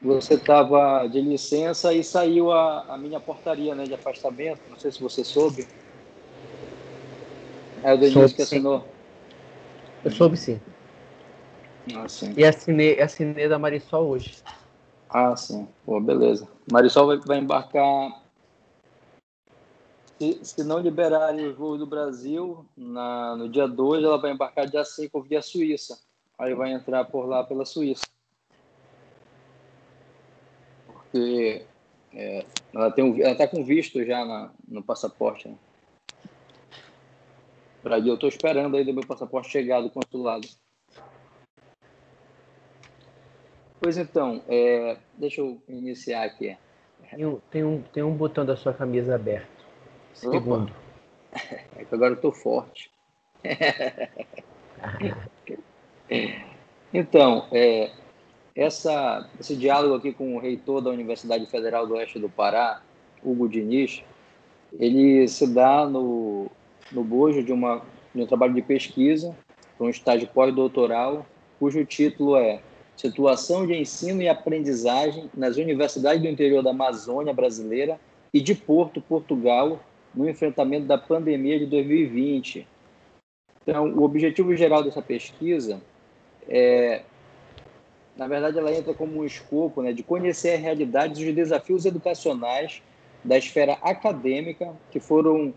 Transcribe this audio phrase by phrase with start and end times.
[0.00, 4.60] você estava de licença e saiu a, a, minha portaria né, de afastamento.
[4.68, 5.66] Não sei se você soube.
[7.82, 8.86] É o Denise que assinou.
[10.04, 10.60] Eu soube sim.
[11.96, 12.32] Ah, sim.
[12.36, 14.36] E assinei, assinei da Marisol hoje.
[15.08, 15.66] Ah, sim.
[15.84, 16.46] Pô, beleza.
[16.70, 18.22] Marisol vai, vai embarcar.
[20.18, 24.66] Se, se não liberarem os voos do Brasil, na, no dia 2, ela vai embarcar
[24.66, 25.98] dia 5 via Suíça.
[26.38, 28.04] Aí vai entrar por lá pela Suíça.
[31.18, 31.66] Porque
[32.14, 35.48] é, ela tem um, ela tá com visto já na, no passaporte.
[35.48, 35.56] Né?
[37.82, 40.46] Pra, eu estou esperando aí do meu passaporte chegar do consulado.
[43.80, 46.56] Pois então, é, deixa eu iniciar aqui.
[47.10, 49.64] Tem um, tem, um, tem um botão da sua camisa aberto.
[50.14, 50.72] Segundo.
[51.76, 52.90] É que agora eu tô forte.
[56.92, 57.92] então, é,
[58.58, 62.82] essa, esse diálogo aqui com o reitor da Universidade Federal do Oeste do Pará,
[63.22, 64.02] Hugo Diniz,
[64.80, 66.50] ele se dá no,
[66.90, 69.32] no bojo de, uma, de um trabalho de pesquisa,
[69.76, 71.24] para um estágio pós-doutoral,
[71.60, 72.60] cujo título é
[72.96, 78.00] Situação de ensino e aprendizagem nas universidades do interior da Amazônia brasileira
[78.34, 79.78] e de Porto, Portugal,
[80.12, 82.66] no enfrentamento da pandemia de 2020.
[83.62, 85.80] Então, o objetivo geral dessa pesquisa
[86.48, 87.02] é,
[88.18, 92.82] na verdade, ela entra como um escopo né, de conhecer a realidade dos desafios educacionais
[93.22, 95.54] da esfera acadêmica que foram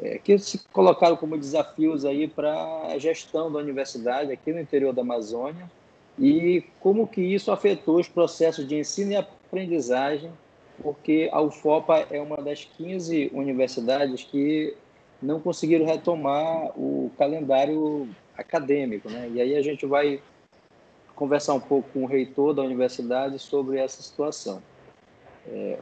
[0.00, 2.52] é, que se colocaram como desafios aí para
[2.88, 5.70] a gestão da universidade aqui no interior da Amazônia
[6.18, 10.30] e como que isso afetou os processos de ensino e aprendizagem,
[10.82, 14.74] porque a UFOPA é uma das 15 universidades que
[15.22, 19.30] não conseguiram retomar o calendário acadêmico, né?
[19.32, 20.20] E aí a gente vai
[21.22, 24.60] conversar um pouco com o reitor da universidade sobre essa situação.
[25.46, 25.78] É,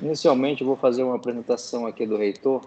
[0.00, 2.62] inicialmente, vou fazer uma apresentação aqui do reitor.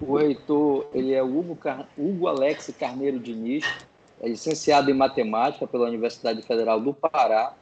[0.00, 1.88] O reitor ele é Hugo, Car...
[1.98, 3.64] Hugo Alex Carneiro Diniz,
[4.20, 7.52] é licenciado em matemática pela Universidade Federal do Pará.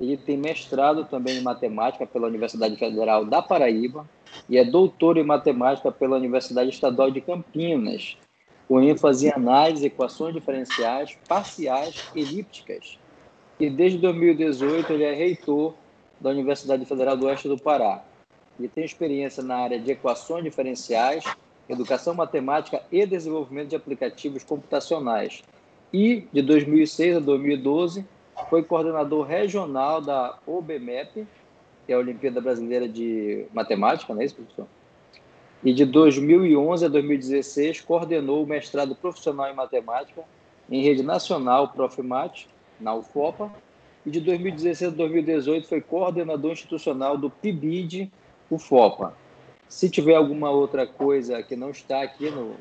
[0.00, 4.08] Ele tem mestrado também em matemática pela Universidade Federal da Paraíba
[4.48, 8.16] e é doutor em matemática pela Universidade Estadual de Campinas,
[8.68, 12.98] com ênfase em análise, equações diferenciais, parciais, elípticas.
[13.58, 15.74] E desde 2018 ele é reitor
[16.20, 18.04] da Universidade Federal do Oeste do Pará.
[18.58, 21.24] Ele tem experiência na área de equações diferenciais,
[21.68, 25.42] educação matemática e desenvolvimento de aplicativos computacionais
[25.92, 28.04] e, de 2006 a 2012,
[28.50, 31.26] foi coordenador regional da OBMEP,
[31.86, 34.66] que é a Olimpíada Brasileira de Matemática, não é isso, professor?
[35.64, 40.22] E de 2011 a 2016, coordenou o mestrado profissional em matemática
[40.70, 42.46] em rede nacional Profimat,
[42.78, 43.50] na UFOPA,
[44.06, 48.10] e de 2016 a 2018 foi coordenador institucional do PIBID
[48.50, 49.14] UFOPA.
[49.68, 52.54] Se tiver alguma outra coisa que não está aqui no,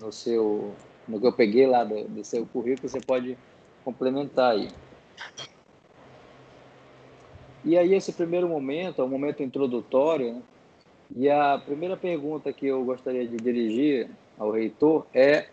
[0.00, 0.74] no seu
[1.06, 3.36] no que eu peguei lá do, do seu currículo, você pode
[3.84, 4.68] complementar aí.
[7.64, 10.42] E aí, esse primeiro momento, é um momento introdutório, né?
[11.14, 14.08] E a primeira pergunta que eu gostaria de dirigir
[14.38, 15.46] ao reitor é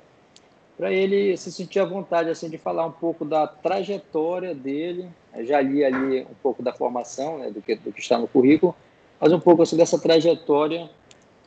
[0.77, 5.09] para ele se sentir à vontade assim de falar um pouco da trajetória dele.
[5.35, 8.27] Eu já li ali um pouco da formação, né, do, que, do que está no
[8.27, 8.73] currículo,
[9.19, 10.89] mas um pouco assim, dessa trajetória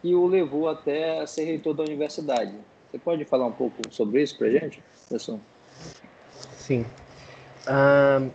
[0.03, 2.53] que o levou até ser reitor da universidade.
[2.91, 5.39] Você pode falar um pouco sobre isso para gente, professor?
[6.59, 6.84] Sim.
[7.67, 8.31] Uh,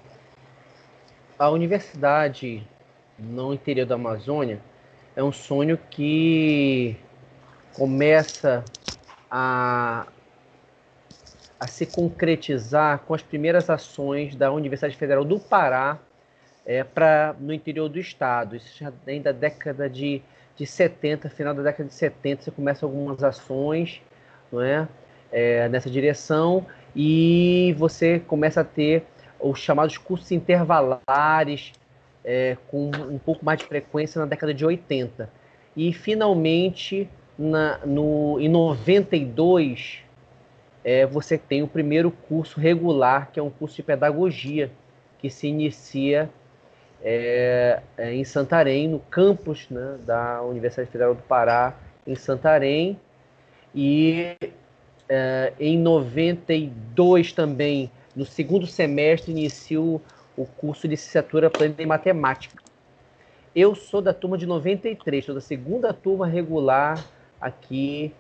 [1.37, 2.65] a universidade
[3.19, 4.59] no interior da Amazônia
[5.17, 6.95] é um sonho que
[7.73, 8.63] começa
[9.31, 10.05] a,
[11.59, 15.97] a se concretizar com as primeiras ações da Universidade Federal do Pará
[16.63, 16.85] é,
[17.39, 18.55] no interior do estado.
[18.55, 20.21] Isso já vem da década de,
[20.55, 24.03] de 70, final da década de 70, você começa algumas ações
[24.51, 24.87] não é?
[25.31, 25.67] é?
[25.67, 26.63] nessa direção
[26.95, 29.03] e você começa a ter
[29.39, 31.73] os chamados cursos intervalares
[32.23, 35.29] é, com um pouco mais de frequência na década de 80.
[35.75, 39.99] E finalmente, na, no, em 92,
[40.83, 44.71] é, você tem o primeiro curso regular, que é um curso de pedagogia,
[45.19, 46.29] que se inicia
[47.03, 51.75] é, é em Santarém, no campus né, da Universidade Federal do Pará,
[52.05, 52.99] em Santarém,
[53.75, 60.01] e uh, em 92 também, no segundo semestre, iniciou
[60.37, 62.61] o curso de licenciatura plena em matemática.
[63.55, 67.03] Eu sou da turma de 93, sou da segunda turma regular
[67.41, 68.13] aqui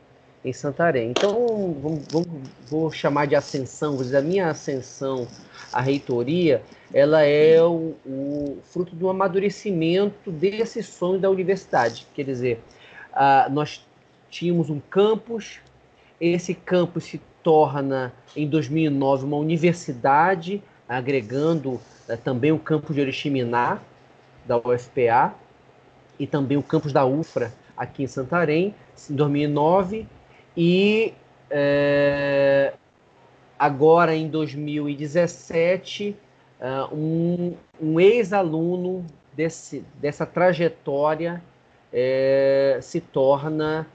[0.43, 1.11] em Santarém.
[1.11, 2.27] Então, vamos, vamos,
[2.67, 5.27] vou chamar de ascensão, vou dizer, a minha ascensão
[5.71, 12.07] à reitoria, ela é o, o fruto do amadurecimento desse sonho da universidade.
[12.15, 12.59] Quer dizer,
[13.51, 13.85] nós
[14.29, 15.59] tínhamos um campus,
[16.19, 21.79] esse campus se torna, em 2009, uma universidade, agregando
[22.09, 23.79] uh, também o campus de Oriximiná,
[24.45, 25.35] da UFPA,
[26.19, 28.73] e também o campus da UFRA, aqui em Santarém,
[29.09, 30.07] em 2009,
[30.55, 31.13] e
[31.49, 32.73] é,
[33.57, 36.15] agora em 2017,
[36.59, 39.05] uh, um, um ex-aluno
[39.99, 41.43] dessa trajetória
[41.93, 43.87] é, se torna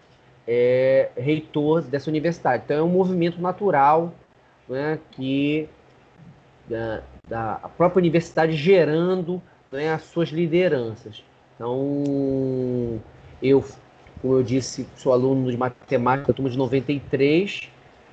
[0.47, 2.62] é, reitor dessa universidade.
[2.65, 4.12] Então é um movimento natural
[4.69, 5.69] né, que
[6.69, 11.24] da, da própria universidade gerando né, as suas lideranças.
[11.54, 13.00] Então
[13.42, 13.64] eu
[14.22, 17.69] como eu disse, sou aluno de matemática, turma de 93,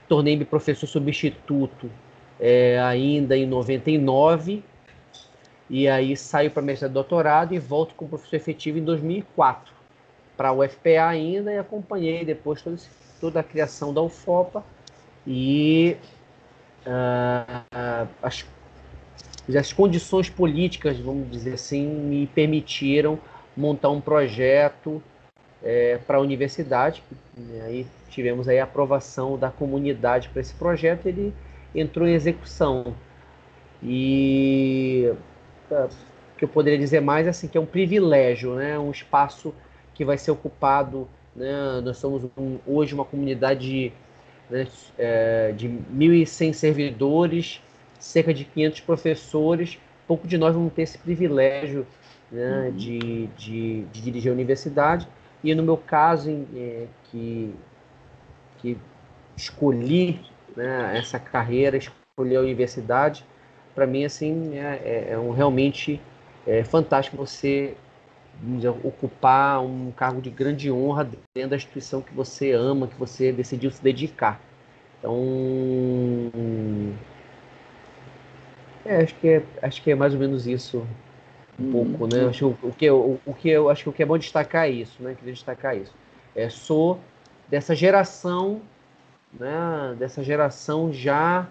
[0.07, 1.89] tornei-me professor substituto
[2.39, 4.63] é, ainda em 99,
[5.69, 9.71] e aí saio para mestrado e doutorado e volto como professor efetivo em 2004
[10.35, 12.89] para a UFPA ainda e acompanhei depois todo esse,
[13.21, 14.63] toda a criação da UFOPA
[15.27, 15.95] e
[16.87, 18.47] uh, as,
[19.57, 23.19] as condições políticas, vamos dizer assim, me permitiram
[23.55, 25.01] montar um projeto
[25.63, 27.03] é, para a universidade.
[27.35, 31.33] Né, aí tivemos aí a aprovação da comunidade para esse projeto, ele
[31.73, 32.93] entrou em execução.
[33.81, 35.11] E
[35.71, 38.77] o que eu poderia dizer mais é assim, que é um privilégio, né?
[38.77, 39.53] um espaço
[39.93, 41.07] que vai ser ocupado.
[41.35, 41.81] Né?
[41.83, 43.93] Nós somos um, hoje uma comunidade
[44.49, 44.67] né,
[44.97, 47.61] é, de 1.100 servidores,
[47.99, 49.77] cerca de 500 professores.
[50.07, 51.85] Pouco de nós vamos ter esse privilégio
[52.31, 52.75] né, uhum.
[52.75, 55.07] de, de, de dirigir a universidade
[55.43, 57.53] e no meu caso, é, que,
[58.57, 58.77] que
[59.37, 60.19] escolhi
[60.55, 63.25] né, essa carreira, escolhi a universidade,
[63.73, 66.01] para mim assim é, é, é um, realmente
[66.45, 67.75] é, fantástico você
[68.41, 73.31] dizer, ocupar um cargo de grande honra dentro da instituição que você ama, que você
[73.31, 74.41] decidiu se dedicar.
[74.99, 75.15] Então,
[78.85, 80.85] é, acho que é, acho que é mais ou menos isso
[81.59, 82.23] um pouco, né?
[82.23, 82.29] Uhum.
[82.29, 84.69] Acho, o, que eu, o que eu acho que o que é bom destacar é
[84.69, 85.15] isso, né?
[85.15, 85.93] Queria destacar isso.
[86.35, 86.99] É, sou
[87.49, 88.61] dessa geração,
[89.37, 89.95] né?
[89.97, 91.47] Dessa geração já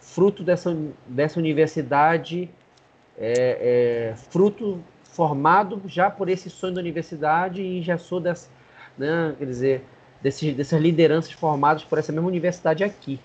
[0.00, 0.76] fruto dessa,
[1.06, 2.50] dessa universidade,
[3.16, 8.50] é, é, fruto formado já por esse sonho da universidade e já sou dessa,
[8.98, 9.34] né?
[9.38, 9.84] Quer dizer,
[10.20, 13.20] desses, dessas lideranças formadas por essa mesma universidade aqui.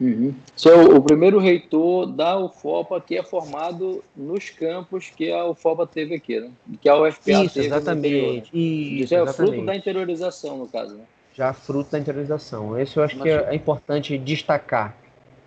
[0.00, 0.32] Uhum.
[0.54, 6.14] Sou o primeiro reitor da UFOPA que é formado nos campos que a UFOPA teve
[6.14, 6.50] aqui, né?
[6.80, 8.48] Que a UFPA Isso, teve exatamente.
[8.52, 9.34] Isso, Isso é exatamente.
[9.34, 11.04] fruto da interiorização, no caso, né?
[11.34, 12.80] Já fruto da interiorização.
[12.80, 14.96] Isso eu acho Mas, que é, é importante destacar.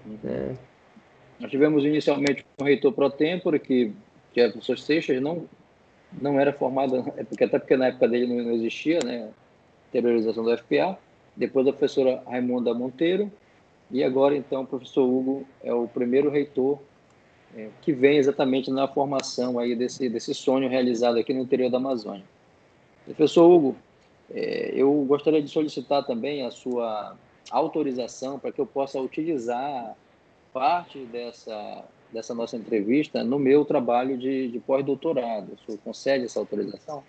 [0.05, 0.17] Uhum.
[0.21, 0.57] Né?
[1.39, 3.93] Nós tivemos inicialmente um reitor pro tempore, que,
[4.33, 5.45] que é o professor Seixas, não,
[6.21, 9.29] não era formado, é porque, até porque na época dele não, não existia, né?
[9.89, 10.97] Interiorização da UFPA.
[11.37, 13.31] Depois a professora Raimunda Monteiro,
[13.91, 16.79] e agora, então, o professor Hugo é o primeiro reitor
[17.55, 21.77] é, que vem exatamente na formação aí desse, desse sonho realizado aqui no interior da
[21.77, 22.23] Amazônia.
[23.05, 23.75] Professor Hugo,
[24.33, 27.17] é, eu gostaria de solicitar também a sua
[27.49, 29.95] autorização para que eu possa utilizar
[30.53, 35.53] parte dessa, dessa nossa entrevista no meu trabalho de, de pós-doutorado.
[35.53, 37.03] O senhor concede essa autorização?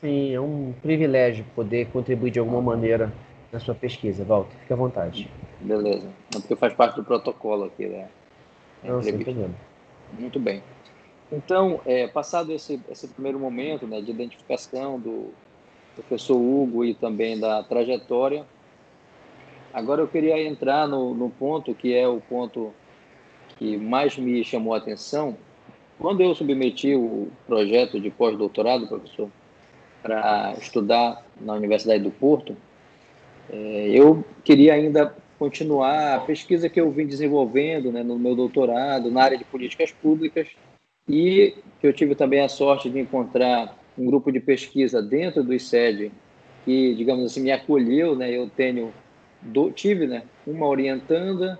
[0.00, 3.12] Sim, é um privilégio poder contribuir de alguma maneira
[3.52, 4.56] na sua pesquisa, Walter.
[4.60, 5.30] Fique à vontade.
[5.60, 6.08] Beleza.
[6.32, 8.08] Não, porque faz parte do protocolo aqui, né?
[8.82, 9.54] Não, sem problema.
[10.18, 10.62] Muito bem.
[11.30, 15.32] Então, é, passado esse, esse primeiro momento né, de identificação do
[15.94, 18.44] professor Hugo e também da trajetória,
[19.72, 22.72] agora eu queria entrar no, no ponto que é o ponto
[23.58, 25.36] que mais me chamou a atenção.
[25.98, 29.28] Quando eu submeti o projeto de pós-doutorado, professor,
[30.02, 32.56] para estudar na Universidade do Porto,
[33.52, 39.10] é, eu queria ainda continuar a pesquisa que eu vim desenvolvendo né, no meu doutorado
[39.10, 40.48] na área de políticas públicas
[41.08, 45.54] e que eu tive também a sorte de encontrar um grupo de pesquisa dentro do
[45.54, 46.12] ICED
[46.66, 48.30] que, digamos assim, me acolheu, né?
[48.30, 48.92] Eu tenho
[49.40, 51.58] do, tive, né, uma orientanda,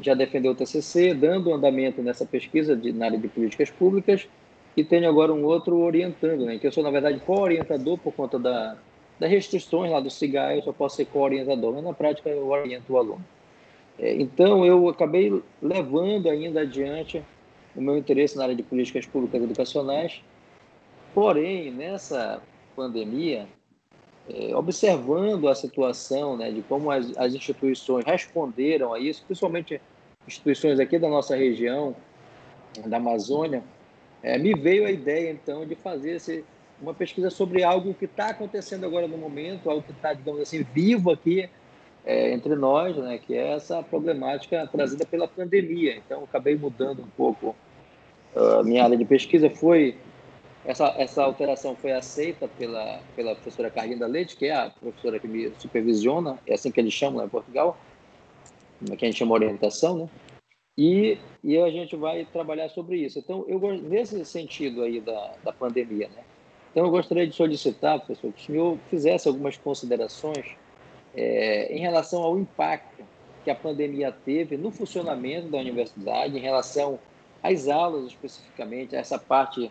[0.00, 4.26] já defendeu o TCC, dando andamento nessa pesquisa de, na área de políticas públicas
[4.76, 8.40] e tenho agora um outro orientando, né, que eu sou na verdade co-orientador por conta
[8.40, 8.76] da
[9.20, 12.90] das restrições lá do CIGAI, eu só posso ser co-orientador, mas na prática eu oriento
[12.90, 13.24] o aluno.
[13.98, 17.22] É, então, eu acabei levando ainda adiante
[17.76, 20.22] o meu interesse na área de políticas públicas educacionais,
[21.14, 22.42] porém, nessa
[22.74, 23.46] pandemia,
[24.26, 29.78] é, observando a situação, né, de como as, as instituições responderam a isso, principalmente
[30.26, 31.94] instituições aqui da nossa região,
[32.86, 33.62] da Amazônia,
[34.22, 36.42] é, me veio a ideia, então, de fazer esse,
[36.80, 40.62] uma pesquisa sobre algo que está acontecendo agora no momento, algo que está, digamos assim,
[40.62, 41.48] vivo aqui
[42.04, 45.96] é, entre nós, né, que é essa problemática trazida pela pandemia.
[45.96, 47.54] Então, acabei mudando um pouco
[48.34, 49.50] a minha área de pesquisa.
[49.50, 49.96] Foi
[50.64, 55.26] essa, essa alteração foi aceita pela, pela professora Carlinda Leite, que é a professora que
[55.26, 57.78] me supervisiona, é assim que eles chamam lá em Portugal,
[58.84, 60.08] que a gente chama orientação, né?
[60.76, 63.18] E, e a gente vai trabalhar sobre isso.
[63.18, 66.22] Então, eu nesse sentido aí da, da pandemia, né?
[66.70, 70.46] Então, eu gostaria de solicitar, professor, que o senhor fizesse algumas considerações
[71.14, 73.04] é, em relação ao impacto
[73.44, 76.98] que a pandemia teve no funcionamento da universidade, em relação
[77.42, 79.70] às aulas especificamente, essa parte,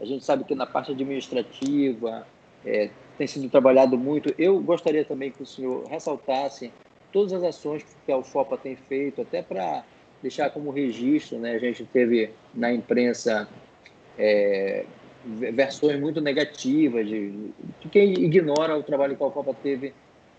[0.00, 2.26] a gente sabe que na parte administrativa
[2.64, 4.34] é, tem sido trabalhado muito.
[4.38, 6.72] Eu gostaria também que o senhor ressaltasse
[7.12, 9.84] todas as ações que a UFOPA tem feito, até para
[10.22, 11.54] deixar como registro, né?
[11.54, 13.48] A gente teve na imprensa
[14.18, 14.84] é,
[15.24, 17.30] versões muito negativas de,
[17.80, 19.92] de, quem ignora o trabalho que a UFOPA teve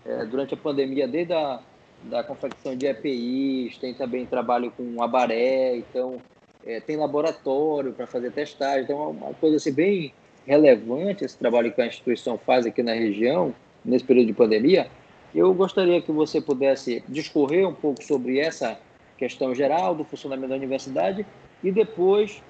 [0.04, 1.60] é, durante a pandemia, desde a
[2.04, 6.20] da confecção de EPIs, tem também trabalho com abaré, então
[6.66, 10.12] é, tem laboratório para fazer testagem, então é uma coisa assim, bem
[10.46, 14.88] relevante esse trabalho que a instituição faz aqui na região, nesse período de pandemia.
[15.34, 18.78] Eu gostaria que você pudesse discorrer um pouco sobre essa
[19.16, 21.24] questão geral do funcionamento da universidade
[21.62, 22.42] e depois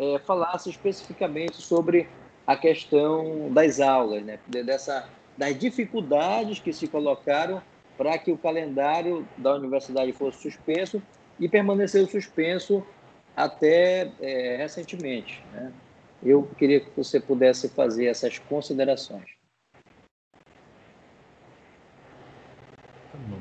[0.00, 2.08] é, falasse especificamente sobre
[2.46, 4.38] a questão das aulas, né?
[4.48, 7.62] Dessa, das dificuldades que se colocaram
[7.98, 11.02] para que o calendário da universidade fosse suspenso
[11.38, 12.82] e permaneceu suspenso
[13.36, 15.44] até é, recentemente.
[15.52, 15.70] Né?
[16.22, 19.28] Eu queria que você pudesse fazer essas considerações.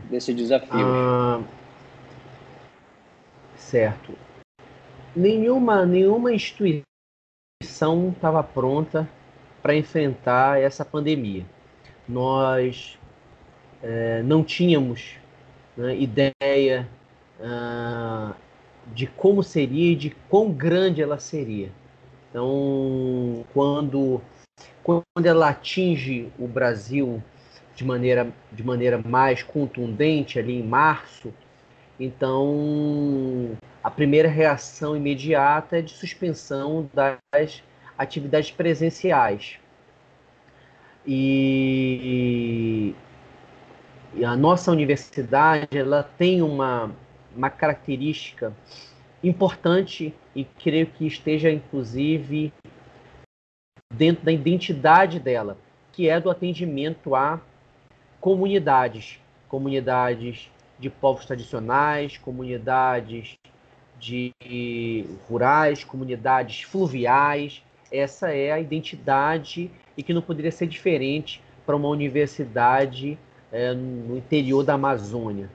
[0.09, 0.69] Desse desafio.
[0.73, 1.41] Ah,
[3.55, 4.28] certo.
[5.15, 6.85] Nenhuma, nenhuma instituição
[8.09, 9.09] estava pronta
[9.61, 11.45] para enfrentar essa pandemia.
[12.07, 12.97] Nós
[13.81, 15.15] é, não tínhamos
[15.75, 16.87] né, ideia
[17.41, 18.33] ah,
[18.93, 21.71] de como seria e de quão grande ela seria.
[22.29, 24.21] Então, quando,
[24.83, 27.21] quando ela atinge o Brasil
[27.75, 31.33] de maneira, de maneira mais contundente ali em março,
[31.99, 37.61] então, a primeira reação imediata é de suspensão das
[37.97, 39.59] atividades presenciais.
[41.05, 42.95] E,
[44.23, 46.91] a nossa universidade ela tem uma,
[47.35, 48.53] uma característica
[49.21, 52.53] importante e creio que esteja inclusive
[53.93, 55.57] dentro da identidade dela,
[55.91, 57.41] que é do atendimento a
[58.21, 60.49] comunidades, comunidades
[60.79, 63.37] de povos tradicionais, comunidades
[63.99, 64.33] de
[65.27, 67.61] rurais, comunidades fluviais.
[67.91, 73.17] Essa é a identidade e que não poderia ser diferente para uma universidade
[73.51, 75.49] é, no interior da Amazônia.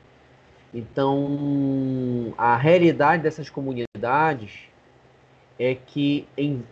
[0.73, 4.69] Então, a realidade dessas comunidades
[5.59, 6.65] é que em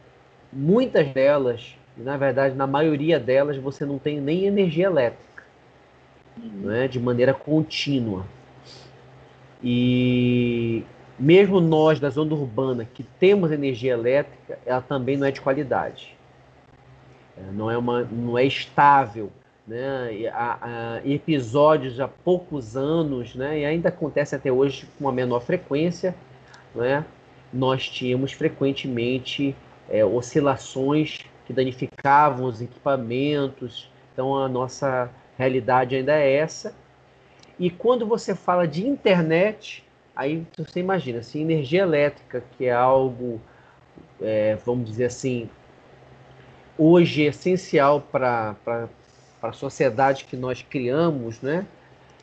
[0.53, 5.45] muitas delas, na verdade, na maioria delas, você não tem nem energia elétrica,
[6.37, 8.27] né, de maneira contínua.
[9.62, 10.85] E
[11.19, 16.16] mesmo nós da zona urbana que temos energia elétrica, ela também não é de qualidade.
[17.52, 19.31] Não é, uma, não é estável.
[19.66, 20.28] Né?
[20.33, 23.61] Há, há episódios há poucos anos, né?
[23.61, 26.14] e ainda acontece até hoje com uma menor frequência,
[26.75, 27.04] né?
[27.52, 29.54] nós tínhamos frequentemente
[29.88, 33.88] é, oscilações que danificavam os equipamentos.
[34.12, 36.75] Então a nossa realidade ainda é essa.
[37.59, 43.41] E quando você fala de internet, aí você imagina, se energia elétrica, que é algo,
[44.21, 45.49] é, vamos dizer assim,
[46.77, 48.57] hoje essencial para
[49.43, 51.67] a sociedade que nós criamos, né?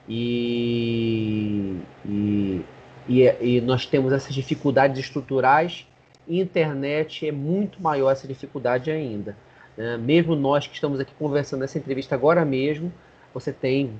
[0.07, 2.65] E, e,
[3.07, 5.85] e, nós temos essas dificuldades estruturais,
[6.27, 9.35] internet é muito maior essa dificuldade ainda.
[9.77, 9.97] Né?
[9.97, 12.91] Mesmo nós que estamos aqui conversando nessa entrevista agora mesmo,
[13.33, 13.93] você tem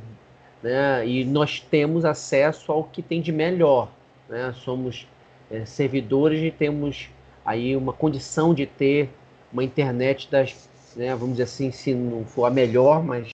[0.61, 1.07] né?
[1.07, 3.89] E nós temos acesso ao que tem de melhor,
[4.27, 4.53] né?
[4.57, 5.07] Somos
[5.49, 7.09] é, servidores e temos
[7.45, 9.09] aí uma condição de ter
[9.51, 13.31] uma internet das, né, vamos dizer assim, se não for a melhor, mas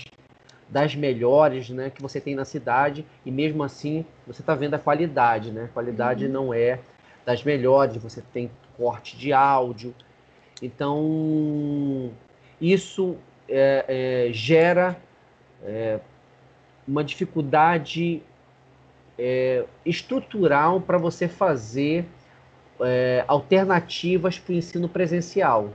[0.69, 4.79] das melhores, né, que você tem na cidade e mesmo assim você está vendo a
[4.79, 5.65] qualidade, né?
[5.65, 6.31] A qualidade uhum.
[6.31, 6.79] não é
[7.25, 9.93] das melhores, você tem corte de áudio,
[10.61, 12.11] então
[12.59, 13.15] isso
[13.47, 13.85] é,
[14.27, 14.97] é, gera
[15.63, 15.99] é,
[16.87, 18.21] uma dificuldade
[19.17, 22.05] é, estrutural para você fazer
[22.81, 25.71] é, alternativas para o ensino presencial.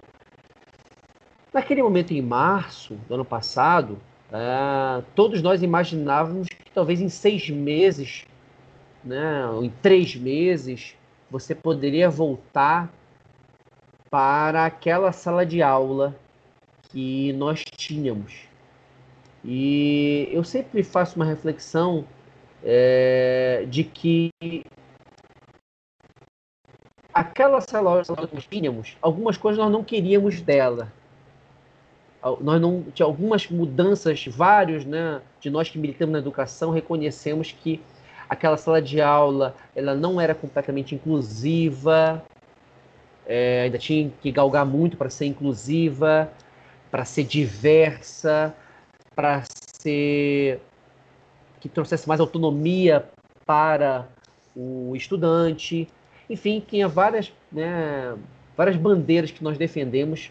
[1.53, 3.99] Naquele momento, em março do ano passado,
[4.33, 8.25] é, todos nós imaginávamos que talvez em seis meses,
[9.03, 10.95] né, em três meses,
[11.31, 12.93] você poderia voltar
[14.11, 16.17] para aquela sala de aula
[16.91, 18.50] que nós tínhamos.
[19.45, 22.05] E eu sempre faço uma reflexão
[22.63, 24.31] é, de que
[27.13, 30.93] aquela sala que nós tínhamos, algumas coisas nós não queríamos dela.
[32.41, 37.81] Nós não tinha algumas mudanças, vários, né, de nós que militamos na educação, reconhecemos que
[38.29, 42.23] aquela sala de aula ela não era completamente inclusiva,
[43.27, 46.31] é, ainda tinha que galgar muito para ser inclusiva,
[46.91, 48.55] para ser diversa,
[49.15, 49.43] para
[49.81, 50.61] ser
[51.61, 53.09] que trouxesse mais autonomia
[53.45, 54.09] para
[54.57, 55.89] o estudante.
[56.29, 58.17] Enfim, tinha várias, né,
[58.57, 60.31] várias bandeiras que nós defendemos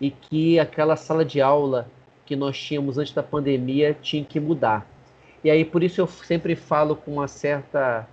[0.00, 1.88] e que aquela sala de aula
[2.24, 4.86] que nós tínhamos antes da pandemia tinha que mudar.
[5.42, 8.06] E aí, por isso, eu sempre falo com uma certa.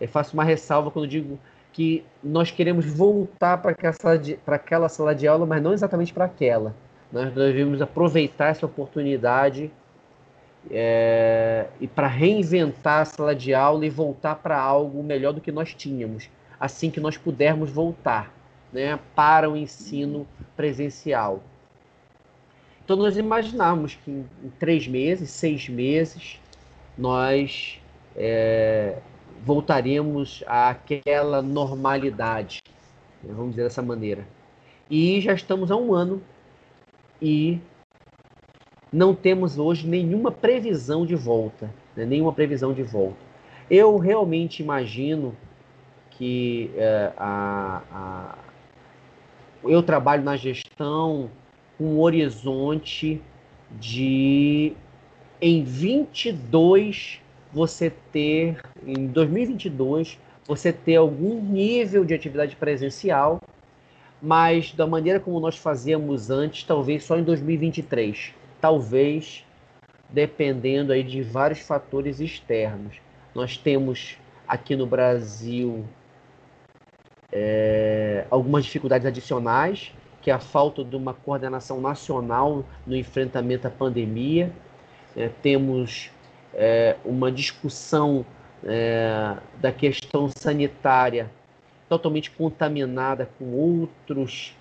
[0.00, 1.38] Eu faço uma ressalva quando digo
[1.72, 3.94] que nós queremos voltar para aquela,
[4.46, 6.74] aquela sala de aula, mas não exatamente para aquela.
[7.12, 9.70] Nós devemos aproveitar essa oportunidade
[10.70, 15.50] é, e para reinventar a sala de aula e voltar para algo melhor do que
[15.50, 18.32] nós tínhamos, assim que nós pudermos voltar
[18.72, 20.26] né, para o ensino
[20.56, 21.42] presencial.
[22.84, 26.40] Então nós imaginamos que em, em três meses, seis meses,
[26.96, 27.80] nós
[28.16, 28.98] é,
[29.44, 32.60] voltaremos àquela normalidade,
[33.22, 34.26] né, vamos dizer dessa maneira.
[34.90, 36.20] E já estamos há um ano
[37.20, 37.60] e
[38.92, 42.04] não temos hoje nenhuma previsão de volta, né?
[42.04, 43.18] nenhuma previsão de volta.
[43.70, 45.36] Eu realmente imagino
[46.10, 48.38] que é, a, a,
[49.64, 51.30] eu trabalho na gestão
[51.78, 53.22] com um horizonte
[53.78, 54.72] de
[55.40, 57.20] em 22
[57.52, 63.40] você ter em 2022 você ter algum nível de atividade presencial,
[64.20, 69.44] mas da maneira como nós fazíamos antes, talvez só em 2023 talvez
[70.08, 72.96] dependendo aí de vários fatores externos.
[73.34, 75.84] Nós temos aqui no Brasil
[77.32, 83.70] é, algumas dificuldades adicionais, que é a falta de uma coordenação nacional no enfrentamento à
[83.70, 84.52] pandemia.
[85.16, 86.10] É, temos
[86.52, 88.26] é, uma discussão
[88.64, 91.30] é, da questão sanitária
[91.90, 94.56] totalmente contaminada com outros,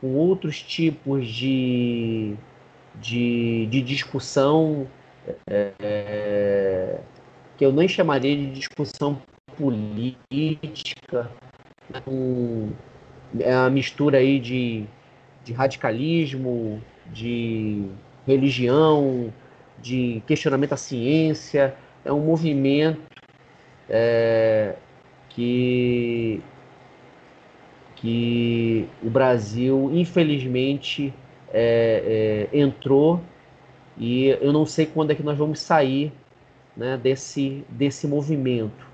[0.00, 2.34] com outros tipos de
[2.94, 4.88] de, de discussão
[5.46, 7.00] é, é,
[7.56, 9.20] que eu nem chamaria de discussão
[9.56, 11.30] política,
[11.92, 12.70] né, com
[13.38, 14.84] é uma mistura aí de,
[15.44, 17.86] de radicalismo, de
[18.26, 19.32] religião,
[19.78, 23.00] de questionamento à ciência, é um movimento
[23.88, 24.74] é,
[25.28, 26.42] que,
[28.00, 31.12] que o Brasil, infelizmente,
[31.52, 33.20] é, é, entrou
[33.96, 36.10] e eu não sei quando é que nós vamos sair
[36.74, 38.88] né, desse, desse movimento.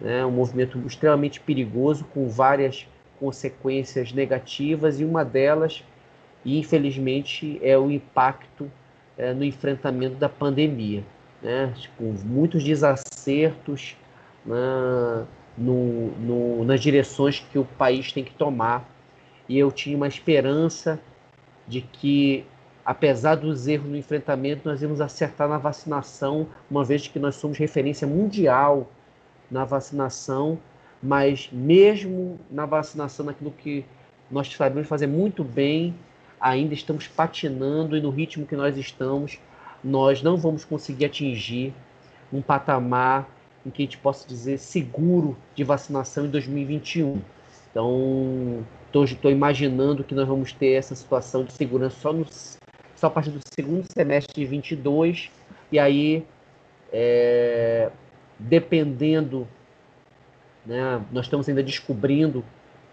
[0.00, 2.86] Né, um movimento extremamente perigoso, com várias
[3.20, 5.84] consequências negativas, e uma delas,
[6.44, 8.70] infelizmente, é o impacto
[9.18, 11.04] é, no enfrentamento da pandemia.
[11.42, 13.94] Né, com muitos desacertos
[14.44, 18.88] né, no, no, nas direções que o país tem que tomar.
[19.48, 21.00] E eu tinha uma esperança
[21.66, 22.44] de que,
[22.84, 27.58] apesar dos erros no enfrentamento, nós íamos acertar na vacinação, uma vez que nós somos
[27.58, 28.90] referência mundial
[29.50, 30.58] na vacinação,
[31.02, 33.84] mas mesmo na vacinação, naquilo que
[34.30, 35.94] nós sabemos fazer muito bem,
[36.40, 39.38] ainda estamos patinando e no ritmo que nós estamos,
[39.82, 41.72] nós não vamos conseguir atingir
[42.32, 43.28] um patamar
[43.66, 47.20] em que a gente possa dizer seguro de vacinação em 2021.
[47.70, 52.24] Então, estou imaginando que nós vamos ter essa situação de segurança só, no,
[52.94, 55.30] só a partir do segundo semestre de 22,
[55.70, 56.24] e aí,
[56.92, 57.90] é,
[58.38, 59.46] dependendo,
[60.64, 62.44] né, nós estamos ainda descobrindo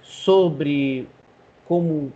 [0.02, 1.08] sobre
[1.66, 2.12] como,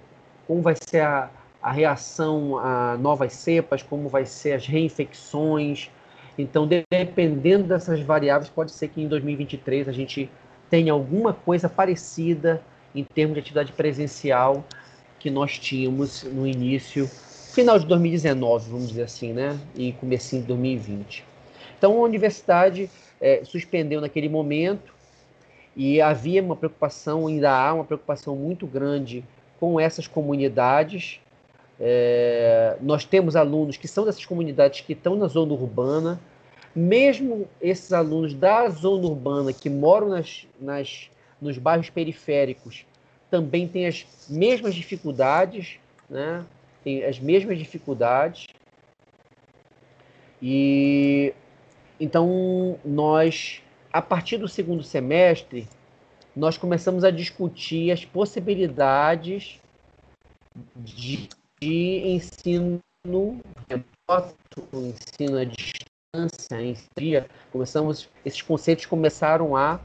[0.46, 1.30] como vai ser a,
[1.62, 5.90] a reação a novas cepas, como vai ser as reinfecções.
[6.38, 10.30] Então, dependendo dessas variáveis, pode ser que em 2023 a gente
[10.70, 12.62] tenha alguma coisa parecida
[12.94, 14.64] em termos de atividade presencial
[15.20, 19.60] que nós tínhamos no início final de 2019, vamos dizer assim, né?
[19.76, 21.24] E comecinho de 2020.
[21.78, 24.94] Então a universidade é, suspendeu naquele momento
[25.76, 29.24] e havia uma preocupação, ainda há uma preocupação muito grande
[29.60, 31.20] com essas comunidades.
[31.80, 36.20] É, nós temos alunos que são dessas comunidades que estão na zona urbana,
[36.78, 41.10] mesmo esses alunos da zona urbana que moram nas, nas,
[41.42, 42.86] nos bairros periféricos
[43.32, 46.46] também têm as mesmas dificuldades, né?
[46.84, 48.46] Tem as mesmas dificuldades.
[50.40, 51.34] E
[52.00, 55.68] então nós, a partir do segundo semestre,
[56.36, 59.60] nós começamos a discutir as possibilidades
[60.76, 61.28] de,
[61.60, 62.80] de ensino
[63.68, 65.44] remoto, ensino à
[66.18, 67.28] distância, em dia.
[67.52, 69.80] Começamos, esses conceitos começaram a,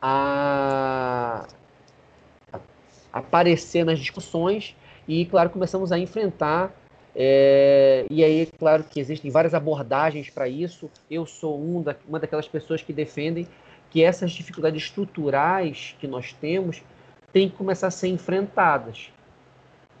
[0.00, 1.46] a
[3.12, 4.76] aparecer nas discussões
[5.08, 6.72] e, claro, começamos a enfrentar.
[7.14, 10.90] É, e aí, claro que existem várias abordagens para isso.
[11.10, 13.46] Eu sou um da, uma daquelas pessoas que defendem
[13.90, 16.82] que essas dificuldades estruturais que nós temos
[17.32, 19.10] têm que começar a ser enfrentadas.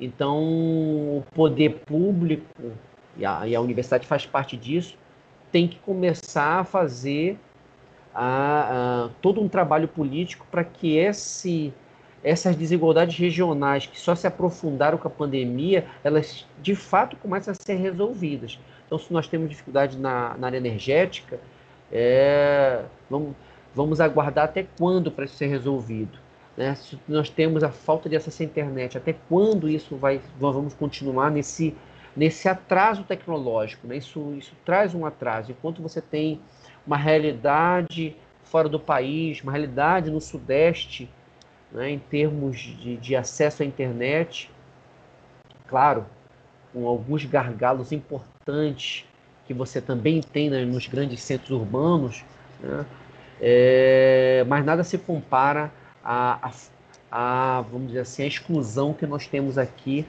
[0.00, 2.72] Então, o poder público,
[3.16, 4.96] e a, e a universidade faz parte disso,
[5.52, 7.38] tem que começar a fazer
[8.14, 11.72] a, a, todo um trabalho político para que esse
[12.24, 17.54] essas desigualdades regionais que só se aprofundaram com a pandemia, elas de fato começam a
[17.54, 18.60] ser resolvidas.
[18.86, 21.40] Então, se nós temos dificuldade na, na área energética,
[21.90, 23.34] é, vamos,
[23.74, 26.16] vamos aguardar até quando para isso ser resolvido.
[26.56, 26.74] Né?
[26.74, 31.30] Se nós temos a falta de acesso à internet, até quando isso vai, vamos continuar
[31.30, 31.74] nesse,
[32.16, 33.86] nesse atraso tecnológico?
[33.86, 33.96] Né?
[33.96, 35.52] Isso, isso traz um atraso.
[35.52, 36.40] Enquanto você tem
[36.86, 41.08] uma realidade fora do país, uma realidade no Sudeste,
[41.72, 44.50] né, em termos de, de acesso à internet,
[45.66, 46.04] claro,
[46.72, 49.06] com alguns gargalos importantes
[49.46, 52.24] que você também tem né, nos grandes centros urbanos,
[52.60, 52.84] né,
[53.40, 55.72] é, mas nada se compara
[56.04, 60.06] a, a, a, vamos dizer assim, a exclusão que nós temos aqui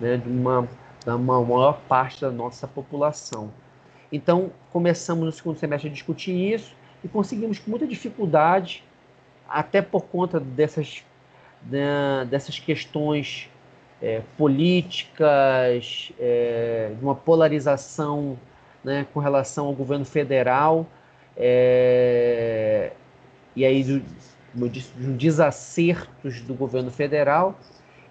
[0.00, 0.68] né, de uma,
[1.04, 3.50] da maior parte da nossa população.
[4.10, 8.82] Então, começamos no segundo semestre a discutir isso e conseguimos com muita dificuldade
[9.48, 11.04] até por conta dessas,
[11.62, 13.50] né, dessas questões
[14.00, 18.38] é, políticas, é, de uma polarização
[18.82, 20.86] né, com relação ao governo federal,
[21.36, 22.92] é,
[23.54, 24.02] e aí,
[24.52, 27.58] como disse, de desacertos do governo federal.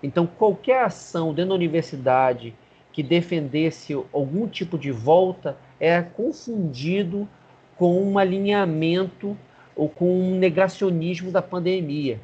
[0.04, 2.54] Então, qualquer ação dentro da universidade
[2.98, 7.30] que defendesse algum tipo de volta é confundido
[7.76, 9.38] com um alinhamento
[9.76, 12.20] ou com um negacionismo da pandemia,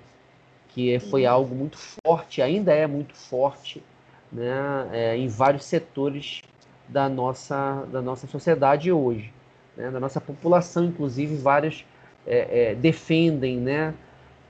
[0.69, 1.31] que foi uhum.
[1.31, 3.83] algo muito forte, ainda é muito forte,
[4.31, 6.41] né, é, em vários setores
[6.89, 9.31] da nossa, da nossa sociedade hoje,
[9.77, 11.85] né, da nossa população, inclusive vários
[12.25, 13.93] é, é, defendem, né,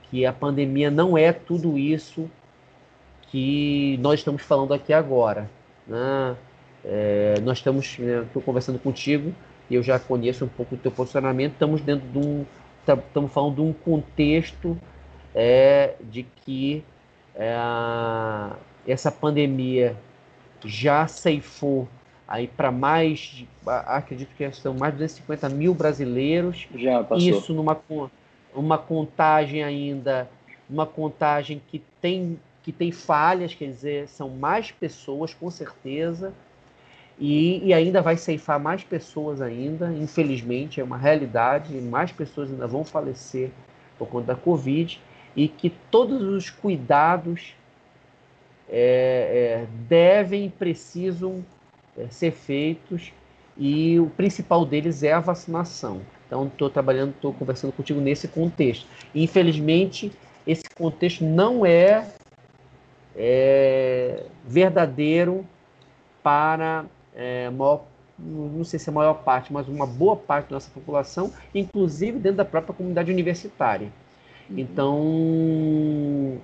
[0.08, 2.30] que a pandemia não é tudo isso
[3.30, 5.50] que nós estamos falando aqui agora,
[5.86, 6.36] né?
[6.84, 9.32] É, nós estamos, né, conversando contigo
[9.70, 11.52] e eu já conheço um pouco do teu posicionamento.
[11.52, 12.44] Estamos dentro de um,
[12.80, 14.78] estamos tá, falando de um contexto
[15.34, 16.84] é, de que
[17.34, 17.56] é,
[18.86, 19.96] essa pandemia
[20.64, 21.88] já ceifou
[22.28, 26.66] aí para mais, acredito que são mais de 250 mil brasileiros.
[26.74, 27.28] Já passou.
[27.28, 27.78] Isso numa
[28.54, 30.28] uma contagem ainda,
[30.70, 36.32] uma contagem que tem que tem falhas, quer dizer, são mais pessoas com certeza
[37.18, 42.66] e, e, ainda vai ceifar mais pessoas ainda, infelizmente, é uma realidade, mais pessoas ainda
[42.66, 43.50] vão falecer
[43.96, 45.00] por conta da Covid,
[45.36, 47.54] e que todos os cuidados
[48.68, 51.44] é, é, devem e precisam
[51.96, 53.12] é, ser feitos,
[53.56, 56.00] e o principal deles é a vacinação.
[56.26, 58.88] Então, estou trabalhando, estou conversando contigo nesse contexto.
[59.14, 60.10] Infelizmente,
[60.44, 62.12] esse contexto não é,
[63.16, 65.46] é verdadeiro
[66.22, 67.84] para é, maior,
[68.18, 72.18] não sei se é a maior parte, mas uma boa parte da nossa população, inclusive
[72.18, 73.92] dentro da própria comunidade universitária.
[74.50, 74.58] Uhum.
[74.58, 76.40] Então,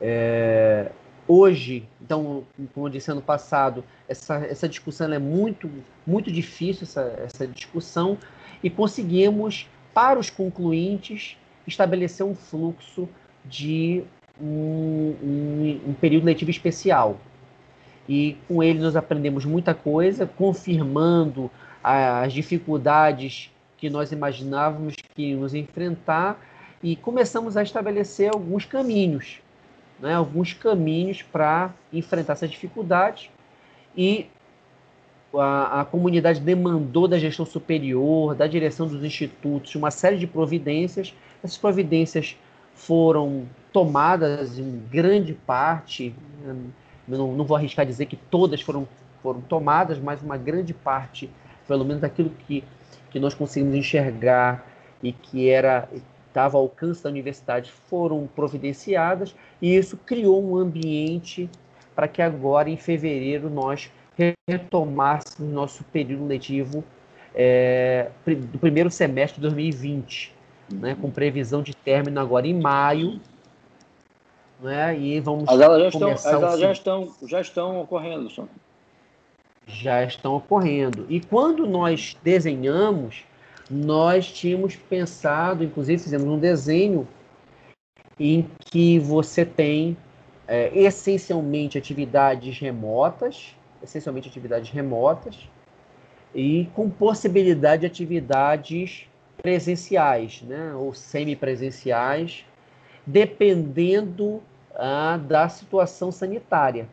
[0.00, 0.90] é,
[1.26, 5.70] hoje, então, como eu disse ano passado, essa, essa discussão é muito,
[6.06, 8.18] muito difícil, essa, essa discussão,
[8.62, 13.08] e conseguimos, para os concluintes, estabelecer um fluxo
[13.44, 14.04] de
[14.40, 17.18] um, um, um período letivo especial
[18.08, 21.50] e com ele nós aprendemos muita coisa, confirmando
[21.82, 26.40] as dificuldades que nós imaginávamos que nos enfrentar
[26.82, 29.40] e começamos a estabelecer alguns caminhos,
[30.00, 33.30] né, alguns caminhos para enfrentar essas dificuldades
[33.96, 34.26] e
[35.34, 41.14] a, a, comunidade demandou da gestão superior, da direção dos institutos, uma série de providências.
[41.42, 42.36] Essas providências
[42.74, 46.14] foram tomadas em grande parte,
[47.06, 48.88] não, não vou arriscar dizer que todas foram,
[49.22, 51.28] foram tomadas, mas uma grande parte,
[51.68, 52.64] pelo menos daquilo que,
[53.10, 54.66] que nós conseguimos enxergar
[55.02, 55.90] e que era
[56.26, 61.50] estava ao alcance da universidade, foram providenciadas, e isso criou um ambiente
[61.94, 63.90] para que agora, em fevereiro, nós
[64.48, 66.82] retomássemos nosso período letivo
[67.34, 70.34] é, do primeiro semestre de 2020,
[70.72, 73.20] né, com previsão de término agora em maio.
[74.58, 78.48] Né, e vamos as aulas já estão, as aulas já estão, já estão ocorrendo, Sam.
[79.66, 81.04] Já estão ocorrendo.
[81.10, 83.24] E quando nós desenhamos,
[83.70, 87.06] nós tínhamos pensado, inclusive fizemos um desenho
[88.18, 89.96] em que você tem
[90.48, 95.48] é, essencialmente atividades remotas, essencialmente atividades remotas,
[96.34, 99.06] e com possibilidade de atividades
[99.42, 102.44] presenciais, né, ou semipresenciais,
[103.06, 104.42] dependendo
[104.74, 106.88] ah, da situação sanitária.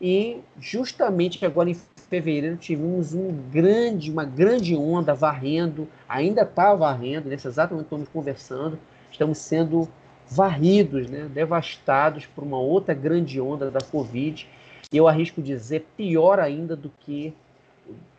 [0.00, 1.76] E justamente agora em
[2.08, 8.08] fevereiro tivemos um grande, uma grande onda varrendo, ainda está varrendo, nesse exato momento estamos
[8.08, 8.78] conversando,
[9.10, 9.88] estamos sendo
[10.30, 14.48] varridos, né, devastados por uma outra grande onda da Covid,
[14.92, 17.34] e eu arrisco dizer pior ainda do que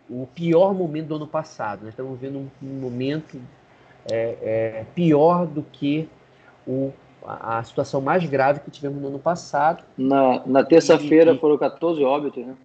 [0.10, 1.82] o pior momento do ano passado.
[1.82, 3.40] Nós estamos vendo um, um momento
[4.12, 6.10] é, é, pior do que
[6.68, 6.92] o,
[7.26, 9.84] a, a, situação mais grave que tivemos no ano passado.
[9.98, 12.56] Na, na terça-feira foram 14 óbitos, né?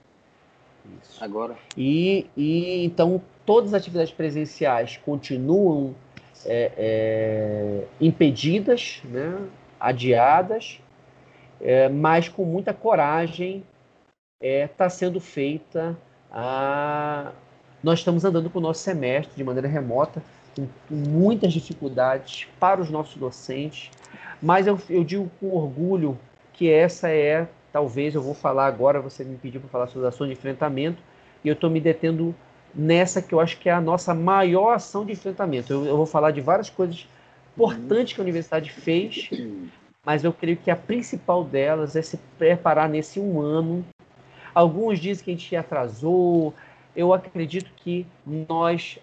[1.03, 1.23] Isso.
[1.23, 1.57] Agora.
[1.77, 5.95] E, e então todas as atividades presenciais continuam
[6.45, 9.39] é, é, impedidas, né,
[9.81, 10.81] adiadas,
[11.61, 13.65] é, mas com muita coragem
[14.41, 15.97] está é, sendo feita
[16.31, 17.33] a.
[17.83, 20.23] Nós estamos andando com o nosso semestre de maneira remota,
[20.57, 23.91] com muitas dificuldades para os nossos docentes,
[24.45, 26.19] mas eu, eu digo com orgulho
[26.53, 30.29] que essa é, talvez eu vou falar agora, você me pediu para falar sobre ações
[30.29, 31.03] de enfrentamento,
[31.43, 32.35] e eu estou me detendo
[32.75, 35.73] nessa que eu acho que é a nossa maior ação de enfrentamento.
[35.73, 37.09] Eu, eu vou falar de várias coisas
[37.55, 39.31] importantes que a universidade fez,
[40.05, 43.83] mas eu creio que a principal delas é se preparar nesse um ano.
[44.55, 46.53] Alguns dizem que a gente atrasou.
[46.95, 48.99] Eu acredito que nós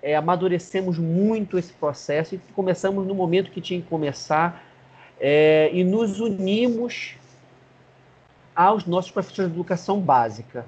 [0.00, 4.65] é, amadurecemos muito esse processo e começamos no momento que tinha que começar
[5.20, 7.14] é, e nos unimos
[8.54, 10.66] aos nossos professores de educação básica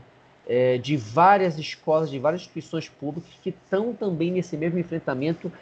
[0.48, 5.52] é, de várias escolas, de várias instituições públicas que estão também nesse mesmo enfrentamento,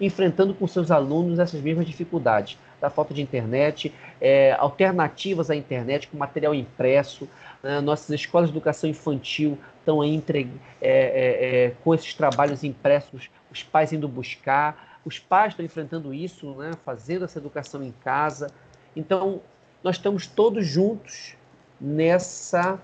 [0.00, 6.08] enfrentando com seus alunos essas mesmas dificuldades, da falta de internet, é, alternativas à internet
[6.08, 7.28] com material impresso.
[7.62, 7.80] Né?
[7.80, 10.50] Nossas escolas de educação infantil estão entre,
[10.80, 16.12] é, é, é, com esses trabalhos impressos, os pais indo buscar, os pais estão enfrentando
[16.12, 16.72] isso, né?
[16.84, 18.50] fazendo essa educação em casa.
[18.96, 19.40] Então,
[19.82, 21.36] nós estamos todos juntos
[21.80, 22.80] nessa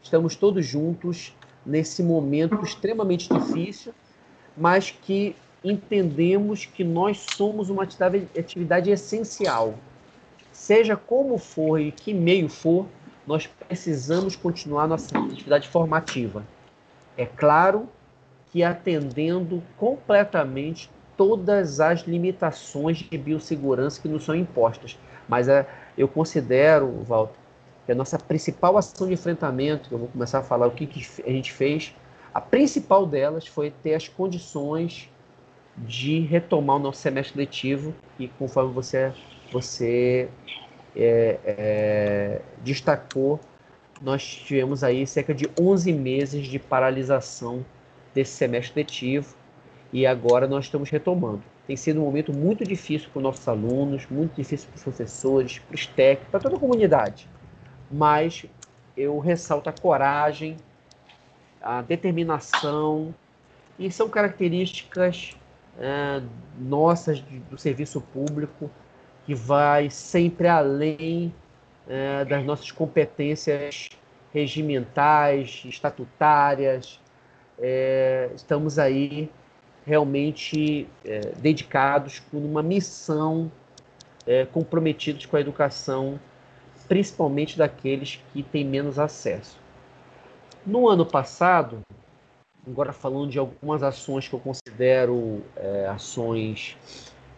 [0.00, 1.34] estamos todos juntos
[1.64, 3.92] nesse momento extremamente difícil,
[4.56, 5.34] mas que
[5.64, 9.74] entendemos que nós somos uma atividade essencial.
[10.52, 12.86] Seja como for e que meio for,
[13.26, 16.46] nós precisamos continuar nossa atividade formativa.
[17.16, 17.88] É claro
[18.52, 24.98] que atendendo completamente todas as limitações de biossegurança que nos são impostas.
[25.28, 27.38] Mas é, eu considero, Walter,
[27.84, 30.86] que a nossa principal ação de enfrentamento, que eu vou começar a falar o que,
[30.86, 31.94] que a gente fez,
[32.34, 35.08] a principal delas foi ter as condições
[35.78, 39.12] de retomar o nosso semestre letivo e conforme você,
[39.52, 40.28] você
[40.94, 43.38] é, é, destacou,
[44.00, 47.64] nós tivemos aí cerca de 11 meses de paralisação
[48.14, 49.34] desse semestre letivo
[49.96, 51.42] e agora nós estamos retomando.
[51.66, 55.58] Tem sido um momento muito difícil para os nossos alunos, muito difícil para os professores,
[55.58, 57.28] para os técnicos, para toda a comunidade
[57.90, 58.44] mas
[58.96, 60.56] eu ressalto a coragem,
[61.60, 63.14] a determinação,
[63.78, 65.36] e são características
[65.78, 66.22] é,
[66.58, 68.70] nossas do serviço público
[69.26, 71.34] que vai sempre além
[71.86, 73.88] é, das nossas competências
[74.32, 77.00] regimentais, estatutárias.
[77.58, 79.30] É, estamos aí
[79.86, 83.50] realmente é, dedicados com uma missão,
[84.26, 86.18] é, comprometidos com a educação
[86.88, 89.58] principalmente daqueles que têm menos acesso.
[90.64, 91.80] No ano passado,
[92.66, 96.76] agora falando de algumas ações que eu considero é, ações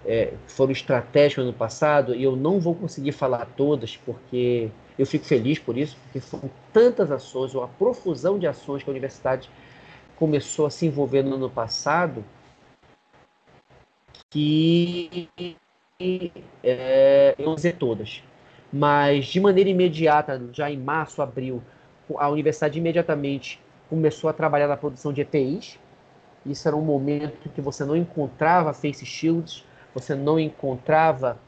[0.07, 5.25] é, foram estratégicas no passado, e eu não vou conseguir falar todas, porque eu fico
[5.25, 9.51] feliz por isso, porque foram tantas ações, ou a profusão de ações que a universidade
[10.17, 12.25] começou a se envolver no ano passado,
[14.31, 15.29] que
[16.63, 18.23] é, eu dizer todas.
[18.73, 21.63] Mas de maneira imediata, já em março, abril,
[22.17, 25.79] a universidade imediatamente começou a trabalhar na produção de EPIs.
[26.45, 29.65] Isso era um momento que você não encontrava face shields,
[29.95, 31.39] você não encontrava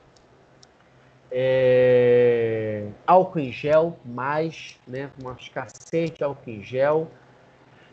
[1.31, 7.09] é, álcool em gel mais, né, uma escassez de álcool em gel.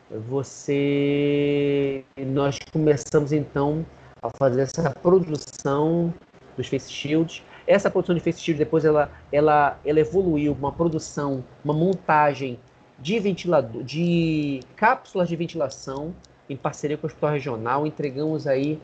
[0.10, 3.86] Você, nós começamos então
[4.32, 6.14] fazer essa produção
[6.56, 7.44] dos face shields.
[7.66, 12.60] Essa produção de face shields depois ela, ela, ela evoluiu uma produção, uma montagem
[13.00, 16.16] de ventilador, de cápsulas de ventilação
[16.50, 17.86] em parceria com o Hospital Regional.
[17.86, 18.80] Entregamos aí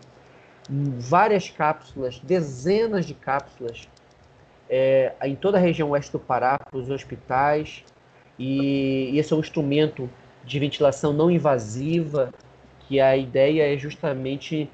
[0.70, 3.88] várias cápsulas, dezenas de cápsulas
[4.70, 7.84] é, em toda a região oeste do Pará para os hospitais.
[8.38, 10.10] E, e esse é um instrumento
[10.44, 12.32] de ventilação não invasiva,
[12.88, 14.70] que a ideia é justamente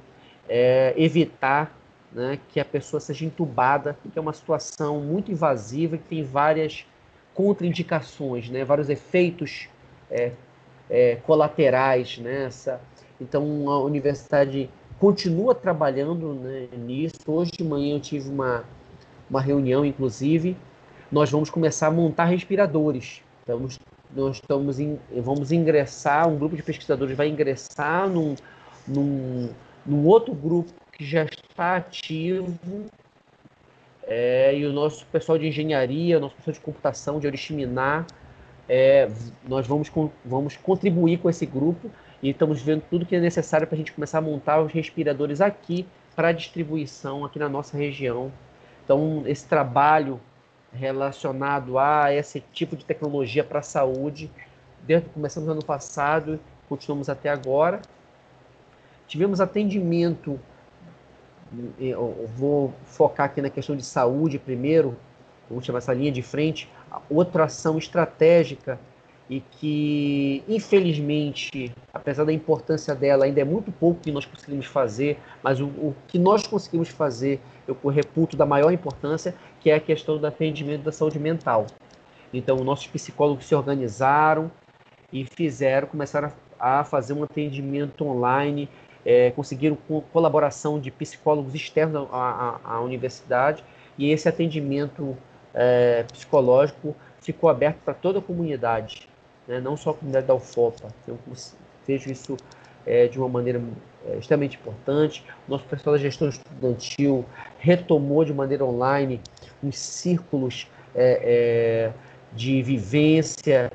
[0.49, 1.77] é, evitar
[2.12, 6.85] né, que a pessoa seja entubada, que é uma situação muito invasiva que tem várias
[7.35, 9.69] contraindicações, né, vários efeitos
[10.09, 10.31] é,
[10.89, 12.81] é, colaterais nessa.
[13.21, 17.19] Então a universidade continua trabalhando né, nisso.
[17.27, 18.63] Hoje de manhã eu tive uma,
[19.29, 20.57] uma reunião, inclusive,
[21.12, 23.21] nós vamos começar a montar respiradores.
[23.43, 23.67] Então,
[24.15, 24.77] nós estamos
[25.23, 28.35] vamos ingressar, um grupo de pesquisadores vai ingressar num,
[28.88, 29.49] num,
[29.89, 32.86] num outro grupo que já está ativo,
[34.04, 38.06] é, e o nosso pessoal de engenharia, nosso pessoal de computação, de Oriximiná,
[38.67, 39.10] é,
[39.47, 39.91] nós vamos,
[40.23, 41.89] vamos contribuir com esse grupo
[42.21, 45.41] e estamos vendo tudo que é necessário para a gente começar a montar os respiradores
[45.41, 48.32] aqui para distribuição aqui na nossa região.
[48.84, 50.19] Então, esse trabalho
[50.71, 54.30] relacionado a esse tipo de tecnologia para a saúde,
[54.84, 57.82] desde começamos no ano passado, continuamos até agora.
[59.09, 60.39] Tivemos atendimento,
[62.35, 64.95] vou focar aqui na questão de saúde primeiro,
[65.49, 66.69] vamos chamar essa linha de frente,
[67.09, 68.79] outra ação estratégica
[69.27, 75.17] e que, infelizmente, apesar da importância dela, ainda é muito pouco que nós conseguimos fazer,
[75.41, 79.79] mas o, o que nós conseguimos fazer, eu reputo da maior importância, que é a
[79.79, 81.65] questão do atendimento da saúde mental.
[82.31, 84.51] Então, nossos psicólogos se organizaram
[85.11, 88.69] e fizeram, começaram a fazer um atendimento online,
[89.05, 89.77] é, conseguiram
[90.12, 93.63] colaboração de psicólogos externos à, à, à universidade,
[93.97, 95.17] e esse atendimento
[95.53, 99.09] é, psicológico ficou aberto para toda a comunidade
[99.49, 99.59] né?
[99.59, 100.93] não só a comunidade da UFOPA.
[101.07, 101.17] Eu
[101.85, 102.38] vejo isso
[102.85, 103.59] é, de uma maneira
[104.05, 105.25] é, extremamente importante.
[105.47, 107.25] O nosso pessoal da gestão estudantil
[107.57, 109.19] retomou de maneira online
[109.62, 111.93] os círculos é, é
[112.31, 113.71] de vivência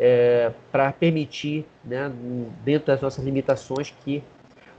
[0.00, 2.10] é, para permitir, né,
[2.64, 4.24] dentro das nossas limitações, que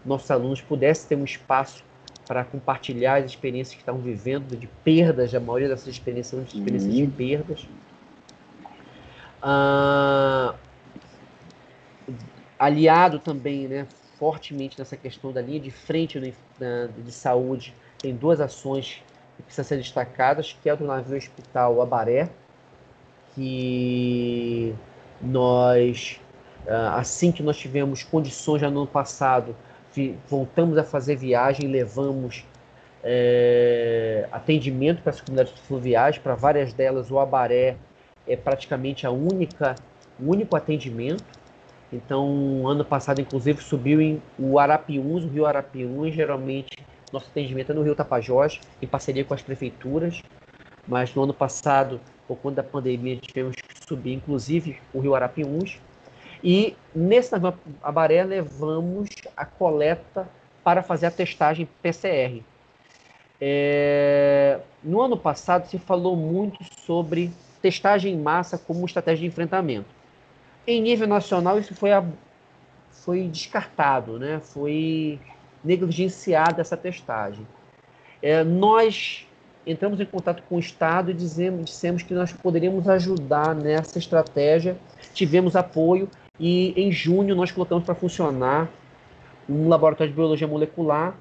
[0.05, 1.83] nossos alunos pudessem ter um espaço
[2.27, 6.93] para compartilhar as experiências que estão vivendo, de perdas, a maioria dessas experiências são experiências
[6.93, 7.05] uhum.
[7.05, 7.67] de perdas.
[9.41, 10.53] Ah,
[12.59, 13.87] aliado também, né,
[14.19, 16.33] fortemente nessa questão da linha de frente de,
[17.03, 19.01] de saúde, tem duas ações
[19.37, 22.29] que precisam ser destacadas, que é do navio hospital Abaré,
[23.33, 24.75] que
[25.21, 26.19] nós,
[26.67, 29.55] ah, assim que nós tivemos condições já no ano passado,
[30.27, 32.45] voltamos a fazer viagem, levamos
[33.03, 37.75] é, atendimento para as comunidades fluviais, para várias delas o Abaré
[38.27, 39.75] é praticamente a única,
[40.19, 41.23] o único atendimento.
[41.91, 46.77] Então, ano passado, inclusive, subiu em o Arapiuns, o Rio Arapiuns, geralmente
[47.11, 50.21] nosso atendimento é no Rio Tapajós, em parceria com as prefeituras.
[50.87, 55.79] Mas no ano passado, por conta da pandemia, tivemos que subir, inclusive, o Rio Arapiuns.
[56.43, 60.27] E nesse navio Abaré levamos a coleta
[60.63, 62.41] para fazer a testagem PCR.
[63.41, 64.59] É...
[64.83, 69.87] No ano passado se falou muito sobre testagem em massa como estratégia de enfrentamento.
[70.65, 72.05] Em nível nacional, isso foi, a,
[72.91, 74.39] foi descartado, né?
[74.39, 75.19] foi
[75.63, 77.45] negligenciada essa testagem.
[78.21, 79.25] É, nós
[79.65, 84.77] entramos em contato com o Estado e dizemos, dissemos que nós poderíamos ajudar nessa estratégia.
[85.13, 86.09] Tivemos apoio
[86.39, 88.69] e em junho nós colocamos para funcionar
[89.47, 91.15] um laboratório de biologia molecular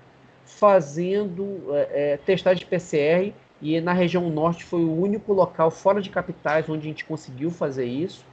[0.45, 6.01] fazendo é, é testagem de PCR e na região norte foi o único local fora
[6.01, 8.25] de capitais onde a gente conseguiu fazer isso.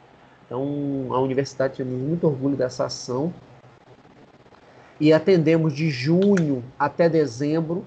[0.45, 3.33] Então a universidade tem muito orgulho dessa ação.
[4.99, 7.83] E atendemos de junho até dezembro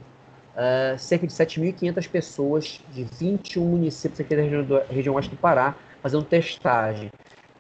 [0.55, 5.37] uh, cerca de 7.500 pessoas de 21 municípios aqui da região, do, região oeste do
[5.37, 7.11] Pará fazendo testagem.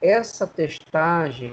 [0.01, 1.53] Essa testagem,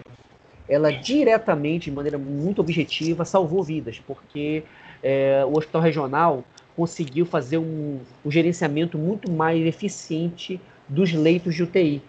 [0.69, 4.63] ela diretamente, de maneira muito objetiva, salvou vidas, porque
[5.01, 6.43] é, o hospital regional
[6.75, 12.01] conseguiu fazer um, um gerenciamento muito mais eficiente dos leitos de UTI.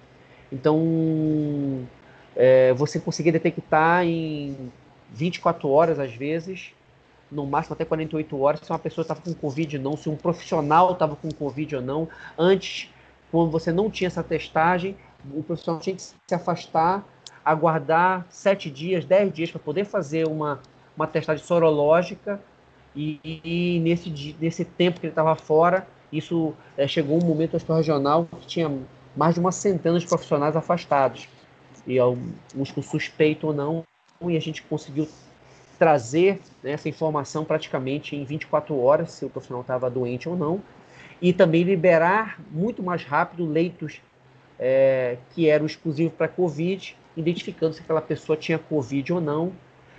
[0.52, 1.86] Então,
[2.34, 4.70] é, você conseguia detectar em
[5.12, 6.72] 24 horas, às vezes,
[7.30, 10.16] no máximo até 48 horas, se uma pessoa estava com Covid ou não, se um
[10.16, 12.08] profissional estava com Covid ou não.
[12.38, 12.90] Antes,
[13.30, 14.96] quando você não tinha essa testagem,
[15.34, 17.04] o profissional tinha que se afastar,
[17.44, 20.60] aguardar sete dias, dez dias para poder fazer uma,
[20.96, 22.40] uma testagem sorológica.
[22.94, 27.74] E, e nesse, nesse tempo que ele estava fora, isso é, chegou um momento no
[27.74, 28.70] regional que tinha
[29.16, 31.28] mais de uma centena de profissionais afastados.
[31.86, 33.84] E alguns com suspeito ou não,
[34.22, 35.08] e a gente conseguiu
[35.78, 40.60] trazer né, essa informação praticamente em 24 horas, se o profissional estava doente ou não,
[41.20, 44.00] e também liberar muito mais rápido leitos
[44.58, 49.52] é, que eram exclusivos para Covid, identificando se aquela pessoa tinha Covid ou não.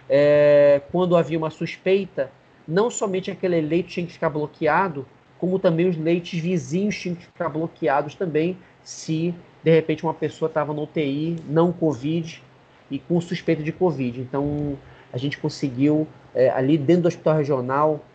[0.09, 2.31] É, quando havia uma suspeita,
[2.67, 5.05] não somente aquele leito tinha que ficar bloqueado,
[5.37, 9.33] como também os leitos vizinhos tinham que ficar bloqueados também, se
[9.63, 12.41] de repente uma pessoa estava no UTI, não Covid,
[12.89, 14.21] e com suspeita de Covid.
[14.21, 14.77] Então,
[15.11, 18.05] a gente conseguiu, é, ali dentro do hospital regional,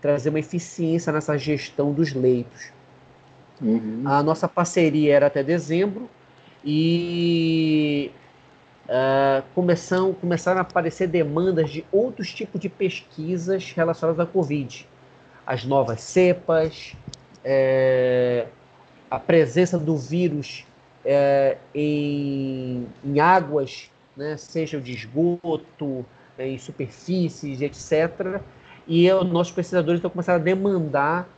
[0.00, 2.72] trazer uma eficiência nessa gestão dos leitos.
[3.60, 4.02] Uhum.
[4.04, 6.08] A nossa parceria era até dezembro
[6.64, 8.10] e
[8.86, 14.88] uh, começam, começaram a aparecer demandas de outros tipos de pesquisas relacionadas à Covid.
[15.46, 16.94] As novas cepas,
[17.44, 18.46] é,
[19.10, 20.64] a presença do vírus
[21.04, 26.06] é, em, em águas, né, seja de esgoto,
[26.38, 28.40] em superfícies, etc.
[28.86, 31.28] E os nossos pesquisadores então começaram a demandar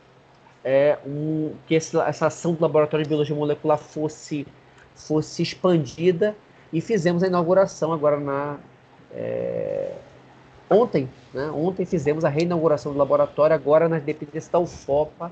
[0.67, 4.47] é, um, que esse, essa ação do Laboratório de Biologia Molecular fosse,
[4.95, 6.35] fosse expandida
[6.73, 8.57] e fizemos a inauguração agora na.
[9.13, 9.91] É,
[10.67, 11.51] ontem, né?
[11.51, 15.31] Ontem fizemos a reinauguração do laboratório, agora nas dependências da UFOPA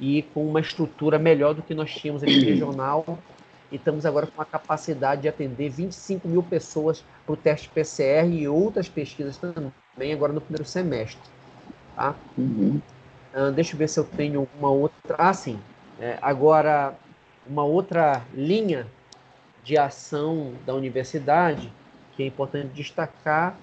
[0.00, 3.04] e com uma estrutura melhor do que nós tínhamos aqui regional
[3.70, 8.26] e estamos agora com a capacidade de atender 25 mil pessoas para o teste PCR
[8.32, 11.20] e outras pesquisas também agora no primeiro semestre.
[11.94, 12.14] Tá?
[12.38, 12.80] Uhum.
[13.36, 15.14] Uh, deixa eu ver se eu tenho uma outra.
[15.18, 15.58] Ah, sim.
[16.00, 16.94] É, agora,
[17.46, 18.86] uma outra linha
[19.62, 21.70] de ação da universidade
[22.16, 23.58] que é importante destacar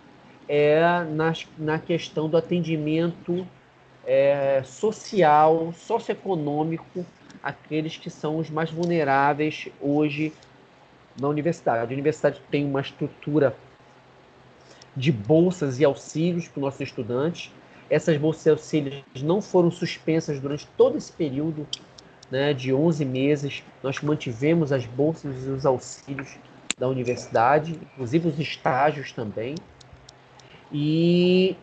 [0.47, 3.47] é na, na questão do atendimento
[4.05, 7.03] é, social, socioeconômico
[7.41, 10.31] aqueles que são os mais vulneráveis hoje
[11.19, 11.91] na universidade.
[11.91, 13.55] A universidade tem uma estrutura
[14.95, 17.51] de bolsas e auxílios para os nossos estudantes.
[17.93, 21.67] Essas bolsas e auxílios não foram suspensas durante todo esse período
[22.31, 23.63] né, de 11 meses.
[23.83, 26.35] Nós mantivemos as bolsas e os auxílios
[26.75, 29.53] da universidade, inclusive os estágios também.
[30.71, 31.55] E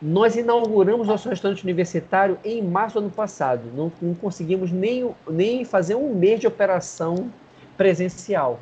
[0.00, 3.70] nós inauguramos nosso restaurante universitário em março do ano passado.
[3.74, 7.30] Não, não conseguimos nem, nem fazer um mês de operação
[7.76, 8.60] presencial.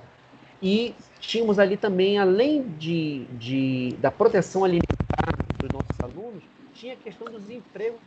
[0.60, 5.33] E tínhamos ali também, além de, de da proteção alimentar
[5.64, 6.42] dos nossos alunos,
[6.72, 8.00] tinha a questão dos empregos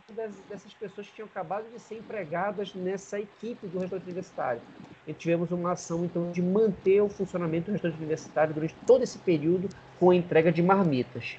[0.48, 4.60] dessas pessoas que tinham acabado de ser empregadas nessa equipe do restaurante universitário.
[5.06, 9.18] E tivemos uma ação, então, de manter o funcionamento do restaurante universitário durante todo esse
[9.18, 11.36] período com a entrega de marmitas.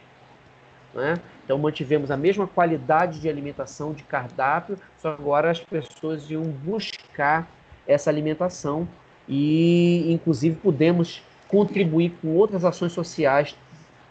[0.93, 1.19] Né?
[1.45, 7.47] Então mantivemos a mesma qualidade de alimentação, de cardápio, só agora as pessoas iam buscar
[7.87, 8.87] essa alimentação
[9.27, 13.55] e, inclusive, pudemos contribuir com outras ações sociais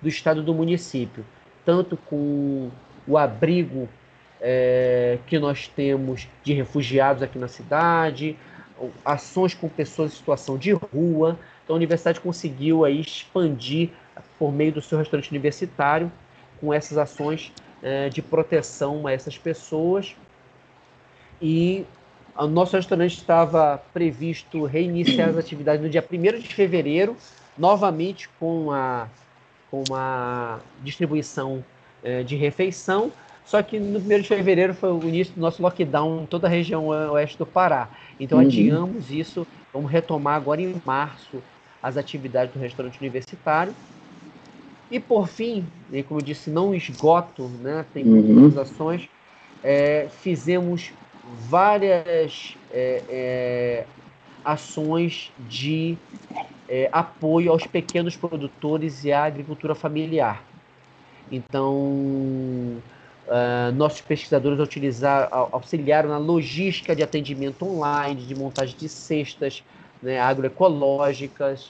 [0.00, 1.24] do estado do município,
[1.68, 2.70] tanto com
[3.06, 3.86] o abrigo
[4.40, 8.38] é, que nós temos de refugiados aqui na cidade,
[9.04, 11.38] ações com pessoas em situação de rua.
[11.62, 13.90] Então a universidade conseguiu aí expandir
[14.38, 16.10] por meio do seu restaurante universitário
[16.58, 17.52] com essas ações
[17.82, 20.16] é, de proteção a essas pessoas.
[21.38, 21.84] E
[22.34, 27.14] o nosso restaurante estava previsto reiniciar as atividades no dia 1 de fevereiro,
[27.58, 29.06] novamente com a,
[29.70, 31.64] com a distribuição
[32.02, 33.12] é, de refeição.
[33.44, 36.50] Só que no 1 de fevereiro foi o início do nosso lockdown em toda a
[36.50, 37.88] região oeste do Pará.
[38.20, 38.44] Então uhum.
[38.44, 41.42] adiamos isso, vamos retomar agora em março
[41.82, 43.74] as atividades do restaurante universitário.
[44.90, 47.84] E por fim, e como eu disse, não esgoto, né?
[47.92, 48.62] tem muitas uhum.
[48.62, 49.08] ações,
[49.62, 50.92] é, fizemos
[51.48, 53.84] várias é, é,
[54.44, 55.96] ações de
[56.68, 60.42] é, apoio aos pequenos produtores e à agricultura familiar.
[61.30, 62.80] Então,
[63.28, 69.62] Uh, nossos pesquisadores utilizar, auxiliaram na logística de atendimento online, de montagem de cestas
[70.02, 71.66] né, agroecológicas,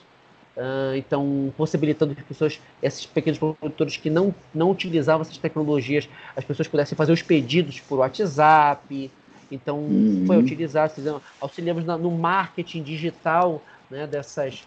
[0.55, 6.07] uh, então possibilitando que as pessoas, esses pequenos produtores que não, não utilizavam essas tecnologias,
[6.33, 9.11] as pessoas pudessem fazer os pedidos por WhatsApp.
[9.51, 10.23] Então uhum.
[10.25, 14.65] foi utilizado, auxiliamos no marketing digital né, dessas,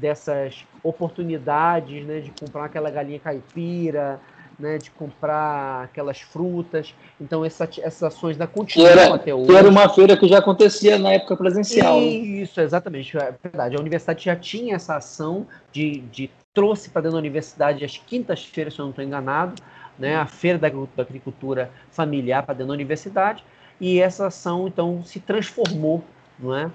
[0.00, 4.18] dessas oportunidades né, de comprar aquela galinha caipira,
[4.58, 6.94] né, de comprar aquelas frutas.
[7.20, 9.46] Então, essa, essas ações da continuam até hoje.
[9.46, 12.00] Que era uma feira que já acontecia na época presencial.
[12.00, 12.06] Né?
[12.06, 13.16] Isso, exatamente.
[13.16, 13.76] É verdade.
[13.76, 18.74] A universidade já tinha essa ação de, de trouxe para dentro da universidade as quintas-feiras,
[18.74, 19.60] se eu não estou enganado,
[19.98, 20.66] né, a feira da
[21.02, 23.44] agricultura familiar para dentro da universidade.
[23.80, 26.02] E essa ação, então, se transformou
[26.38, 26.70] não é?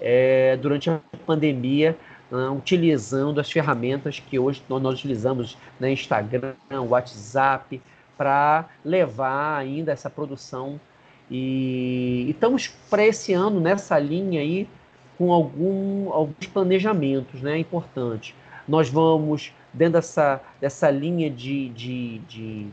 [0.00, 1.96] é durante a pandemia
[2.30, 7.80] uh, utilizando as ferramentas que hoje nós, nós utilizamos, né, Instagram, WhatsApp,
[8.16, 10.80] para levar ainda essa produção.
[11.30, 14.68] E, estamos para esse ano nessa linha aí
[15.18, 18.34] com algum, alguns planejamentos né, importantes.
[18.66, 22.66] Nós vamos, dentro dessa, dessa linha de, de, de,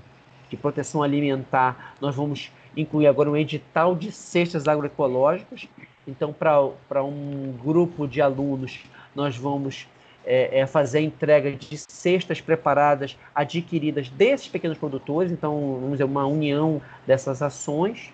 [0.50, 5.68] de proteção alimentar, nós vamos incluir agora um edital de cestas agroecológicas.
[6.08, 8.80] Então, para um grupo de alunos
[9.16, 9.88] nós vamos
[10.26, 16.06] é, é, fazer a entrega de cestas preparadas adquiridas desses pequenos produtores, então vamos dizer
[16.06, 18.14] uma união dessas ações.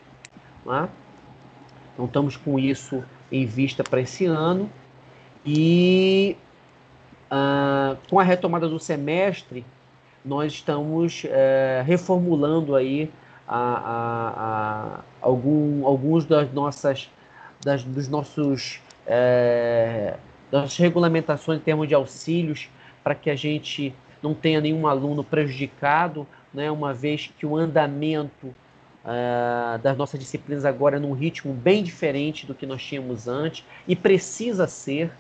[0.65, 0.89] Né?
[1.93, 4.69] Então estamos com isso em vista para esse ano
[5.45, 6.35] e
[7.29, 9.63] ah, com a retomada do semestre
[10.25, 13.11] nós estamos é, reformulando aí
[13.47, 17.09] a, a, a, algum, alguns das nossas
[17.63, 20.17] das, dos nossos é,
[20.51, 22.69] das regulamentações em termos de auxílios,
[23.03, 28.47] para que a gente não tenha nenhum aluno prejudicado, né, uma vez que o andamento
[28.47, 33.63] uh, das nossas disciplinas agora é num ritmo bem diferente do que nós tínhamos antes,
[33.87, 35.11] e precisa ser.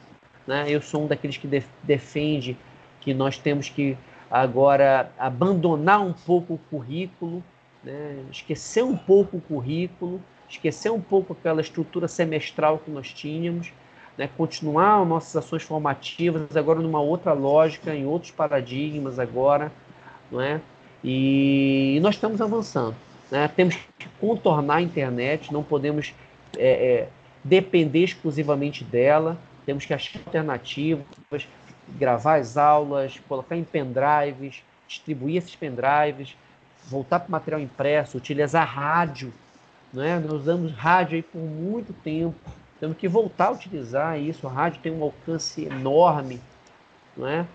[0.45, 2.57] Né, eu sou um daqueles que def defende
[2.99, 3.95] que nós temos que
[4.29, 7.43] agora abandonar um pouco o currículo,
[7.83, 13.71] né, esquecer um pouco o currículo, esquecer um pouco aquela estrutura semestral que nós tínhamos
[14.19, 19.71] né, continuar nossas ações formativas agora numa outra lógica, em outros paradigmas agora,
[20.29, 20.59] não é?
[21.01, 22.97] E, e nós estamos avançando,
[23.31, 23.47] né?
[23.47, 26.13] Temos que contornar a internet, não podemos
[26.57, 27.09] é, é,
[27.41, 31.47] depender exclusivamente dela, temos que achar alternativas,
[31.97, 36.35] gravar as aulas, colocar em pendrives, distribuir esses pendrives,
[36.89, 39.31] voltar para o material impresso, utilizar rádio,
[39.93, 40.19] não é?
[40.19, 44.47] Nós usamos rádio aí por muito tempo, temos que voltar a utilizar isso.
[44.47, 46.39] A rádio tem um alcance enorme,
[47.15, 47.45] não é?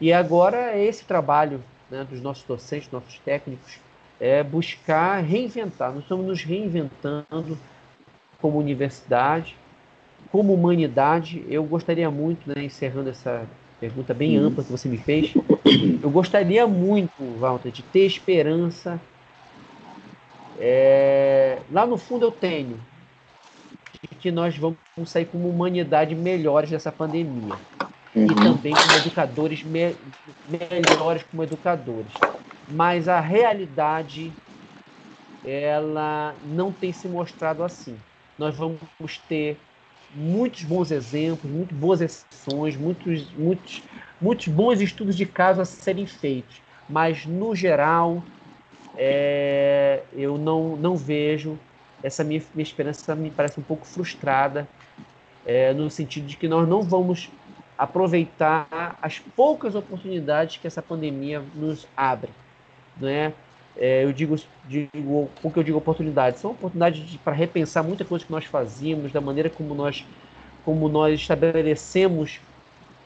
[0.00, 3.78] E agora é esse trabalho né, dos nossos docentes, nossos técnicos,
[4.20, 5.92] é buscar reinventar.
[5.92, 7.58] Nós estamos nos reinventando
[8.40, 9.56] como universidade,
[10.30, 11.44] como humanidade.
[11.48, 13.46] Eu gostaria muito, né, encerrando essa
[13.80, 14.46] pergunta bem uhum.
[14.46, 15.34] ampla que você me fez,
[16.02, 19.00] eu gostaria muito, Walter, de ter esperança.
[20.58, 21.58] É...
[21.70, 22.78] Lá no fundo eu tenho,
[24.08, 27.54] que nós vamos sair como humanidade melhores dessa pandemia.
[28.14, 28.26] Uhum.
[28.26, 29.94] E também como educadores me
[30.48, 32.12] melhores como educadores.
[32.70, 34.32] Mas a realidade
[35.44, 37.96] ela não tem se mostrado assim.
[38.38, 38.78] Nós vamos
[39.28, 39.56] ter
[40.14, 43.82] muitos bons exemplos, muito boas exceções, muitos, muitos,
[44.20, 46.62] muitos bons estudos de caso a serem feitos.
[46.88, 48.22] Mas, no geral,
[48.96, 51.58] é, eu não, não vejo
[52.04, 54.68] essa minha, minha esperança me parece um pouco frustrada,
[55.46, 57.30] é, no sentido de que nós não vamos
[57.78, 62.30] aproveitar as poucas oportunidades que essa pandemia nos abre.
[63.00, 63.32] Né?
[63.74, 64.36] É, eu digo,
[64.68, 66.40] digo, o que eu digo oportunidades?
[66.40, 70.04] São oportunidades para repensar muita coisa que nós fazíamos, da maneira como nós,
[70.62, 72.38] como nós estabelecemos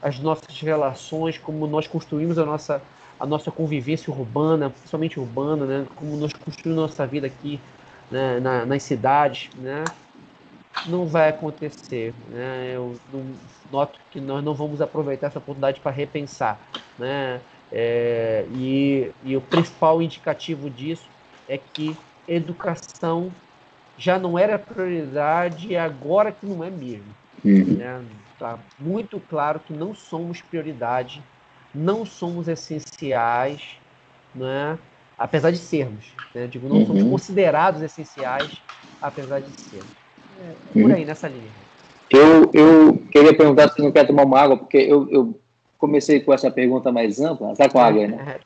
[0.01, 2.81] as nossas relações, como nós construímos a nossa,
[3.17, 5.87] a nossa convivência urbana, principalmente urbana, né?
[5.95, 7.59] como nós construímos nossa vida aqui
[8.11, 9.83] né, na, nas cidades, né,
[10.85, 12.13] não vai acontecer.
[12.29, 12.73] Né?
[12.73, 12.95] Eu
[13.71, 16.59] noto que nós não vamos aproveitar essa oportunidade para repensar.
[16.97, 17.39] Né?
[17.71, 21.07] É, e, e o principal indicativo disso
[21.47, 21.95] é que
[22.27, 23.31] educação
[23.97, 27.13] já não era prioridade e agora que não é mesmo.
[27.43, 27.75] Uhum.
[27.77, 28.05] Né?
[28.37, 31.21] Tá muito claro que não somos prioridade,
[31.75, 33.75] não somos essenciais,
[34.33, 34.77] né?
[35.19, 36.05] Apesar de sermos.
[36.33, 36.47] Né?
[36.47, 36.87] Digo, não uhum.
[36.87, 38.49] somos considerados essenciais,
[39.01, 39.91] apesar de sermos.
[40.41, 40.95] É, por uhum.
[40.95, 41.51] aí, nessa linha.
[42.09, 45.39] Eu, eu queria perguntar se não quer tomar uma água, porque eu, eu
[45.77, 47.51] comecei com essa pergunta mais ampla.
[47.51, 48.39] Está com água aí, né?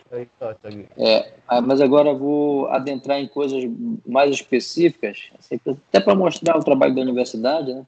[0.97, 3.63] É, ah, mas agora vou adentrar em coisas
[4.05, 7.85] mais específicas, assim, até para mostrar o trabalho da universidade, né?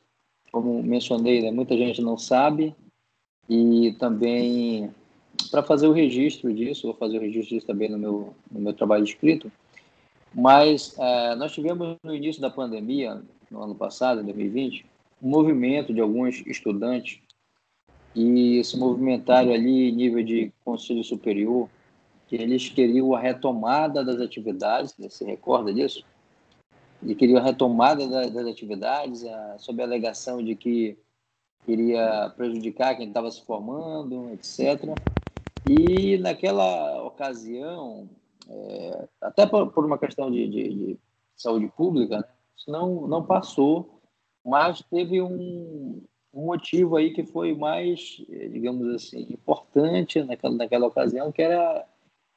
[0.51, 1.51] Como mencionei, né?
[1.51, 2.73] muita gente não sabe,
[3.49, 4.89] e também
[5.51, 8.73] para fazer o registro disso, vou fazer o registro disso também no meu, no meu
[8.73, 9.51] trabalho escrito,
[10.33, 14.85] mas é, nós tivemos no início da pandemia, no ano passado, em 2020,
[15.21, 17.19] um movimento de alguns estudantes
[18.15, 21.69] e se movimentaram ali nível de conselho superior,
[22.27, 26.03] que eles queriam a retomada das atividades, você recorda disso?
[27.03, 30.97] E queriam a retomada das atividades, a, sob a alegação de que
[31.67, 34.95] iria prejudicar quem estava se formando, etc.
[35.65, 38.07] E naquela ocasião,
[38.47, 40.99] é, até por, por, uma questão de, de, de
[41.35, 42.23] saúde pública, né,
[42.55, 43.99] isso não, não passou,
[44.45, 46.03] mas teve um,
[46.33, 51.87] um motivo aí que foi mais, digamos assim, importante naquela, naquela ocasião, que era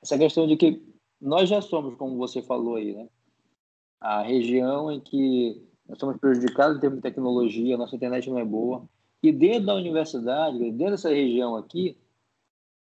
[0.03, 0.83] essa questão de que
[1.20, 3.09] nós já somos, como você falou aí, né?
[4.01, 8.45] A região em que nós somos prejudicados em termos de tecnologia, nossa internet não é
[8.45, 8.89] boa.
[9.22, 11.97] E dentro da universidade, dentro dessa região aqui,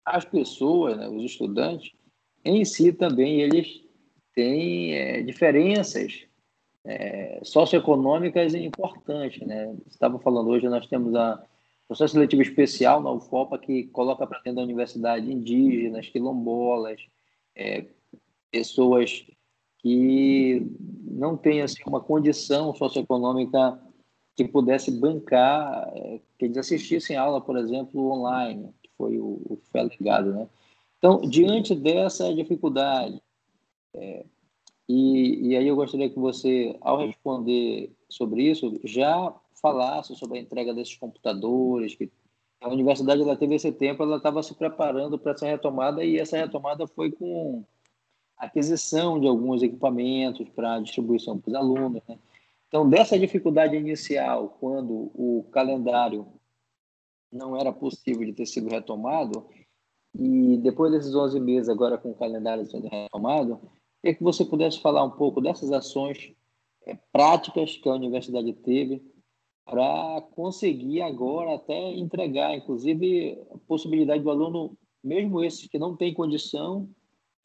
[0.05, 1.93] as pessoas, né, os estudantes,
[2.45, 3.83] em si também, eles
[4.35, 6.27] têm é, diferenças
[6.85, 9.47] é, socioeconômicas importantes.
[9.47, 9.75] Né?
[9.87, 11.43] Estava falando hoje, nós temos a
[11.87, 17.01] processo seletivo especial na UFOPA que coloca para dentro da universidade indígenas, quilombolas,
[17.55, 17.87] é,
[18.51, 19.25] pessoas
[19.79, 20.67] que
[21.03, 23.79] não têm assim, uma condição socioeconômica
[24.35, 29.69] que pudesse bancar, é, que eles assistissem aula, por exemplo, online, foi o, o que
[29.71, 30.33] foi alegado.
[30.33, 30.49] Né?
[30.99, 33.21] Então, diante dessa dificuldade,
[33.95, 34.25] é,
[34.89, 40.43] e, e aí eu gostaria que você, ao responder sobre isso, já falasse sobre a
[40.43, 42.11] entrega desses computadores, que
[42.61, 46.37] a universidade ela teve esse tempo, ela estava se preparando para essa retomada e essa
[46.37, 47.65] retomada foi com
[48.37, 52.03] aquisição de alguns equipamentos para distribuição para os alunos.
[52.09, 52.19] Né?
[52.69, 56.27] Então, dessa dificuldade inicial, quando o calendário
[57.35, 59.47] não era possível de ter sido retomado,
[60.15, 63.61] e depois desses 11 meses, agora com o calendário sendo retomado,
[64.05, 66.31] Queria que você pudesse falar um pouco dessas ações
[66.87, 69.03] é, práticas que a universidade teve
[69.65, 76.13] para conseguir agora até entregar, inclusive, a possibilidade do aluno, mesmo esse que não tem
[76.13, 76.87] condição,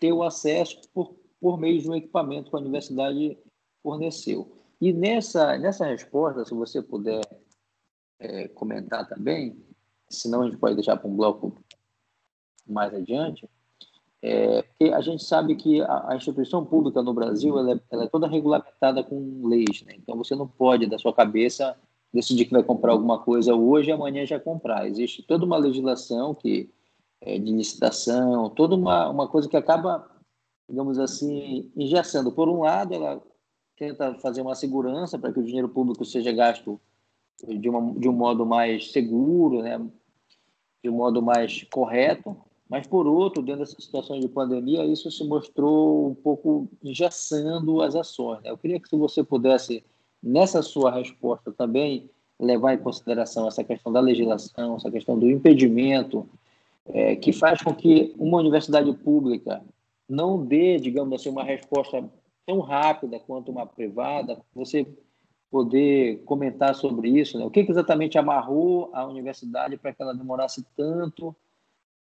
[0.01, 3.37] ter o acesso por, por meio de um equipamento que a universidade
[3.81, 4.51] forneceu.
[4.81, 7.21] E nessa, nessa resposta, se você puder
[8.19, 9.55] é, comentar também,
[10.09, 11.55] senão a gente pode deixar para um bloco
[12.67, 13.49] mais adiante,
[14.21, 18.03] é, porque a gente sabe que a, a instituição pública no Brasil ela é, ela
[18.03, 19.93] é, toda regulamentada com leis, né?
[19.95, 21.77] então você não pode, da sua cabeça,
[22.13, 24.87] decidir que vai comprar alguma coisa hoje e amanhã já comprar.
[24.87, 26.69] Existe toda uma legislação que
[27.21, 30.09] é, de licitação, toda uma, uma coisa que acaba,
[30.67, 32.31] digamos assim, engessando.
[32.31, 33.21] Por um lado, ela
[33.77, 36.79] tenta fazer uma segurança para que o dinheiro público seja gasto
[37.47, 39.79] de, uma, de um modo mais seguro, né?
[40.83, 42.35] de um modo mais correto,
[42.69, 47.95] mas, por outro, dentro dessa situação de pandemia, isso se mostrou um pouco engessando as
[47.95, 48.43] ações.
[48.43, 48.51] Né?
[48.51, 49.83] Eu queria que você pudesse,
[50.21, 52.07] nessa sua resposta também,
[52.39, 56.29] levar em consideração essa questão da legislação, essa questão do impedimento,
[56.85, 59.63] é, que faz com que uma universidade pública
[60.07, 62.07] não dê, digamos assim, uma resposta
[62.45, 64.39] tão rápida quanto uma privada.
[64.55, 64.87] Você
[65.49, 67.45] poder comentar sobre isso, né?
[67.45, 71.35] o que, que exatamente amarrou a universidade para que ela demorasse tanto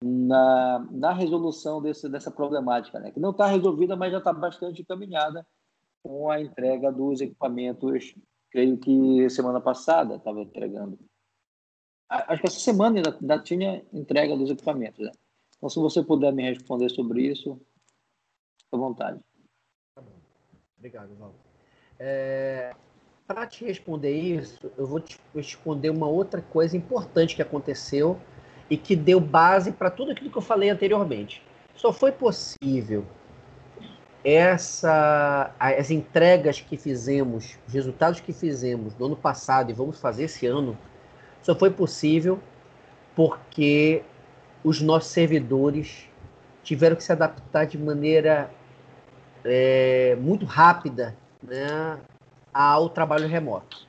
[0.03, 3.11] na, na resolução desse, dessa problemática, né?
[3.11, 5.47] que não está resolvida, mas já está bastante encaminhada
[6.03, 8.15] com a entrega dos equipamentos,
[8.51, 10.99] creio que semana passada estava entregando.
[12.09, 15.05] Acho que essa semana ainda, ainda tinha entrega dos equipamentos.
[15.05, 15.13] Né?
[15.57, 17.61] Então, se você puder me responder sobre isso,
[18.73, 19.21] à vontade.
[19.95, 20.19] Tá bom.
[20.79, 21.35] Obrigado, Val.
[21.99, 22.75] É,
[23.29, 28.19] Para te responder isso, eu vou te responder uma outra coisa importante que aconteceu
[28.71, 31.43] e que deu base para tudo aquilo que eu falei anteriormente.
[31.77, 33.05] Só foi possível
[34.25, 40.25] essa, as entregas que fizemos, os resultados que fizemos no ano passado e vamos fazer
[40.25, 40.77] esse ano,
[41.43, 42.41] só foi possível
[43.15, 44.03] porque
[44.65, 46.09] os nossos servidores
[46.63, 48.51] tiveram que se adaptar de maneira
[49.45, 51.99] é, muito rápida né,
[52.53, 53.87] ao trabalho remoto.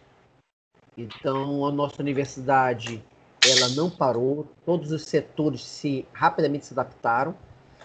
[0.98, 3.04] Então, a nossa universidade
[3.44, 7.36] ela não parou, todos os setores se rapidamente se adaptaram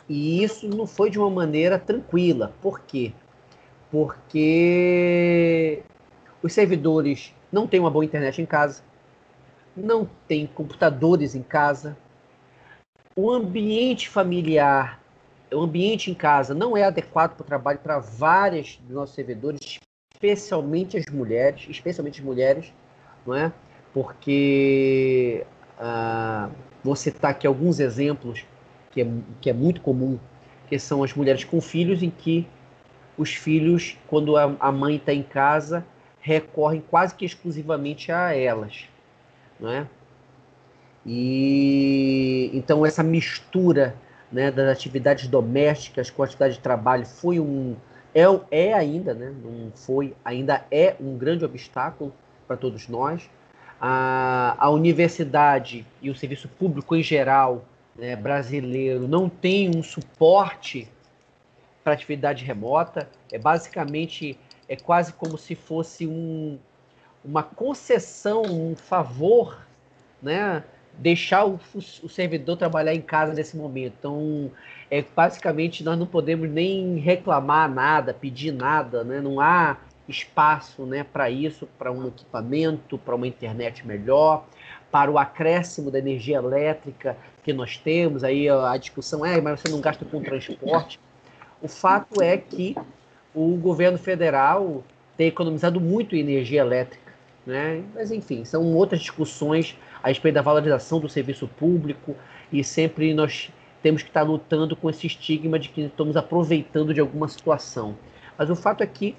[0.08, 2.52] e isso não foi de uma maneira tranquila.
[2.60, 3.12] Por quê?
[3.90, 5.82] Porque
[6.42, 8.82] os servidores não têm uma boa internet em casa,
[9.76, 11.96] não têm computadores em casa,
[13.16, 15.00] o ambiente familiar,
[15.52, 19.78] o ambiente em casa não é adequado para o trabalho para várias dos nossos servidores,
[20.14, 22.72] especialmente as mulheres, especialmente as mulheres,
[23.26, 23.52] não é?
[23.92, 25.44] Porque
[25.78, 26.48] ah,
[26.82, 28.44] vou citar aqui alguns exemplos
[28.92, 29.06] que é,
[29.40, 30.18] que é muito comum,
[30.68, 32.46] que são as mulheres com filhos, em que
[33.18, 35.84] os filhos, quando a, a mãe está em casa,
[36.20, 38.88] recorrem quase que exclusivamente a elas,
[39.58, 39.86] não é?
[41.04, 43.94] E então essa mistura
[44.32, 47.76] né, das atividades domésticas com a atividade de trabalho foi um
[48.14, 52.12] é, é ainda, né, não foi, ainda é um grande obstáculo
[52.46, 53.28] para todos nós.
[53.80, 57.64] A, a universidade e o serviço público em geral
[57.96, 60.88] né, brasileiro não tem um suporte
[61.82, 63.08] para atividade remota.
[63.30, 64.38] É basicamente
[64.68, 66.58] é quase como se fosse um,
[67.24, 69.58] uma concessão, um favor,
[70.22, 70.64] né,
[70.98, 73.94] deixar o, o, servidor trabalhar em casa nesse momento.
[73.98, 74.50] Então,
[74.90, 79.20] é basicamente nós não podemos nem reclamar nada, pedir nada, né?
[79.20, 79.76] Não há
[80.08, 84.44] espaço, né, para isso, para um equipamento, para uma internet melhor,
[84.90, 88.22] para o acréscimo da energia elétrica que nós temos.
[88.22, 91.00] Aí a discussão é, mas você não gasta com transporte.
[91.60, 92.76] O fato é que
[93.34, 94.84] o governo federal
[95.16, 97.03] tem economizado muito energia elétrica,
[97.46, 97.82] né?
[97.94, 102.16] Mas enfim, são outras discussões a respeito da valorização do serviço público
[102.52, 103.50] e sempre nós
[103.82, 107.96] temos que estar lutando com esse estigma de que estamos aproveitando de alguma situação.
[108.36, 109.16] Mas o fato é que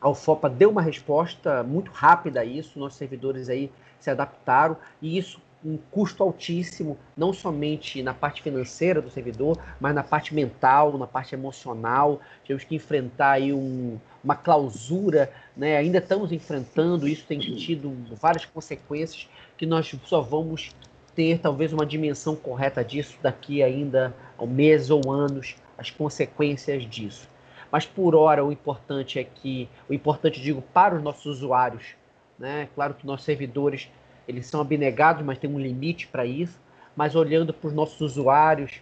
[0.00, 5.18] a UFOPA deu uma resposta muito rápida a isso, nossos servidores aí se adaptaram e
[5.18, 10.96] isso um custo altíssimo, não somente na parte financeira do servidor, mas na parte mental,
[10.96, 12.20] na parte emocional.
[12.44, 15.76] Tivemos que enfrentar aí um, uma clausura, né?
[15.76, 20.70] ainda estamos enfrentando, isso tem tido várias consequências que nós só vamos
[21.14, 27.28] ter talvez uma dimensão correta disso daqui ainda a meses ou anos, as consequências disso.
[27.70, 31.96] Mas por hora o importante é que, o importante digo para os nossos usuários,
[32.38, 32.68] né?
[32.74, 33.90] Claro que nossos servidores
[34.28, 36.60] eles são abnegados, mas tem um limite para isso.
[36.94, 38.80] Mas olhando para os nossos usuários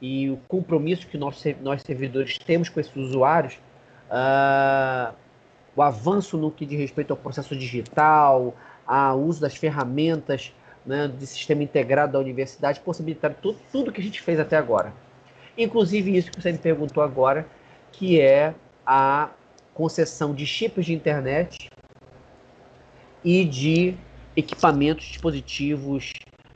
[0.00, 3.58] e o compromisso que nós, nós servidores temos com esses usuários,
[4.10, 5.14] uh,
[5.76, 8.54] o avanço no que diz respeito ao processo digital,
[8.86, 10.52] ao uso das ferramentas
[10.84, 14.92] né, de sistema integrado da universidade, possibilitaram tudo, tudo que a gente fez até agora.
[15.56, 17.46] Inclusive isso que você me perguntou agora,
[17.92, 18.54] que é
[18.86, 19.30] a
[19.72, 21.70] concessão de chips de internet
[23.24, 23.96] e de
[24.36, 26.12] equipamentos, dispositivos,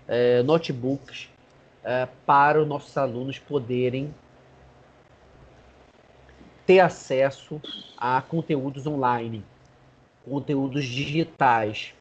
[0.06, 1.28] é, notebooks
[1.84, 4.12] é, para os nossos alunos poderem
[6.68, 7.58] ter acesso
[7.96, 9.42] a conteúdos online,
[10.22, 11.94] conteúdos digitais.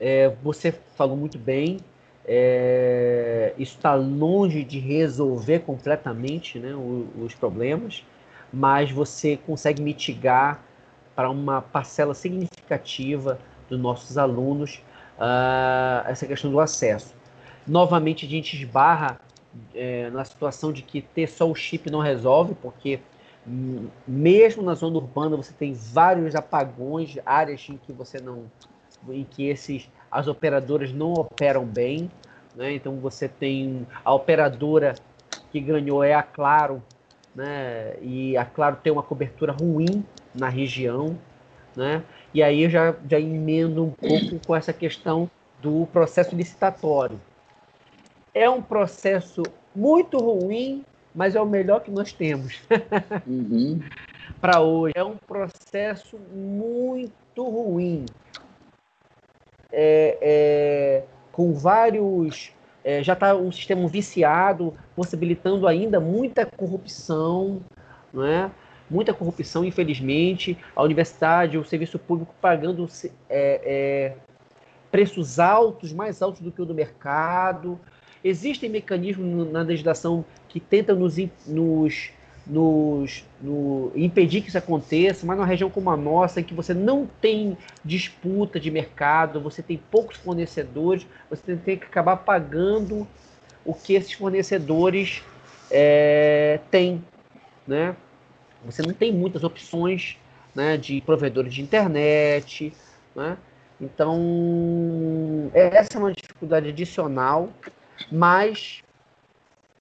[0.00, 1.76] É, você falou muito bem,
[2.24, 8.02] é, isso está longe de resolver completamente né, os, problemas,
[8.50, 10.64] mas você consegue mitigar
[11.14, 13.38] para uma parcela significativa
[13.68, 14.82] dos nossos alunos
[15.18, 17.14] uh, essa questão do acesso.
[17.66, 19.20] Novamente, a gente esbarra
[19.74, 23.00] é, na situação de que ter só o chip não resolve, porque
[24.06, 28.44] mesmo na zona urbana você tem vários apagões, áreas em que você não,
[29.10, 32.10] em que esses as operadoras não operam bem,
[32.54, 32.72] né?
[32.74, 34.98] Então você tem a operadora
[35.50, 36.82] que ganhou é a Claro,
[37.34, 37.96] né?
[38.00, 41.18] E a Claro tem uma cobertura ruim na região,
[41.74, 42.02] né?
[42.32, 45.28] E aí eu já, já emendo um pouco com essa questão
[45.60, 47.18] do processo licitatório.
[48.34, 49.42] É um processo
[49.74, 52.60] muito ruim, mas é o melhor que nós temos
[53.26, 53.80] uhum.
[54.40, 54.92] para hoje.
[54.96, 58.06] É um processo muito ruim,
[59.70, 62.52] é, é, com vários.
[62.84, 67.60] É, já está um sistema viciado, possibilitando ainda muita corrupção,
[68.12, 68.50] não é?
[68.92, 72.86] muita corrupção, infelizmente, a universidade, o serviço público pagando
[73.28, 74.16] é, é,
[74.90, 77.80] preços altos, mais altos do que o do mercado.
[78.24, 81.16] Existem mecanismos na legislação que tentam nos,
[81.46, 82.10] nos,
[82.46, 86.72] nos no, impedir que isso aconteça, mas numa região como a nossa, em que você
[86.72, 93.06] não tem disputa de mercado, você tem poucos fornecedores, você tem que acabar pagando
[93.64, 95.22] o que esses fornecedores
[95.70, 97.04] é, têm,
[97.66, 97.96] né?
[98.64, 100.16] Você não tem muitas opções
[100.54, 102.72] né, de provedores de internet.
[103.14, 103.36] Né?
[103.80, 107.48] Então, essa é uma dificuldade adicional,
[108.10, 108.82] mas,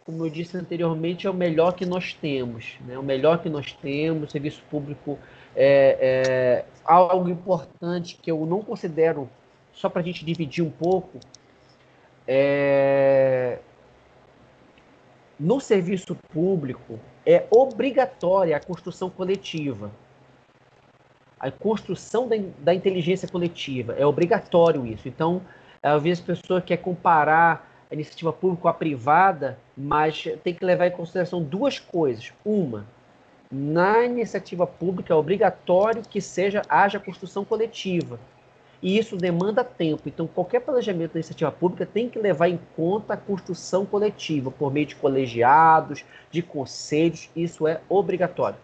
[0.05, 2.77] como eu disse anteriormente, é o melhor que nós temos.
[2.81, 2.97] Né?
[2.97, 5.17] O melhor que nós temos, o serviço público
[5.55, 9.29] é, é algo importante que eu não considero,
[9.71, 11.19] só para a gente dividir um pouco,
[12.27, 13.59] é,
[15.39, 19.91] no serviço público é obrigatória a construção coletiva.
[21.39, 25.07] A construção da, da inteligência coletiva é obrigatório isso.
[25.07, 25.41] Então,
[25.81, 30.63] às vezes a pessoa quer comparar a iniciativa pública com a privada, mas tem que
[30.63, 32.31] levar em consideração duas coisas.
[32.45, 32.85] Uma,
[33.51, 38.17] na iniciativa pública é obrigatório que seja haja construção coletiva.
[38.81, 40.03] E isso demanda tempo.
[40.07, 44.73] Então, qualquer planejamento da iniciativa pública tem que levar em conta a construção coletiva, por
[44.73, 48.57] meio de colegiados, de conselhos, isso é obrigatório.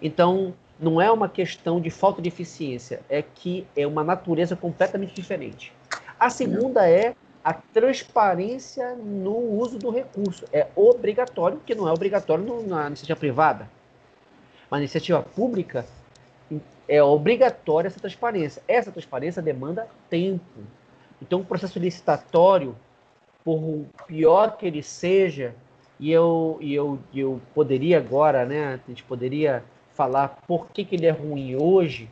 [0.00, 5.14] Então, não é uma questão de falta de eficiência, é que é uma natureza completamente
[5.14, 5.72] diferente.
[6.18, 7.14] A segunda é
[7.44, 10.46] a transparência no uso do recurso.
[10.52, 13.68] É obrigatório, que não é obrigatório na iniciativa privada.
[14.70, 15.84] Mas na iniciativa pública,
[16.88, 18.62] é obrigatória essa transparência.
[18.68, 20.60] Essa transparência demanda tempo.
[21.20, 22.76] Então, o processo licitatório,
[23.44, 25.54] por pior que ele seja,
[25.98, 29.64] e eu, e eu, eu poderia agora, né, a gente poderia
[29.94, 32.08] falar por que, que ele é ruim hoje,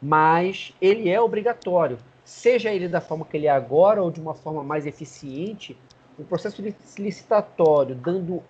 [0.00, 1.98] mas ele é obrigatório.
[2.24, 5.76] Seja ele da forma que ele é agora ou de uma forma mais eficiente,
[6.18, 6.62] o processo
[6.98, 8.42] licitatório dando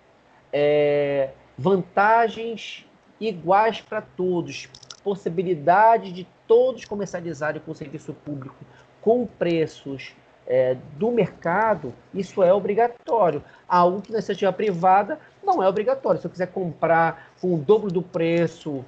[0.53, 2.85] é, vantagens
[3.19, 4.69] iguais para todos,
[5.03, 8.55] possibilidade de todos comercializarem com o serviço público
[9.01, 10.15] com preços
[10.47, 13.43] é, do mercado, isso é obrigatório.
[13.67, 16.19] Algo que na iniciativa privada não é obrigatório.
[16.19, 18.85] Se eu quiser comprar com o dobro do preço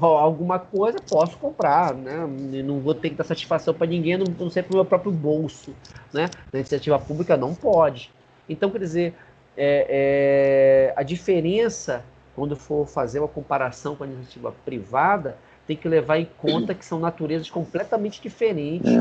[0.00, 2.26] alguma coisa, posso comprar, né?
[2.62, 5.12] não vou ter que dar satisfação para ninguém, não, não sei para o meu próprio
[5.12, 5.74] bolso,
[6.12, 6.28] né?
[6.52, 8.10] Na iniciativa pública não pode.
[8.48, 9.14] Então, quer dizer,
[9.56, 12.04] é, é, a diferença
[12.36, 16.84] quando for fazer uma comparação com a iniciativa privada, tem que levar em conta que
[16.84, 18.92] são naturezas completamente diferentes.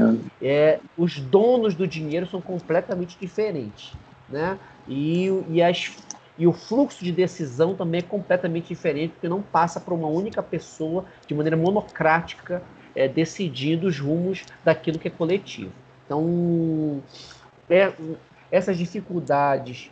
[0.42, 0.48] É.
[0.48, 3.92] É, os donos do dinheiro são completamente diferentes.
[4.30, 4.58] Né?
[4.88, 5.92] E, e, as,
[6.38, 10.44] e o fluxo de decisão também é completamente diferente, porque não passa por uma única
[10.44, 12.62] pessoa de maneira monocrática
[12.96, 15.72] é, decidindo os rumos daquilo que é coletivo.
[16.06, 17.02] Então,
[17.70, 17.94] é,
[18.52, 19.90] essas dificuldades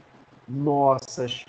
[0.47, 1.45] nossas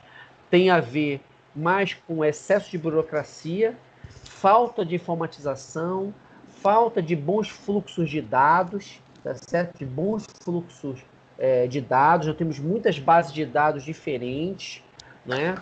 [0.48, 1.20] têm a ver
[1.54, 3.76] mas com excesso de burocracia,
[4.24, 6.12] falta de informatização,
[6.60, 9.78] falta de bons fluxos de dados, tá certo?
[9.78, 11.04] De bons fluxos
[11.38, 12.26] é, de dados.
[12.26, 14.82] Já temos muitas bases de dados diferentes,
[15.24, 15.54] né?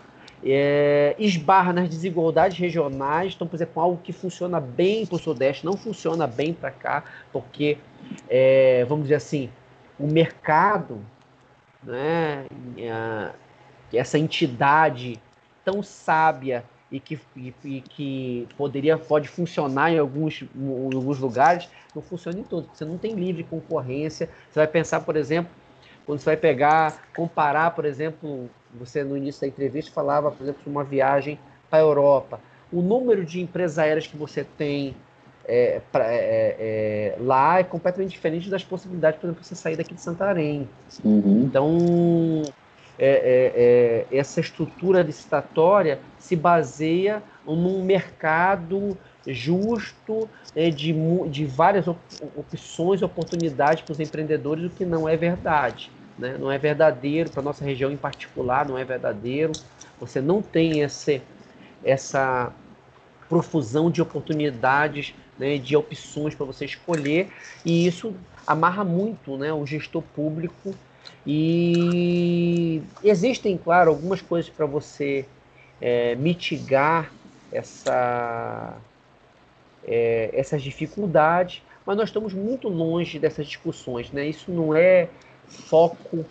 [0.44, 3.32] É, esbarra nas desigualdades regionais.
[3.34, 7.04] Então, por exemplo, algo que funciona bem para o Sudeste não funciona bem para cá,
[7.32, 7.78] porque,
[8.28, 9.50] é, vamos dizer assim,
[9.98, 11.00] o mercado,
[11.82, 12.46] né,
[13.92, 15.20] essa entidade
[15.64, 21.68] tão sábia e que, e, e, que poderia pode funcionar em alguns, em alguns lugares,
[21.94, 22.68] não funciona em todos.
[22.74, 24.28] Você não tem livre concorrência.
[24.50, 25.50] Você vai pensar, por exemplo,
[26.04, 30.62] quando você vai pegar, comparar, por exemplo, você no início da entrevista falava, por exemplo,
[30.62, 32.40] de uma viagem para a Europa.
[32.72, 34.94] O número de empresas aéreas que você tem
[35.44, 39.94] é, pra, é, é, lá é completamente diferente das possibilidades, por exemplo, você sair daqui
[39.94, 40.68] de Santarém.
[41.04, 41.42] Uhum.
[41.44, 42.42] Então,
[42.98, 48.96] é, é, é, essa estrutura licitatória se baseia num mercado
[49.26, 50.94] justo é, de,
[51.28, 51.98] de várias op
[52.36, 55.90] opções, oportunidades para os empreendedores, o que não é verdade.
[56.22, 56.36] Né?
[56.38, 59.50] Não é verdadeiro, para nossa região em particular, não é verdadeiro.
[59.98, 61.20] Você não tem esse,
[61.84, 62.52] essa
[63.28, 67.28] profusão de oportunidades, né, de opções para você escolher,
[67.64, 68.14] e isso
[68.46, 70.72] amarra muito né, o gestor público
[71.26, 75.26] e existem, claro, algumas coisas para você
[75.80, 77.10] é, mitigar
[77.50, 78.76] essa,
[79.84, 84.12] é, essas dificuldades, mas nós estamos muito longe dessas discussões.
[84.12, 84.26] Né?
[84.26, 85.08] Isso não é
[85.52, 86.24] foco,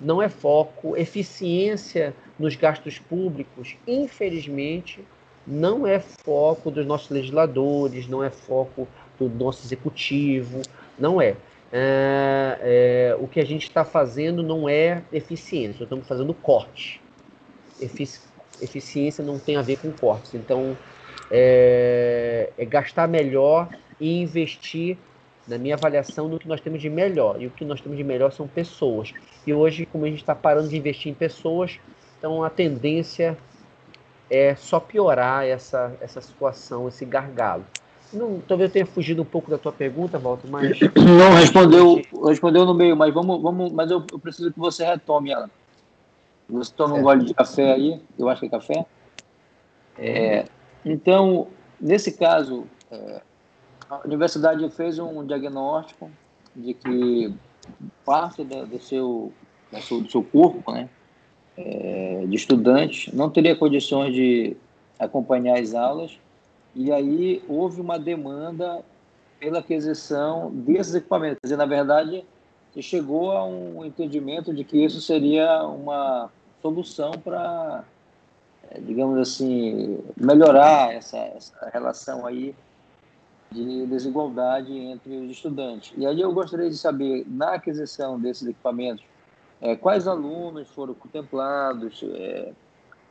[0.00, 0.96] não é foco.
[0.96, 5.04] Eficiência nos gastos públicos, infelizmente,
[5.46, 8.88] não é foco dos nossos legisladores, não é foco
[9.18, 10.62] do nosso executivo,
[10.98, 11.36] não é
[11.72, 17.00] é, é, o que a gente está fazendo não é eficiência, estamos fazendo corte.
[17.80, 18.20] Efici
[18.60, 20.34] eficiência não tem a ver com cortes.
[20.34, 20.76] Então,
[21.30, 24.96] é, é, gastar melhor e investir,
[25.52, 27.40] na minha avaliação, no que nós temos de melhor.
[27.40, 29.12] E o que nós temos de melhor são pessoas.
[29.46, 31.78] E hoje, como a gente está parando de investir em pessoas,
[32.18, 33.36] então a tendência
[34.30, 37.64] é só piorar essa, essa situação, esse gargalo.
[38.12, 40.78] Não, talvez eu tenha fugido um pouco da tua pergunta, Walter, mas.
[40.96, 45.30] Não, respondeu, respondeu no meio, mas vamos, vamos, mas eu, eu preciso que você retome
[45.30, 45.50] ela.
[46.48, 48.86] Você toma um gole de café aí, eu acho que é café.
[49.98, 50.44] É,
[50.84, 51.48] então,
[51.80, 53.22] nesse caso, é,
[53.92, 56.10] a universidade fez um diagnóstico
[56.56, 57.34] de que
[58.04, 59.32] parte da, do, seu,
[59.70, 60.88] do seu corpo, né,
[61.58, 64.56] é, de estudantes, não teria condições de
[64.98, 66.18] acompanhar as aulas,
[66.74, 68.82] e aí houve uma demanda
[69.38, 71.38] pela aquisição desses equipamentos.
[71.42, 72.24] Dizer, na verdade,
[72.72, 76.30] você chegou a um entendimento de que isso seria uma
[76.62, 77.84] solução para,
[78.70, 82.54] é, digamos assim, melhorar essa, essa relação aí
[83.52, 85.92] de desigualdade entre os estudantes.
[85.96, 89.04] E aí eu gostaria de saber, na aquisição desses equipamentos,
[89.60, 92.02] é, quais alunos foram contemplados?
[92.02, 92.52] É,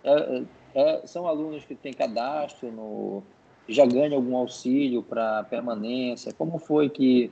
[0.03, 0.43] é,
[0.75, 3.23] é são alunos que têm cadastro, no,
[3.69, 6.33] já ganham algum auxílio para permanência?
[6.33, 7.31] Como foi que,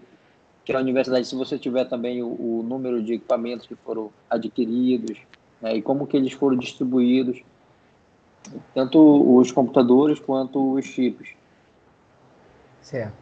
[0.64, 5.18] que a universidade, se você tiver também o, o número de equipamentos que foram adquiridos,
[5.62, 7.41] né, e como que eles foram distribuídos,
[8.74, 11.38] tanto os computadores quanto os chips?
[12.82, 13.13] Certo.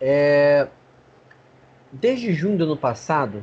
[0.00, 0.68] É,
[1.92, 3.42] desde junho do ano passado,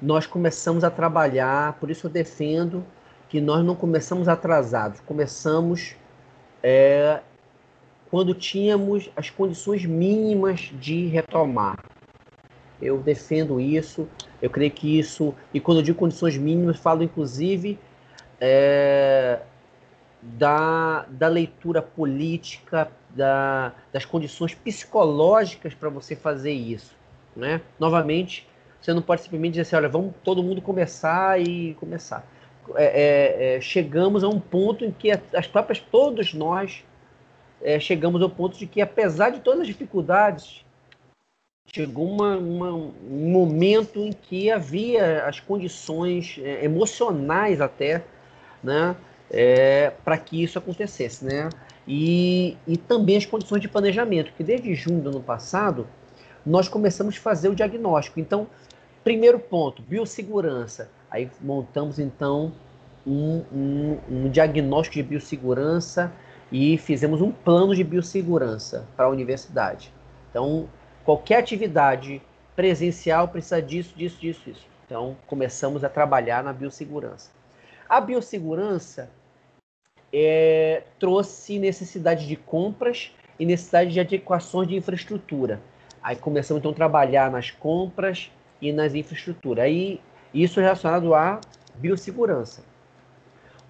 [0.00, 2.84] nós começamos a trabalhar, por isso eu defendo
[3.28, 5.96] que nós não começamos atrasados, começamos
[6.62, 7.20] é,
[8.10, 11.76] quando tínhamos as condições mínimas de retomar.
[12.80, 14.08] Eu defendo isso,
[14.40, 17.78] eu creio que isso, e quando eu digo condições mínimas, falo inclusive
[18.40, 19.40] é,
[20.22, 26.96] da, da leitura política, da, das condições psicológicas para você fazer isso.
[27.34, 27.60] Né?
[27.78, 28.46] Novamente,
[28.80, 32.26] você não pode simplesmente dizer assim, olha, vamos todo mundo começar e começar.
[32.74, 36.84] É, é, é, chegamos a um ponto em que as próprias, todos nós,
[37.62, 40.64] é, chegamos ao ponto de que, apesar de todas as dificuldades,
[41.72, 48.04] chegou uma, uma, um momento em que havia as condições é, emocionais até,
[48.62, 48.96] né,
[49.30, 51.48] é, para que isso acontecesse, né?
[51.86, 55.86] E, e também as condições de planejamento, que desde junho do ano passado
[56.44, 58.20] nós começamos a fazer o diagnóstico.
[58.20, 58.46] Então,
[59.02, 60.90] primeiro ponto, biossegurança.
[61.10, 62.52] Aí montamos então
[63.06, 66.12] um, um, um diagnóstico de biossegurança
[66.52, 69.92] e fizemos um plano de biossegurança para a universidade.
[70.30, 70.68] Então,
[71.04, 72.20] qualquer atividade
[72.54, 74.66] presencial precisa disso, disso, disso, disso.
[74.84, 77.30] Então, começamos a trabalhar na biossegurança.
[77.88, 79.10] A biossegurança
[80.12, 85.60] é, trouxe necessidade de compras e necessidade de adequações de infraestrutura.
[86.02, 88.30] Aí começamos então a trabalhar nas compras
[88.60, 89.64] e nas infraestruturas.
[89.64, 90.00] Aí
[90.32, 91.40] isso relacionado à
[91.76, 92.64] biossegurança.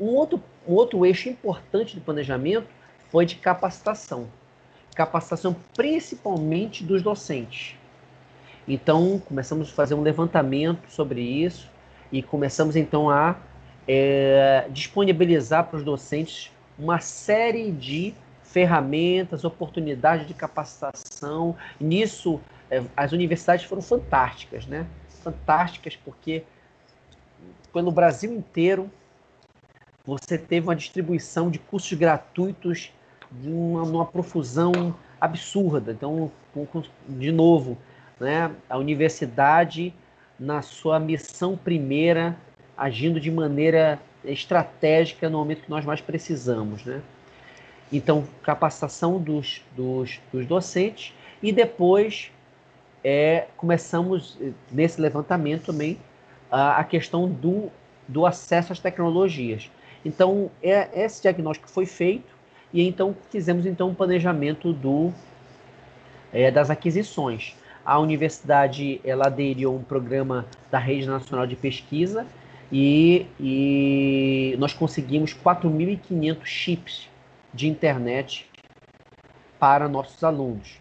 [0.00, 2.66] Um outro, um outro eixo importante do planejamento
[3.10, 4.28] foi de capacitação.
[4.94, 7.76] Capacitação principalmente dos docentes.
[8.66, 11.70] Então, começamos a fazer um levantamento sobre isso
[12.12, 13.36] e começamos então a
[13.88, 21.56] é, disponibilizar para os docentes uma série de ferramentas, oportunidades de capacitação.
[21.80, 24.86] Nisso, é, as universidades foram fantásticas, né?
[25.22, 26.44] Fantásticas porque
[27.72, 28.90] pelo Brasil inteiro
[30.04, 32.92] você teve uma distribuição de cursos gratuitos
[33.30, 35.92] de uma, uma profusão absurda.
[35.92, 36.30] Então,
[37.08, 37.76] de novo,
[38.18, 39.94] né, a universidade
[40.38, 42.36] na sua missão primeira
[42.78, 46.84] agindo de maneira estratégica no momento que nós mais precisamos.
[46.84, 47.02] Né?
[47.92, 51.12] Então, capacitação dos, dos, dos docentes
[51.42, 52.30] e depois
[53.02, 54.38] é, começamos
[54.70, 55.98] nesse levantamento também
[56.50, 57.70] a, a questão do,
[58.06, 59.70] do acesso às tecnologias.
[60.04, 62.36] Então, é, esse diagnóstico foi feito
[62.72, 65.12] e então fizemos então um planejamento do,
[66.32, 67.56] é, das aquisições.
[67.84, 72.26] A universidade ela aderiu a um programa da Rede Nacional de Pesquisa
[72.70, 77.08] e, e nós conseguimos 4.500 chips
[77.52, 78.46] de internet
[79.58, 80.78] para nossos alunos.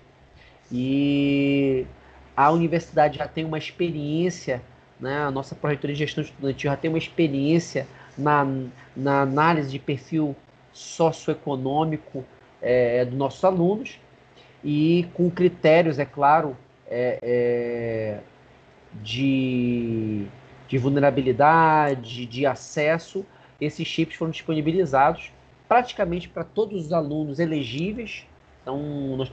[0.72, 1.86] E
[2.36, 4.62] a universidade já tem uma experiência,
[5.00, 8.46] né, a nossa projetoria de gestão estudantil já tem uma experiência na,
[8.96, 10.36] na análise de perfil
[10.74, 12.24] socioeconômico
[12.62, 14.00] é, dos nossos alunos
[14.64, 16.58] e com critérios, é claro,
[16.88, 18.20] é, é,
[19.02, 20.28] de
[20.68, 23.26] de vulnerabilidade, de acesso,
[23.59, 25.32] esses chips foram disponibilizados
[25.68, 28.26] praticamente para todos os alunos elegíveis.
[28.61, 28.80] Então,
[29.18, 29.32] nós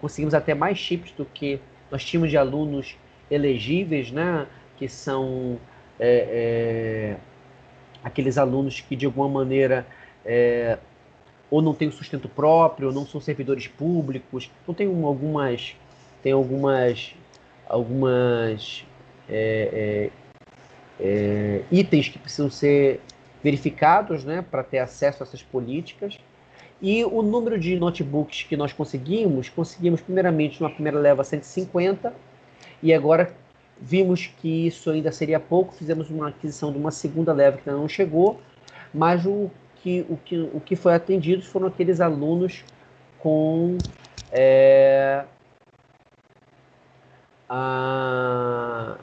[0.00, 1.60] conseguimos até mais chips do que
[1.90, 2.96] nós tínhamos de alunos
[3.30, 4.46] elegíveis, né?
[4.76, 5.58] Que são
[5.98, 7.16] é, é,
[8.02, 9.86] aqueles alunos que de alguma maneira
[10.24, 10.78] é,
[11.50, 14.50] ou não têm o sustento próprio, ou não são servidores públicos.
[14.62, 15.76] Então tem algumas,
[16.22, 17.14] tem algumas,
[17.68, 18.84] algumas
[21.00, 23.00] é, itens que precisam ser
[23.42, 26.18] verificados né, para ter acesso a essas políticas.
[26.80, 32.12] E o número de notebooks que nós conseguimos, conseguimos primeiramente numa primeira leva 150
[32.82, 33.34] e agora
[33.80, 37.80] vimos que isso ainda seria pouco, fizemos uma aquisição de uma segunda leva que ainda
[37.80, 38.40] não chegou,
[38.92, 42.64] mas o que, o que, o que foi atendido foram aqueles alunos
[43.18, 43.78] com
[44.32, 45.24] é,
[47.48, 48.96] a,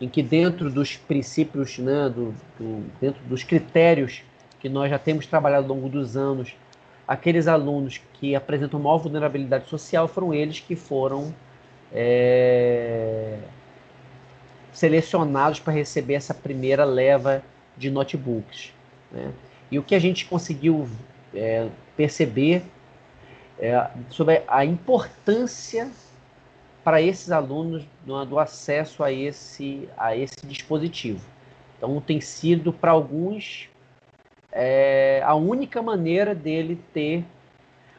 [0.00, 4.22] em que dentro dos princípios, né, do, do, dentro dos critérios
[4.60, 6.54] que nós já temos trabalhado ao longo dos anos,
[7.06, 11.34] aqueles alunos que apresentam maior vulnerabilidade social foram eles que foram
[11.92, 13.38] é,
[14.72, 17.42] selecionados para receber essa primeira leva
[17.76, 18.72] de notebooks.
[19.12, 19.30] Né?
[19.70, 20.88] E o que a gente conseguiu
[21.34, 22.62] é, perceber
[23.58, 25.90] é, sobre a importância
[26.84, 31.24] para esses alunos do, acesso a esse, a esse dispositivo.
[31.78, 33.70] Então, tem sido para alguns
[34.52, 37.24] é, a única maneira dele ter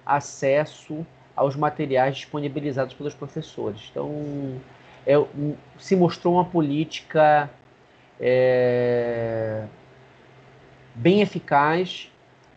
[0.05, 1.05] acesso
[1.35, 3.81] aos materiais disponibilizados pelos professores.
[3.89, 4.61] Então,
[5.05, 5.15] é,
[5.79, 7.49] se mostrou uma política
[8.19, 9.65] é,
[10.93, 12.11] bem eficaz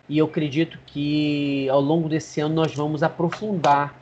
[0.09, 3.95] e eu acredito que ao longo desse ano nós vamos aprofundar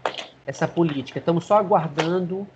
[0.47, 1.19] essa política.
[1.19, 2.47] Estamos só aguardando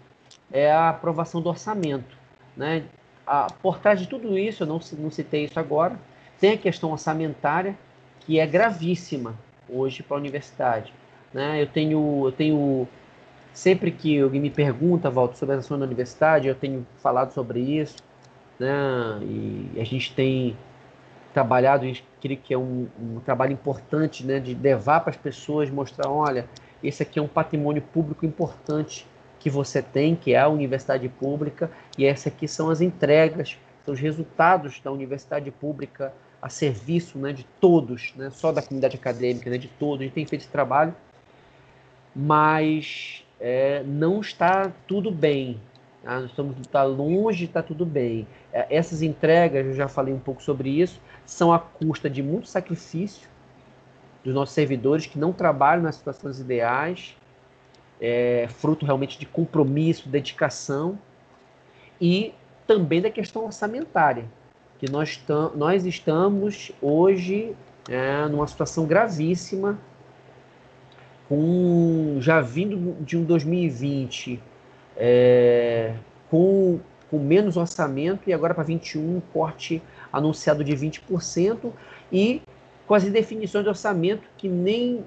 [0.51, 2.17] é, a aprovação do orçamento.
[2.57, 2.85] Né?
[3.27, 5.99] A, por trás de tudo isso, eu não, não citei isso agora,
[6.39, 7.77] tem a questão orçamentária,
[8.21, 9.35] que é gravíssima
[9.69, 10.93] hoje para a universidade.
[11.33, 11.63] Né?
[11.63, 12.89] Eu, tenho, eu tenho,
[13.53, 17.61] sempre que alguém me pergunta, Walter, sobre a ação da universidade, eu tenho falado sobre
[17.61, 17.97] isso,
[18.59, 18.69] né?
[19.23, 20.57] e a gente tem
[21.33, 24.41] trabalhado, creio que é um, um trabalho importante né?
[24.41, 26.49] de levar para as pessoas, mostrar, olha,
[26.83, 29.07] esse aqui é um patrimônio público importante
[29.39, 33.95] que você tem, que é a universidade pública, e essa aqui são as entregas, são
[33.95, 39.51] os resultados da universidade pública a serviço né, de todos, né, só da comunidade acadêmica,
[39.51, 40.01] né, de todos.
[40.01, 40.95] A gente tem feito esse trabalho,
[42.15, 45.61] mas é, não está tudo bem.
[46.03, 46.21] Tá?
[46.21, 48.27] Nós estamos tá longe de estar tudo bem.
[48.53, 52.49] É, essas entregas, eu já falei um pouco sobre isso, são a custa de muito
[52.49, 53.29] sacrifício
[54.25, 57.17] dos nossos servidores que não trabalham nas situações ideais,
[58.01, 60.99] é, fruto realmente de compromisso, dedicação
[62.01, 62.35] e
[62.67, 64.25] também da questão orçamentária,
[64.79, 65.23] que nós,
[65.55, 67.55] nós estamos hoje
[67.89, 69.79] é, numa situação gravíssima
[71.29, 74.41] com já vindo de um 2020
[74.97, 75.95] é,
[76.29, 81.73] com, com menos orçamento e agora para 21 um corte anunciado de 20%
[82.13, 82.43] e
[82.91, 85.05] com as indefinições de orçamento que nem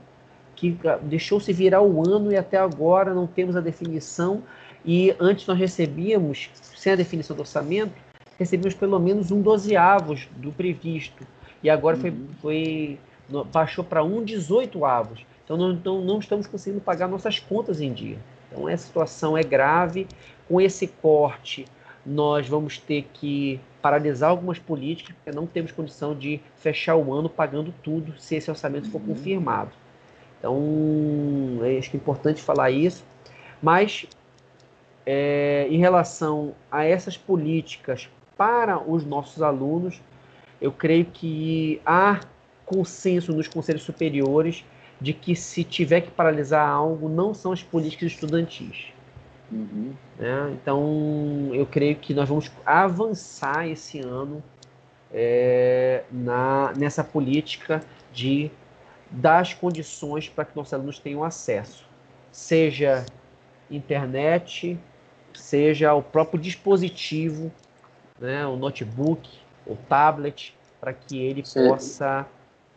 [0.56, 4.42] que deixou-se virar o ano e até agora não temos a definição
[4.86, 7.92] e antes nós recebíamos sem a definição do orçamento
[8.40, 11.28] recebíamos pelo menos um dozeavos do previsto
[11.62, 12.28] e agora foi, uhum.
[12.42, 13.00] foi
[13.52, 17.92] baixou para um 18 avos então não, não, não estamos conseguindo pagar nossas contas em
[17.92, 18.18] dia.
[18.50, 20.08] Então essa situação é grave.
[20.48, 21.66] Com esse corte,
[22.06, 27.30] nós vamos ter que paralisar algumas políticas, porque não temos condição de fechar o ano
[27.30, 29.08] pagando tudo se esse orçamento for uhum.
[29.08, 29.72] confirmado.
[30.40, 30.58] Então,
[31.78, 33.04] acho que é importante falar isso.
[33.62, 34.06] Mas,
[35.06, 40.02] é, em relação a essas políticas para os nossos alunos,
[40.60, 42.20] eu creio que há
[42.66, 44.66] consenso nos conselhos superiores
[45.00, 48.93] de que se tiver que paralisar algo, não são as políticas estudantis.
[49.52, 49.94] Uhum.
[50.18, 50.52] Né?
[50.54, 54.44] Então, eu creio que nós vamos avançar esse ano
[55.12, 57.82] é, na, nessa política
[58.12, 58.52] de
[59.10, 61.88] dar as condições para que nossos alunos tenham acesso,
[62.32, 63.06] seja
[63.70, 64.78] internet,
[65.34, 67.52] seja o próprio dispositivo,
[68.20, 69.30] né, o notebook,
[69.66, 71.68] o tablet, para que ele Sim.
[71.68, 72.28] possa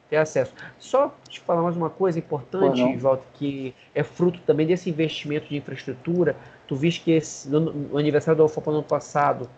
[0.08, 0.54] ter acesso.
[0.78, 5.56] Só te falar mais uma coisa importante, Walter, que é fruto também desse investimento de
[5.56, 6.36] infraestrutura.
[6.66, 9.48] Tu viste que esse, no, no aniversário do UFOP no ano passado,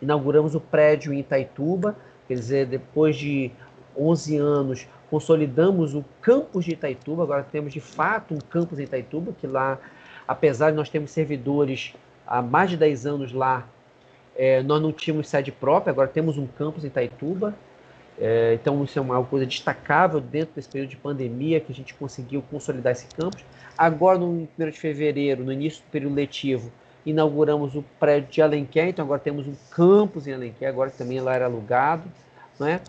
[0.00, 1.96] inauguramos o prédio em Itaituba,
[2.26, 3.50] quer dizer, depois de
[3.96, 9.32] 11 anos, consolidamos o campus de Itaituba, agora temos de fato um campus em Itaituba,
[9.32, 9.78] que lá,
[10.26, 11.94] apesar de nós termos servidores
[12.26, 13.66] há mais de 10 anos lá,
[14.36, 17.54] é, nós não tínhamos sede própria, agora temos um campus em Itaituba,
[18.20, 21.94] é, então, isso é uma coisa destacável dentro desse período de pandemia que a gente
[21.94, 23.44] conseguiu consolidar esse campus.
[23.76, 26.72] Agora, no 1 de fevereiro, no início do período letivo,
[27.06, 31.34] inauguramos o prédio de Alenquer, então agora temos um campus em Alenquer, agora também lá
[31.34, 32.10] era alugado.
[32.58, 32.80] Né?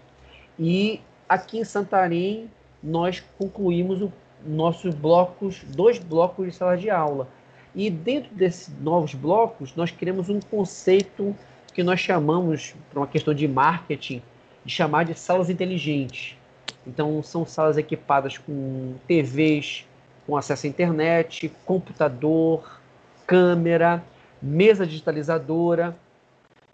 [0.57, 2.49] E aqui em Santarém,
[2.81, 4.11] nós concluímos o,
[4.43, 7.27] nossos blocos, dois blocos de sala de aula.
[7.75, 11.35] E dentro desses novos blocos, nós criamos um conceito
[11.71, 14.23] que nós chamamos, por uma questão de marketing,
[14.69, 16.37] de chamar de salas inteligentes.
[16.85, 19.83] Então, são salas equipadas com TVs
[20.27, 22.79] com acesso à internet, computador,
[23.25, 24.03] câmera,
[24.39, 25.97] mesa digitalizadora.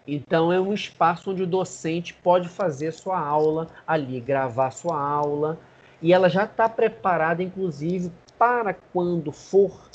[0.06, 5.58] Então, é um espaço onde o docente pode fazer sua aula ali, gravar sua aula,
[6.02, 9.88] e ela já está preparada, inclusive, para quando for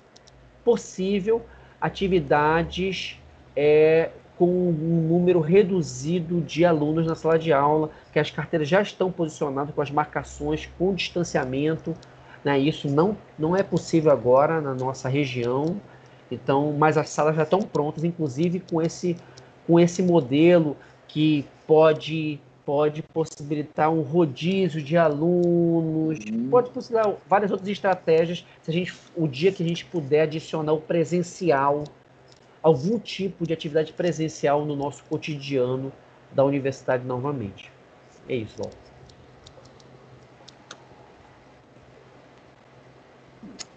[0.66, 1.46] possível,
[1.80, 3.20] atividades
[3.56, 4.10] é,
[4.42, 9.12] com um número reduzido de alunos na sala de aula, que as carteiras já estão
[9.12, 11.94] posicionadas com as marcações, com distanciamento.
[12.44, 12.58] Né?
[12.58, 15.80] Isso não, não é possível agora na nossa região.
[16.32, 19.16] Então, mas as salas já estão prontas, inclusive com esse,
[19.68, 20.76] com esse modelo
[21.08, 26.48] que pode pode possibilitar um rodízio de alunos, uhum.
[26.50, 30.72] pode possibilitar várias outras estratégias, se a gente, o dia que a gente puder adicionar
[30.72, 31.84] o presencial,
[32.62, 35.92] algum tipo de atividade presencial no nosso cotidiano
[36.32, 37.72] da universidade novamente.
[38.28, 38.72] É isso, Val.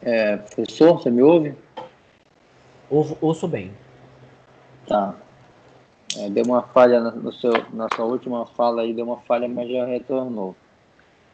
[0.03, 1.55] É, professor, você me ouve?
[2.91, 3.73] Ouço, ouço bem.
[4.87, 5.15] Tá.
[6.19, 9.69] É, deu uma falha no seu, na sua última fala aí, deu uma falha, mas
[9.71, 10.55] já retornou.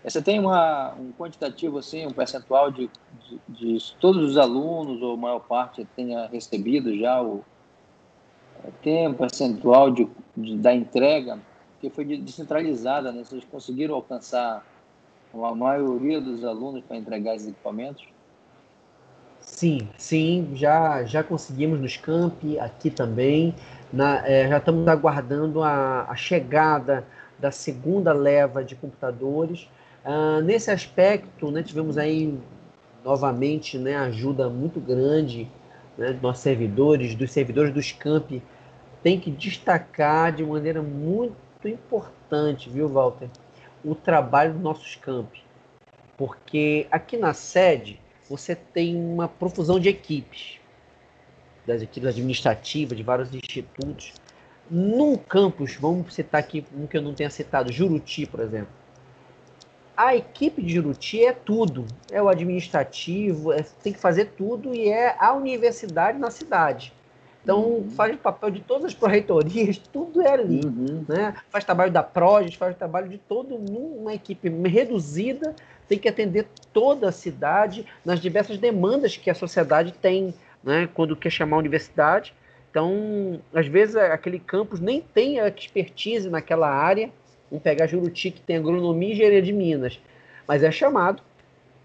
[0.02, 2.90] Você tem uma, um quantitativo, assim, um percentual de,
[3.28, 7.44] de, de todos os alunos, ou maior parte, tenha recebido já o.
[8.82, 11.38] Tem um percentual de, de da entrega
[11.80, 13.24] que foi descentralizada, né?
[13.24, 14.64] Vocês conseguiram alcançar
[15.32, 18.06] a maioria dos alunos para entregar esses equipamentos?
[19.40, 23.54] Sim, sim, já, já conseguimos nos campi, aqui também.
[23.92, 27.04] Na, é, já estamos aguardando a, a, chegada
[27.38, 29.68] da segunda leva de computadores.
[30.04, 32.38] Ah, nesse aspecto, né, tivemos aí
[33.04, 35.48] novamente né, ajuda muito grande
[35.96, 38.42] né, dos servidores, dos servidores dos campi.
[39.02, 43.28] Tem que destacar de maneira muito importante, viu, Walter,
[43.84, 45.42] o trabalho dos nossos campi.
[46.16, 50.60] Porque aqui na sede você tem uma profusão de equipes
[51.66, 54.12] das equipes administrativas de vários institutos.
[54.70, 58.79] Num campus, vamos citar aqui um que eu não tenha citado, Juruti, por exemplo.
[60.00, 61.86] A equipe de Juruti é tudo.
[62.10, 66.90] É o administrativo, é, tem que fazer tudo e é a universidade na cidade.
[67.42, 67.90] Então, uhum.
[67.90, 70.62] faz o papel de todas as proreitorias, tudo é ali.
[70.64, 71.04] Uhum.
[71.06, 71.34] Né?
[71.50, 75.54] Faz trabalho da Proges, faz trabalho de todo mundo, uma equipe reduzida,
[75.86, 80.32] tem que atender toda a cidade nas diversas demandas que a sociedade tem
[80.64, 82.32] né, quando quer chamar a universidade.
[82.70, 87.12] Então, às vezes, aquele campus nem tem a expertise naquela área.
[87.50, 89.98] Vamos pegar Juruti, que tem agronomia e engenharia de Minas,
[90.46, 91.22] mas é chamado,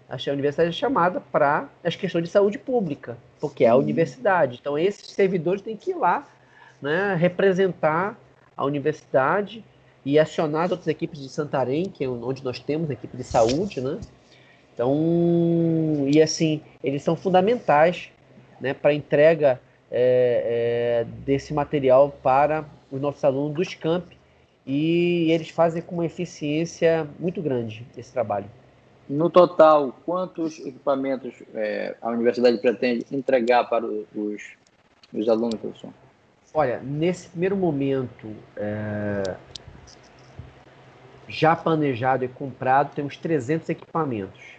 [0.08, 4.58] a universidade é chamada para as questões de saúde pública, porque é a universidade.
[4.60, 6.26] Então, esses servidores têm que ir lá
[6.80, 8.16] né, representar
[8.56, 9.64] a universidade
[10.04, 13.24] e acionar as outras equipes de Santarém, que é onde nós temos a equipe de
[13.24, 13.98] saúde, né?
[14.72, 18.10] Então, e assim, eles são fundamentais
[18.60, 19.60] né, para entrega
[19.90, 24.15] é, é, desse material para os nossos alunos dos campi
[24.66, 28.46] e eles fazem com uma eficiência muito grande esse trabalho.
[29.08, 34.42] No total, quantos equipamentos é, a universidade pretende entregar para os,
[35.14, 35.90] os alunos, professor?
[36.52, 39.36] Olha, nesse primeiro momento, é,
[41.28, 44.56] já planejado e comprado, temos 300 equipamentos.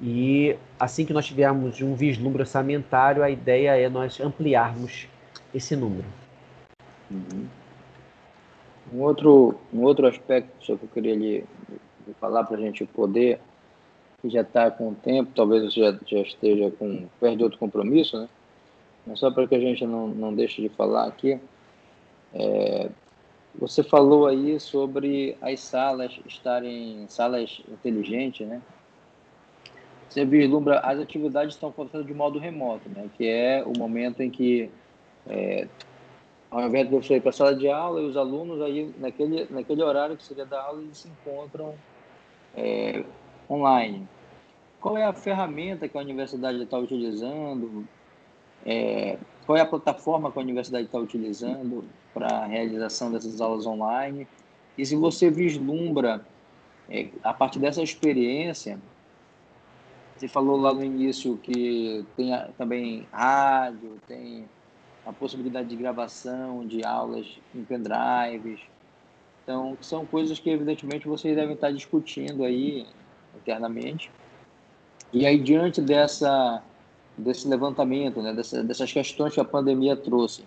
[0.00, 5.08] E assim que nós tivermos um vislumbre orçamentário, a ideia é nós ampliarmos
[5.52, 6.06] esse número.
[7.10, 7.46] Uhum.
[8.92, 11.44] Um outro, um outro aspecto que eu queria lhe,
[12.06, 13.40] lhe falar para a gente poder,
[14.22, 17.58] que já está com o tempo, talvez você já, já esteja com perto de outro
[17.58, 18.28] compromisso, né?
[19.06, 21.38] Mas só para que a gente não, não deixe de falar aqui,
[22.34, 22.90] é,
[23.58, 28.60] você falou aí sobre as salas estarem salas inteligentes, né?
[30.08, 33.08] você vislumbra as atividades estão acontecendo de modo remoto, né?
[33.16, 34.70] que é o momento em que,
[35.28, 35.68] é,
[36.50, 39.46] ao invés de você ir para a sala de aula, e os alunos, aí, naquele,
[39.50, 41.74] naquele horário que seria da aula, eles se encontram
[42.56, 43.04] é,
[43.50, 44.08] online.
[44.80, 47.86] Qual é a ferramenta que a universidade está utilizando?
[48.64, 53.66] É, qual é a plataforma que a universidade está utilizando para a realização dessas aulas
[53.66, 54.26] online?
[54.78, 56.24] E se você vislumbra,
[56.88, 58.78] é, a partir dessa experiência,
[60.16, 64.48] você falou lá no início que tem também rádio, tem
[65.06, 68.60] a possibilidade de gravação de aulas em pendrives.
[69.44, 72.84] Então, são coisas que, evidentemente, vocês devem estar discutindo aí
[73.36, 74.10] internamente.
[75.12, 76.60] E aí, diante dessa,
[77.16, 80.44] desse levantamento, né, dessa, dessas questões que a pandemia trouxe,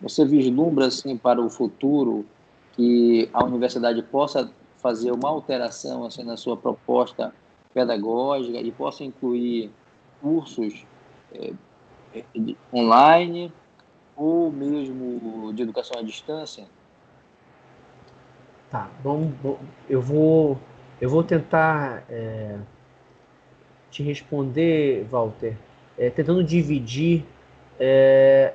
[0.00, 2.24] você vislumbra, assim, para o futuro
[2.74, 7.34] que a universidade possa fazer uma alteração assim, na sua proposta
[7.74, 9.70] pedagógica e possa incluir
[10.20, 10.84] cursos
[11.32, 11.52] é,
[12.72, 13.52] online
[14.16, 16.64] ou mesmo de educação à distância?
[18.70, 20.58] Tá, bom, bom eu vou
[21.00, 22.56] eu vou tentar é,
[23.90, 25.56] te responder, Walter,
[25.98, 27.24] é, tentando dividir
[27.78, 28.54] é,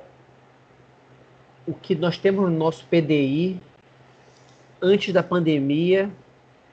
[1.66, 3.60] o que nós temos no nosso PDI
[4.80, 6.10] antes da pandemia,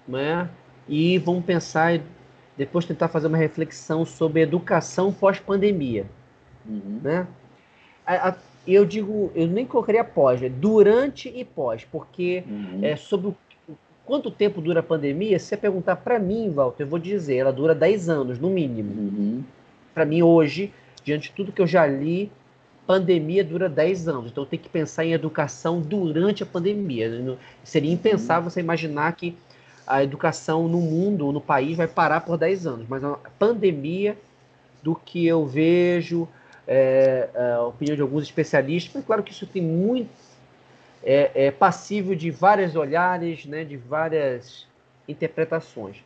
[0.08, 0.50] né?
[0.88, 2.02] E vamos pensar
[2.58, 6.08] depois tentar fazer uma reflexão sobre educação pós-pandemia,
[6.68, 7.00] uhum.
[7.04, 7.28] né?
[8.06, 8.36] A, a,
[8.74, 12.80] eu digo, eu nem colocaria pós, é durante e pós, porque uhum.
[12.82, 13.36] é sobre o,
[14.06, 17.54] quanto tempo dura a pandemia, se você perguntar para mim, Walter, eu vou dizer, ela
[17.54, 18.92] dura 10 anos, no mínimo.
[18.92, 19.44] Uhum.
[19.94, 20.74] Para mim, hoje,
[21.04, 22.32] diante de tudo que eu já li,
[22.88, 27.38] pandemia dura 10 anos, então tem que pensar em educação durante a pandemia.
[27.64, 29.38] Seria impensável você imaginar que
[29.86, 34.18] a educação no mundo, no país, vai parar por 10 anos, mas a pandemia,
[34.82, 36.28] do que eu vejo,
[36.72, 40.10] é, é, a opinião de alguns especialistas, mas claro que isso tem muito.
[41.04, 44.68] É, é passível de vários olhares, né, de várias
[45.08, 45.98] interpretações.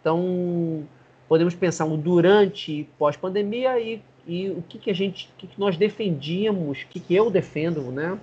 [0.00, 0.84] Então,
[1.28, 5.46] podemos pensar um durante e pós-pandemia e e o que, que a gente, o que,
[5.46, 8.18] que nós defendíamos, o que, que eu defendo, né?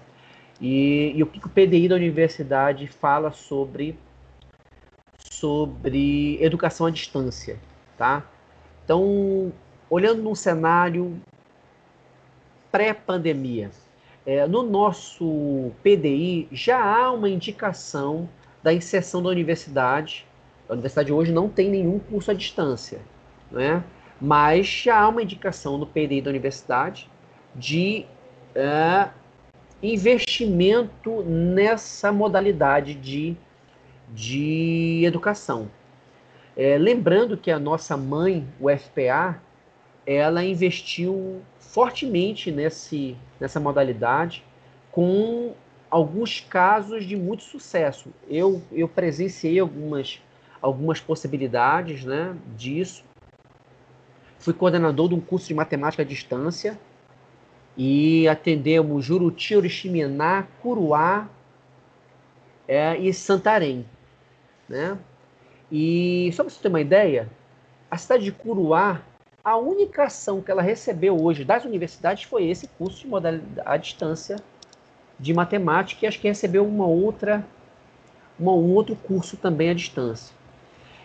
[0.60, 3.98] E, e o que, que o PDI da universidade fala sobre
[5.19, 7.57] sobre educação à distância,
[7.98, 8.26] tá?
[8.84, 9.52] Então,
[9.90, 11.19] olhando num cenário
[12.72, 13.72] pré-pandemia,
[14.26, 18.30] é, no nosso PDI já há uma indicação
[18.61, 20.26] da inserção da universidade.
[20.68, 22.99] A universidade hoje não tem nenhum curso à distância,
[23.49, 23.84] né?
[24.19, 27.10] mas já há uma indicação no PDI da universidade
[27.56, 28.06] de
[28.53, 29.10] é,
[29.81, 33.38] investimento nessa modalidade de,
[34.10, 35.69] de educação.
[36.56, 39.39] É, lembrando que a nossa mãe, o FPA,
[40.07, 44.43] ela investiu fortemente nesse, nessa modalidade,
[44.91, 45.53] com
[45.91, 48.11] alguns casos de muito sucesso.
[48.27, 50.19] Eu, eu presenciei algumas,
[50.61, 53.03] algumas possibilidades né, disso,
[54.39, 56.79] Fui coordenador de um curso de matemática à distância
[57.75, 61.27] e atendemos Juruti, Oriximiná, Curuá
[62.67, 63.85] é, e Santarém.
[64.69, 64.97] Né?
[65.71, 67.29] E só para você ter uma ideia,
[67.89, 69.01] a cidade de Curuá,
[69.48, 73.78] a única ação que ela recebeu hoje das universidades foi esse curso de modalidade à
[73.78, 74.36] distância
[75.18, 77.48] de matemática e acho que recebeu uma outra,
[78.38, 80.36] uma, um outro curso também à distância.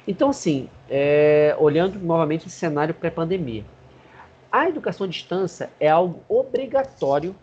[0.09, 3.65] Então, assim, é, olhando novamente o cenário pré-pandemia,
[4.51, 7.37] a educação à distância é algo obrigatório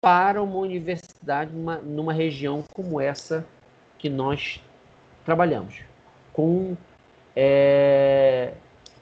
[0.00, 3.46] para uma universidade numa, numa região como essa
[3.98, 4.60] que nós
[5.24, 5.76] trabalhamos,
[6.32, 6.76] com
[7.36, 8.54] é,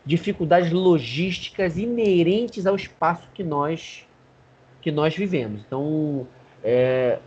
[0.04, 4.06] dificuldades logísticas inerentes ao espaço que nós
[4.80, 5.60] que nós vivemos.
[5.66, 6.26] Então,
[6.64, 7.18] é,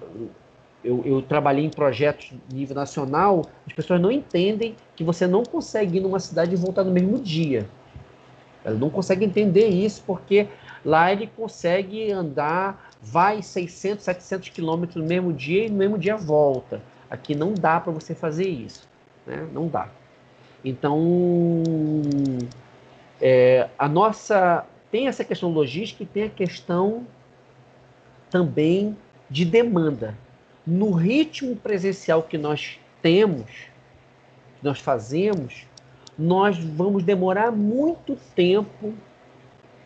[0.84, 5.98] eu, eu, trabalhei em projetos nível nacional, as pessoas não entendem que você não consegue
[5.98, 7.68] ir numa cidade e voltar no mesmo dia.
[8.66, 10.48] Ela não consegue entender isso porque
[10.84, 16.18] lá ele consegue andar, vai 600, 700 quilômetros no mesmo dia e no mesmo dia
[16.18, 16.82] volta.
[17.10, 18.88] Aqui não dá para você fazer isso,
[19.28, 19.48] né?
[19.54, 19.90] Não dá.
[20.66, 21.04] Então,
[23.26, 27.08] é, a nossa tem essa questão logística e tem a questão
[28.30, 28.98] também
[29.30, 30.18] de demanda
[30.68, 33.50] no ritmo presencial que nós temos,
[34.60, 35.66] que nós fazemos,
[36.20, 38.94] nós vamos demorar muito tempo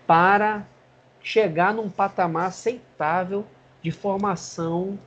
[0.07, 0.65] para
[1.21, 3.45] chegar num patamar aceitável
[3.83, 4.97] de formação.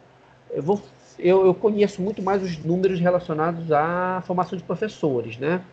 [0.51, 0.81] Eu, vou,
[1.19, 5.65] eu, eu conheço muito mais os números relacionados à formação de professores, né?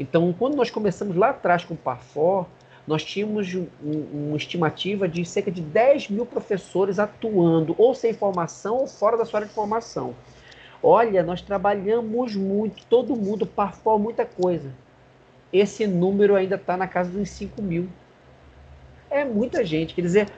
[0.00, 2.46] Então, quando nós começamos lá atrás com o Parfor,
[2.86, 8.78] nós tínhamos um, uma estimativa de cerca de 10 mil professores atuando, ou sem formação,
[8.78, 10.14] ou fora da sua área de formação.
[10.82, 14.72] Olha, nós trabalhamos muito, todo mundo parfou muita coisa.
[15.52, 17.86] Esse número ainda está na casa dos 5 mil.
[19.10, 20.28] É muita gente, quer dizer,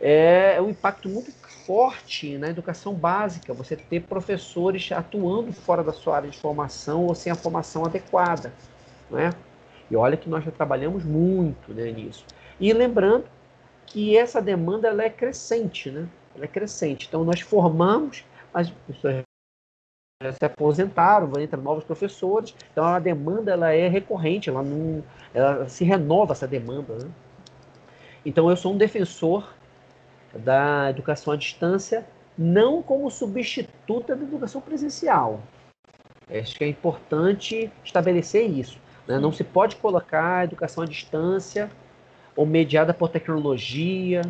[0.00, 1.30] é um impacto muito
[1.66, 7.14] forte na educação básica, você ter professores atuando fora da sua área de formação ou
[7.14, 8.50] sem a formação adequada,
[9.10, 9.30] não é?
[9.90, 12.24] E olha que nós já trabalhamos muito né, nisso.
[12.60, 13.24] E lembrando
[13.86, 16.06] que essa demanda ela é crescente, né?
[16.34, 17.06] Ela é crescente.
[17.08, 19.22] Então nós formamos, as pessoas
[20.32, 22.54] se aposentaram, entram novos professores.
[22.72, 25.02] Então a demanda ela é recorrente, ela não,
[25.32, 26.98] ela se renova essa demanda.
[26.98, 27.10] Né?
[28.26, 29.54] Então eu sou um defensor
[30.34, 32.06] da educação à distância,
[32.36, 35.40] não como substituta da educação presencial.
[36.30, 38.78] Acho que é importante estabelecer isso.
[39.08, 39.18] Né?
[39.18, 41.70] Não se pode colocar a educação à distância
[42.36, 44.20] ou mediada por tecnologia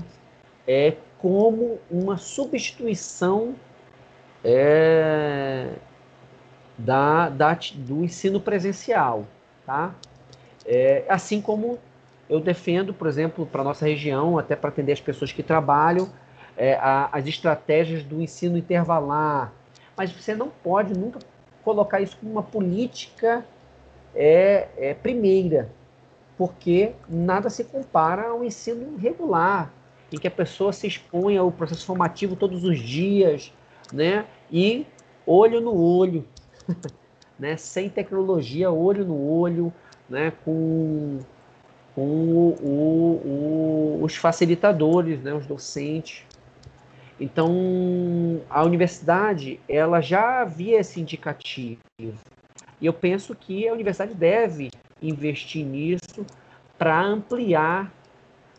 [0.66, 3.56] é, como uma substituição
[4.44, 5.72] é,
[6.78, 9.26] da, da, do ensino presencial,
[9.66, 9.92] tá?
[10.64, 11.78] É, assim como
[12.30, 16.09] eu defendo, por exemplo, para nossa região, até para atender as pessoas que trabalham,
[16.56, 19.52] é, a, as estratégias do ensino intervalar.
[19.96, 21.18] Mas você não pode nunca
[21.64, 23.44] colocar isso como uma política
[24.14, 25.70] é, é primeira,
[26.36, 29.72] porque nada se compara ao ensino regular,
[30.12, 33.52] em que a pessoa se expõe ao processo formativo todos os dias,
[33.93, 34.24] né?
[34.51, 34.86] E
[35.26, 36.24] olho no olho,
[37.39, 37.56] né?
[37.56, 39.72] Sem tecnologia, olho no olho,
[40.09, 40.32] né?
[40.44, 41.18] Com,
[41.94, 45.35] com o, o, o, os facilitadores, né?
[45.35, 46.24] Os docentes.
[47.20, 51.80] Então, a universidade, ela já havia esse indicativo.
[52.80, 54.70] E eu penso que a universidade deve
[55.02, 56.24] investir nisso
[56.76, 57.92] para ampliar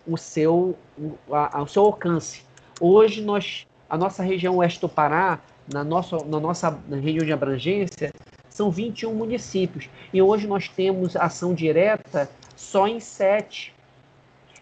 [0.06, 2.44] o seu, o, a, o seu alcance.
[2.80, 5.40] Hoje, nós, a nossa região oeste do Pará,
[5.72, 8.12] na nossa, na nossa região de abrangência,
[8.50, 9.90] são 21 municípios.
[10.14, 13.74] E hoje nós temos ação direta só em sete.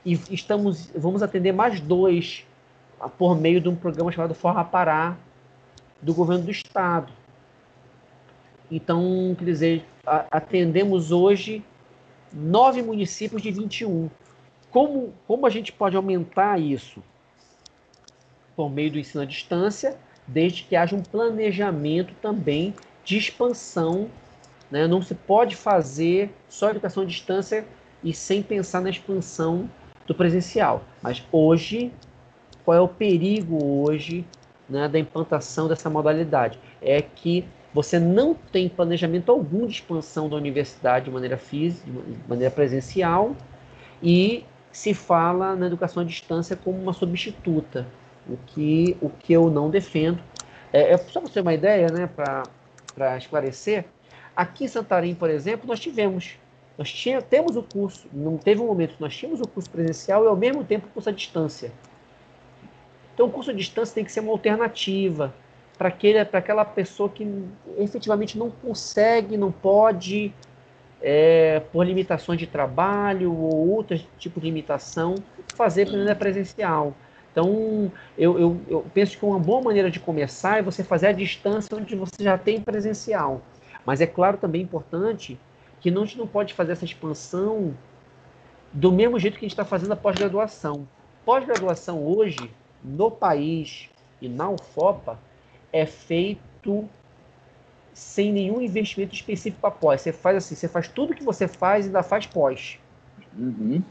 [0.05, 2.45] E estamos, vamos atender mais dois
[3.17, 5.15] por meio de um programa chamado Forra Pará,
[6.01, 7.11] do governo do estado.
[8.69, 11.63] Então, quer dizer, atendemos hoje
[12.33, 14.09] nove municípios de 21.
[14.69, 17.01] Como, como a gente pode aumentar isso?
[18.55, 22.73] Por meio do ensino à distância, desde que haja um planejamento também
[23.03, 24.09] de expansão.
[24.69, 24.85] Né?
[24.87, 27.65] Não se pode fazer só educação à distância
[28.03, 29.69] e sem pensar na expansão
[30.05, 30.83] do presencial.
[31.01, 31.91] Mas hoje,
[32.65, 34.25] qual é o perigo hoje
[34.69, 36.59] né, da implantação dessa modalidade?
[36.81, 37.45] É que
[37.77, 43.35] você não tem planejamento algum de expansão da universidade de maneira física, de maneira presencial,
[44.01, 47.85] e se fala na educação à distância como uma substituta,
[48.27, 50.19] o que, o que eu não defendo.
[50.73, 53.85] É, é só para ter uma ideia, né, para esclarecer,
[54.35, 56.31] aqui em Santarém, por exemplo, nós tivemos,
[56.79, 60.27] nós tinha, temos o curso, não teve um momento nós tínhamos o curso presencial e
[60.27, 61.71] ao mesmo tempo o curso à distância.
[63.13, 65.31] Então o curso à distância tem que ser uma alternativa,
[65.77, 67.27] para aquela pessoa que
[67.77, 70.33] efetivamente não consegue, não pode,
[71.01, 75.15] é, por limitações de trabalho ou outro tipo de limitação,
[75.55, 76.93] fazer aprendizagem presencial.
[77.31, 81.11] Então, eu, eu, eu, penso que uma boa maneira de começar é você fazer a
[81.11, 83.41] distância onde você já tem presencial.
[83.85, 85.39] Mas é claro também importante
[85.79, 87.75] que não, a gente não pode fazer essa expansão
[88.73, 90.87] do mesmo jeito que a gente está fazendo a pós-graduação.
[91.23, 92.51] Pós-graduação hoje,
[92.83, 93.87] no país
[94.19, 95.19] e na UFOPA,
[95.71, 96.87] é feito
[97.93, 100.01] sem nenhum investimento específico para pós.
[100.01, 102.79] Você faz assim, você faz tudo que você faz e ainda faz pós.
[103.35, 103.81] Uhum.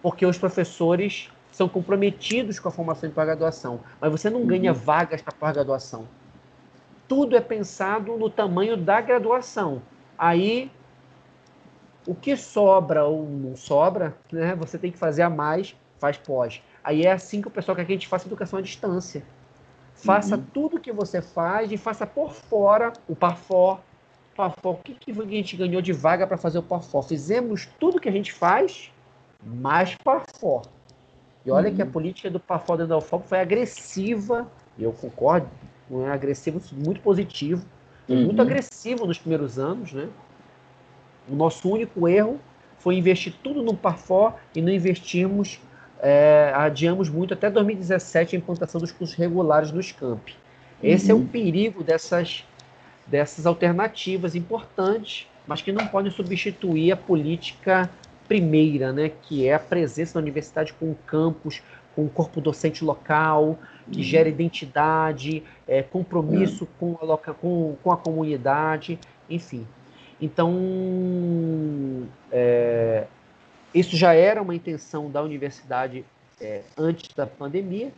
[0.00, 4.46] Porque os professores são comprometidos com a formação de pós-graduação, mas você não uhum.
[4.46, 6.06] ganha vagas para pós-graduação.
[7.08, 9.82] Tudo é pensado no tamanho da graduação.
[10.18, 10.70] Aí,
[12.06, 16.62] o que sobra ou não sobra, né, você tem que fazer a mais, faz pós.
[16.84, 19.24] Aí é assim que o pessoal quer que a gente faça educação à distância.
[19.96, 20.44] Faça uhum.
[20.52, 23.80] tudo que você faz e faça por fora o parfor.
[24.36, 27.02] Parfor, o que, que a gente ganhou de vaga para fazer o parfor?
[27.02, 28.92] Fizemos tudo que a gente faz,
[29.42, 30.62] mais parfor.
[31.44, 31.76] E olha uhum.
[31.76, 31.90] que a uhum.
[31.90, 34.46] política do parfor dentro da UFOP foi agressiva,
[34.76, 35.48] e eu concordo,
[35.88, 37.64] não é agressivo, muito positivo,
[38.06, 38.26] uhum.
[38.26, 40.08] muito agressivo nos primeiros anos, né?
[41.28, 42.38] O nosso único erro
[42.78, 45.58] foi investir tudo no parfor e não investirmos
[46.00, 50.34] é, adiamos muito até 2017 a implantação dos cursos regulares nos campi.
[50.82, 51.20] Esse uhum.
[51.20, 52.44] é o perigo dessas,
[53.06, 57.88] dessas alternativas importantes, mas que não podem substituir a política
[58.28, 61.62] primeira, né, que é a presença da universidade com o campus,
[61.94, 63.58] com o corpo docente local,
[63.90, 64.04] que uhum.
[64.04, 66.96] gera identidade, é, compromisso uhum.
[66.96, 68.98] com, a, com, com a comunidade,
[69.30, 69.66] enfim.
[70.20, 70.52] Então,
[72.32, 73.06] é,
[73.78, 76.04] isso já era uma intenção da universidade
[76.40, 77.92] é, antes da pandemia.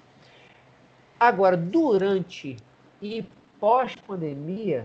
[1.19, 2.57] Agora, durante
[3.01, 3.25] e
[3.61, 4.85] pós-pandemia,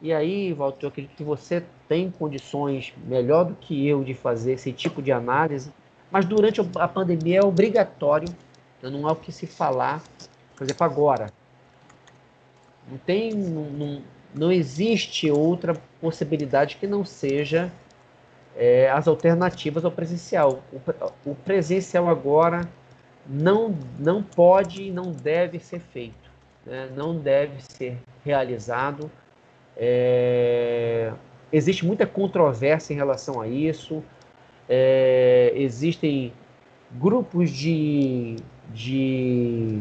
[0.00, 4.52] e aí, Walter, eu acredito que você tem condições melhor do que eu de fazer
[4.52, 5.72] esse tipo de análise,
[6.12, 8.28] mas durante a pandemia é obrigatório,
[8.80, 10.00] né, não há o que se falar,
[10.56, 11.32] por exemplo, agora.
[12.88, 14.02] Não tem, não, não,
[14.32, 17.72] não existe outra possibilidade que não seja
[18.56, 20.62] é, as alternativas ao presencial.
[20.72, 22.68] O, o, presencial agora
[23.26, 26.30] não, não pode e não deve ser feito,
[26.66, 26.88] né?
[26.94, 29.10] não deve ser realizado.
[29.76, 31.12] É,
[31.52, 34.02] existe muita controvérsia em relação a isso,
[34.68, 36.32] é, existem
[36.92, 38.36] grupos de,
[38.72, 39.80] de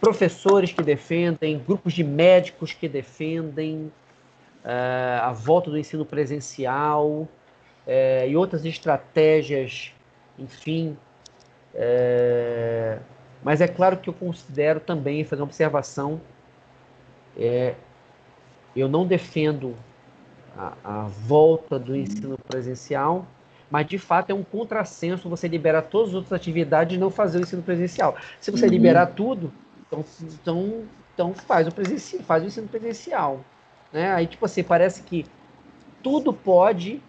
[0.00, 3.90] professores que defendem, grupos de médicos que defendem
[4.66, 7.28] uh, a volta do ensino presencial uh,
[8.28, 9.92] e outras estratégias,
[10.36, 10.98] enfim.
[11.72, 13.00] Uh,
[13.42, 16.20] mas é claro que eu considero também, fazer uma observação,
[17.38, 17.74] é,
[18.74, 19.76] eu não defendo
[20.56, 23.24] a, a volta do ensino presencial,
[23.70, 27.38] mas de fato é um contrassenso você liberar todas as outras atividades e não fazer
[27.38, 28.16] o ensino presencial.
[28.40, 28.72] Se você uhum.
[28.72, 29.52] liberar tudo,
[29.86, 30.84] então, então,
[31.14, 33.44] então faz o presencial, faz o ensino presencial.
[33.96, 34.12] Né?
[34.12, 35.24] Aí, tipo assim, parece que
[36.02, 37.00] tudo pode.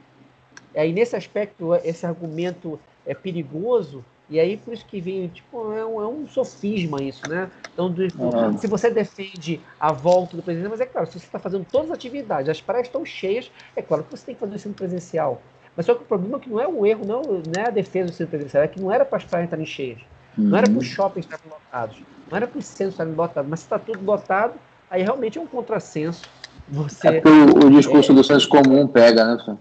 [0.74, 5.86] Aí, nesse aspecto, esse argumento é perigoso, e aí por isso que vem, tipo, é
[5.86, 7.52] um, é um sofisma isso, né?
[7.74, 8.58] Então, do, é.
[8.58, 11.92] se você defende a volta do presidente, mas é claro, se você está fazendo todas
[11.92, 14.74] as atividades, as praias estão cheias, é claro que você tem que fazer o ensino
[14.74, 15.42] presencial.
[15.76, 17.70] Mas só que o problema é que não é o erro, não, não é a
[17.70, 20.00] defesa do ensino presencial, é que não era para as praias estarem cheias.
[20.38, 20.46] Uhum.
[20.46, 23.60] Não era para os shoppings estarem lotados, não era para os centros estarem lotados, mas
[23.60, 24.54] se está tudo lotado,
[24.90, 26.30] aí realmente é um contrassenso.
[26.70, 29.58] Você, é o, o discurso é, do senso comum pega, né?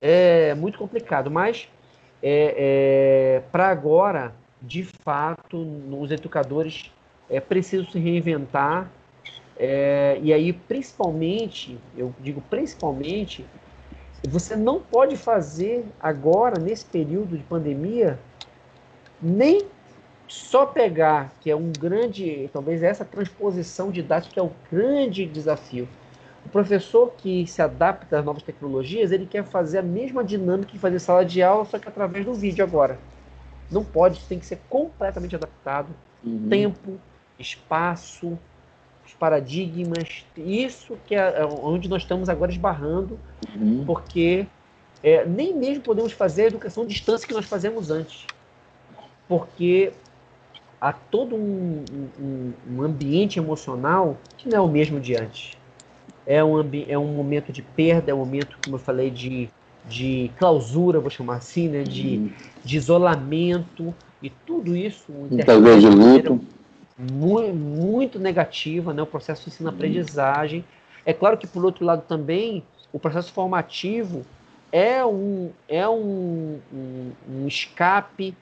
[0.00, 1.68] É muito complicado, mas
[2.22, 5.66] é, é para agora, de fato,
[5.98, 6.90] os educadores
[7.28, 8.90] é, precisam se reinventar.
[9.56, 13.44] É, e aí, principalmente, eu digo principalmente,
[14.28, 18.18] você não pode fazer agora, nesse período de pandemia,
[19.20, 19.62] nem
[20.28, 25.86] só pegar, que é um grande, talvez essa transposição didática é o grande desafio.
[26.52, 30.78] O professor que se adapta às novas tecnologias, ele quer fazer a mesma dinâmica que
[30.78, 32.98] fazer sala de aula, só que através do vídeo agora.
[33.70, 35.88] Não pode, tem que ser completamente adaptado.
[36.22, 36.50] Uhum.
[36.50, 37.00] Tempo,
[37.38, 38.38] espaço,
[39.06, 43.18] os paradigmas, isso que é, é onde nós estamos agora esbarrando,
[43.56, 43.84] uhum.
[43.86, 44.46] porque
[45.02, 48.26] é, nem mesmo podemos fazer a educação à distância que nós fazemos antes.
[49.26, 49.90] Porque
[50.78, 51.82] há todo um,
[52.20, 55.61] um, um ambiente emocional que não é o mesmo de antes.
[56.26, 59.48] É um, é um momento de perda, é um momento, como eu falei, de,
[59.86, 61.82] de clausura, vou chamar assim, né?
[61.82, 62.32] de, uhum.
[62.64, 65.10] de isolamento, e tudo isso.
[65.10, 66.40] Muitas vezes de luto.
[66.96, 69.02] Muito, muito negativa, né?
[69.02, 70.64] o processo de ensino-aprendizagem.
[71.04, 72.62] É claro que, por outro lado, também,
[72.92, 74.24] o processo formativo
[74.70, 78.36] é um, é um, um, um escape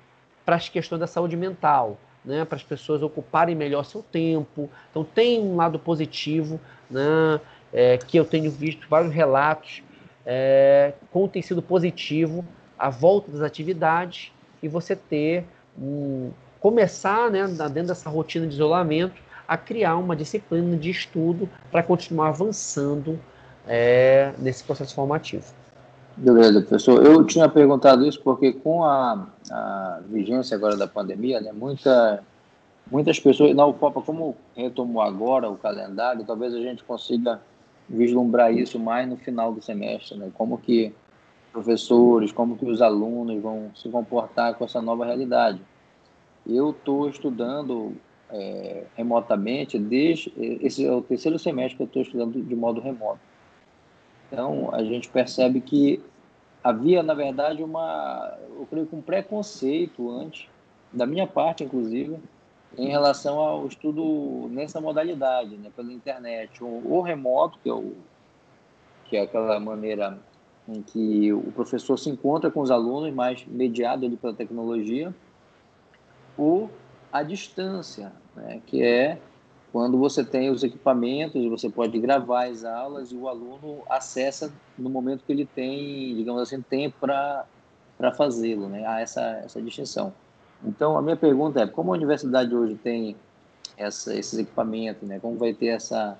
[0.44, 4.70] para as questões da saúde mental né, para as pessoas ocuparem melhor seu tempo.
[4.90, 7.40] Então tem um lado positivo, né,
[7.72, 9.82] é, que eu tenho visto vários relatos
[10.26, 12.44] é, como tem sido positivo
[12.78, 14.32] a volta das atividades
[14.62, 15.44] e você ter
[15.78, 16.30] um,
[16.60, 22.28] começar, né, dentro dessa rotina de isolamento, a criar uma disciplina de estudo para continuar
[22.28, 23.18] avançando
[23.66, 25.44] é, nesse processo formativo.
[26.16, 27.05] Beleza, professor.
[27.05, 32.22] Eu tinha perguntado isso porque com a, a vigência agora da pandemia, né, muita,
[32.90, 37.40] muitas pessoas, na UFOPA, como retomou agora o calendário, talvez a gente consiga
[37.90, 40.30] vislumbrar isso mais no final do semestre, né?
[40.34, 40.94] Como que
[41.52, 45.60] professores, como que os alunos vão se comportar com essa nova realidade.
[46.46, 47.92] Eu estou estudando
[48.30, 53.18] é, remotamente desde esse é o terceiro semestre que eu estou estudando de modo remoto.
[54.28, 56.00] Então, a gente percebe que
[56.62, 60.48] havia, na verdade, uma, eu creio que um preconceito antes,
[60.92, 62.16] da minha parte, inclusive,
[62.78, 67.94] em relação ao estudo nessa modalidade, né, pela internet, ou, remoto, que é, o,
[69.06, 70.18] que é aquela maneira
[70.68, 75.14] em que o professor se encontra com os alunos, mais mediado ali pela tecnologia,
[76.38, 76.70] ou
[77.12, 79.18] a distância, né, que é
[79.72, 84.90] quando você tem os equipamentos, você pode gravar as aulas e o aluno acessa no
[84.90, 88.84] momento que ele tem, digamos assim, tempo para fazê-lo, né?
[88.84, 90.12] Há essa, essa distinção.
[90.64, 93.16] Então, a minha pergunta é, como a universidade hoje tem
[93.76, 95.18] essa, esses equipamentos, né?
[95.20, 96.18] Como vai ter essa,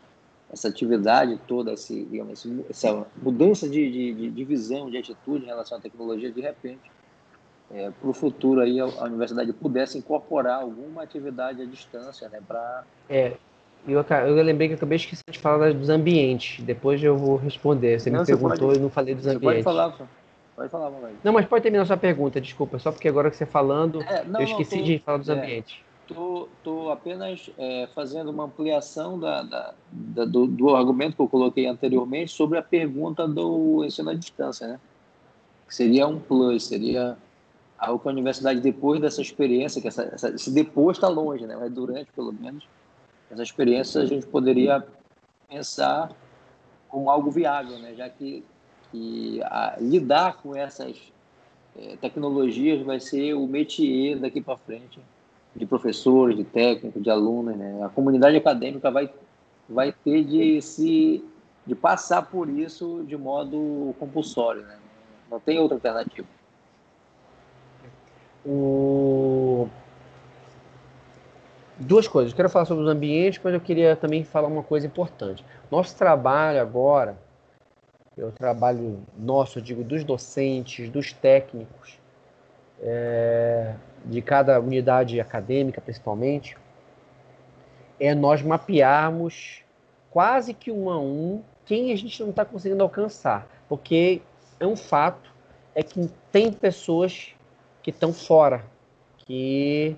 [0.52, 5.78] essa atividade toda, esse, digamos, essa mudança de, de, de visão, de atitude em relação
[5.78, 6.90] à tecnologia, de repente,
[7.70, 12.40] é, para o futuro aí a, a, universidade pudesse incorporar alguma atividade à distância, né,
[12.46, 12.84] para...
[13.08, 13.34] É,
[13.86, 18.00] eu, eu lembrei que eu acabei esquecendo de falar dos ambientes, depois eu vou responder,
[18.00, 19.62] você não, me perguntou e não falei dos ambientes.
[19.62, 19.96] pode falar,
[20.61, 21.16] pode falar, Moleque.
[21.24, 24.41] Não, mas pode terminar sua pergunta, desculpa, só porque agora que você falando, é, não,
[24.41, 25.77] eu esqueci não, tô, de falar dos é, ambientes.
[26.11, 31.66] Estou apenas é, fazendo uma ampliação da, da, da do, do, argumento que eu coloquei
[31.66, 34.81] anteriormente sobre a pergunta do ensino à distância, né?
[35.66, 37.16] Que seria um plus, seria
[37.81, 41.57] algo que a universidade, depois dessa experiência, que essa, essa, esse depois está longe, né?
[41.59, 42.69] mas durante, pelo menos,
[43.31, 44.87] essa experiência a gente poderia
[45.49, 46.11] pensar
[46.89, 47.95] como algo viável, né?
[47.95, 48.45] já que,
[48.90, 50.96] que a, lidar com essas
[51.76, 55.00] é, tecnologias vai ser o métier daqui para frente
[55.54, 57.56] de professores, de técnicos, de alunos.
[57.56, 57.82] Né?
[57.84, 59.10] A comunidade acadêmica vai,
[59.68, 61.24] vai ter de se
[61.66, 64.62] de passar por isso de modo compulsório.
[64.62, 64.76] Né?
[65.30, 66.26] Não tem outra alternativa.
[68.44, 69.68] O...
[71.78, 72.32] Duas coisas.
[72.32, 75.44] Eu quero falar sobre os ambientes, mas eu queria também falar uma coisa importante.
[75.70, 77.16] Nosso trabalho agora,
[78.22, 81.98] o trabalho nosso, eu digo, dos docentes, dos técnicos,
[82.82, 83.74] é,
[84.05, 86.56] de cada unidade acadêmica, principalmente,
[87.98, 89.62] é nós mapearmos
[90.10, 93.47] quase que um a um quem a gente não está conseguindo alcançar.
[93.68, 94.22] Porque
[94.59, 95.32] é um fato,
[95.74, 97.34] é que tem pessoas
[97.82, 98.64] que estão fora,
[99.18, 99.97] que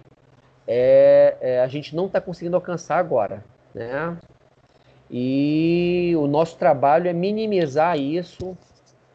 [0.66, 3.44] é, é, a gente não está conseguindo alcançar agora.
[3.74, 4.19] Né?
[5.13, 8.57] E o nosso trabalho é minimizar isso,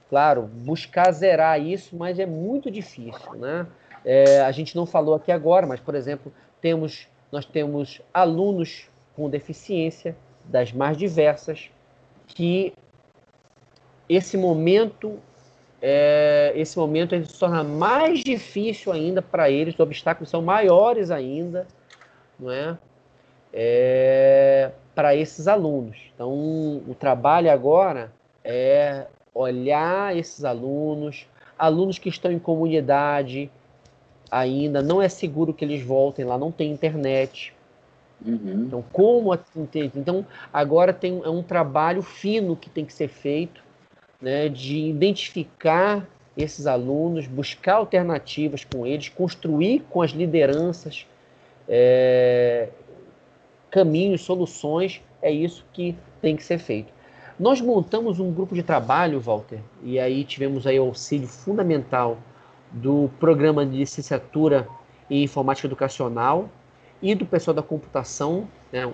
[0.10, 3.34] claro, buscar zerar isso, mas é muito difícil.
[3.34, 3.66] Né?
[4.06, 9.28] É, a gente não falou aqui agora, mas, por exemplo, temos, nós temos alunos com
[9.28, 10.16] deficiência
[10.46, 11.72] das mais diversas,
[12.28, 12.74] que
[14.08, 15.20] esse momento
[15.82, 21.12] é, esse momento ele se torna mais difícil ainda para eles, os obstáculos são maiores
[21.12, 21.68] ainda,
[22.40, 22.78] não é?
[23.54, 25.96] é para esses alunos.
[26.16, 26.32] Então,
[26.88, 28.12] o trabalho agora
[28.44, 33.52] é olhar esses alunos, alunos que estão em comunidade
[34.32, 37.54] ainda, não é seguro que eles voltem lá, não tem internet.
[38.26, 38.64] Uhum.
[38.66, 39.32] Então, como
[39.96, 43.64] então agora tem é um trabalho fino que tem que ser feito
[44.20, 51.06] né, de identificar esses alunos, buscar alternativas com eles, construir com as lideranças
[51.70, 52.70] é,
[53.70, 56.92] caminhos, soluções, é isso que tem que ser feito.
[57.40, 62.18] Nós montamos um grupo de trabalho, Walter, e aí tivemos aí o auxílio fundamental
[62.72, 64.68] do programa de licenciatura
[65.10, 66.50] em informática educacional
[67.02, 68.92] e do pessoal da computação, né,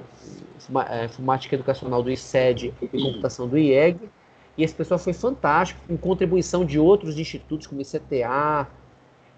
[0.90, 4.10] é, informática educacional do ICED e computação do IEG,
[4.58, 8.68] e esse pessoal foi fantástico, com contribuição de outros institutos, como o ICTA.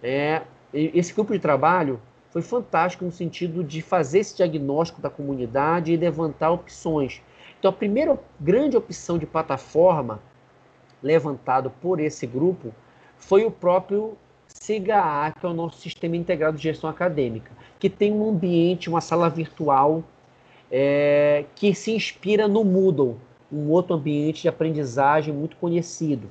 [0.04, 0.42] É,
[0.74, 2.02] esse grupo de trabalho
[2.36, 7.22] foi fantástico no sentido de fazer esse diagnóstico da comunidade e levantar opções.
[7.58, 10.20] Então, a primeira grande opção de plataforma
[11.02, 12.74] levantado por esse grupo
[13.18, 14.18] foi o próprio
[14.50, 19.00] CIGA, que é o nosso Sistema Integrado de Gestão Acadêmica, que tem um ambiente, uma
[19.00, 20.04] sala virtual
[20.70, 23.16] é, que se inspira no Moodle,
[23.50, 26.30] um outro ambiente de aprendizagem muito conhecido.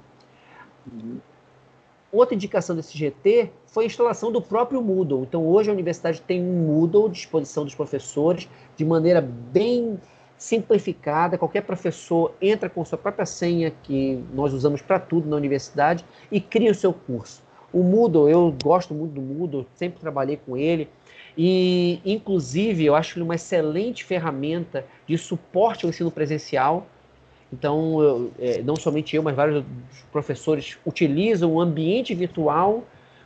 [2.14, 5.24] Outra indicação desse GT foi a instalação do próprio Moodle.
[5.24, 9.98] Então, hoje a universidade tem um Moodle à disposição dos professores de maneira bem
[10.38, 11.36] simplificada.
[11.36, 16.40] Qualquer professor entra com sua própria senha, que nós usamos para tudo na universidade, e
[16.40, 17.42] cria o seu curso.
[17.72, 20.88] O Moodle, eu gosto muito do Moodle, sempre trabalhei com ele.
[21.36, 26.86] E, inclusive, eu acho ele uma excelente ferramenta de suporte ao ensino presencial.
[27.55, 29.64] Então, eu, é, não somente eu, mas vários
[30.10, 32.82] professores utilizam o ambiente virtual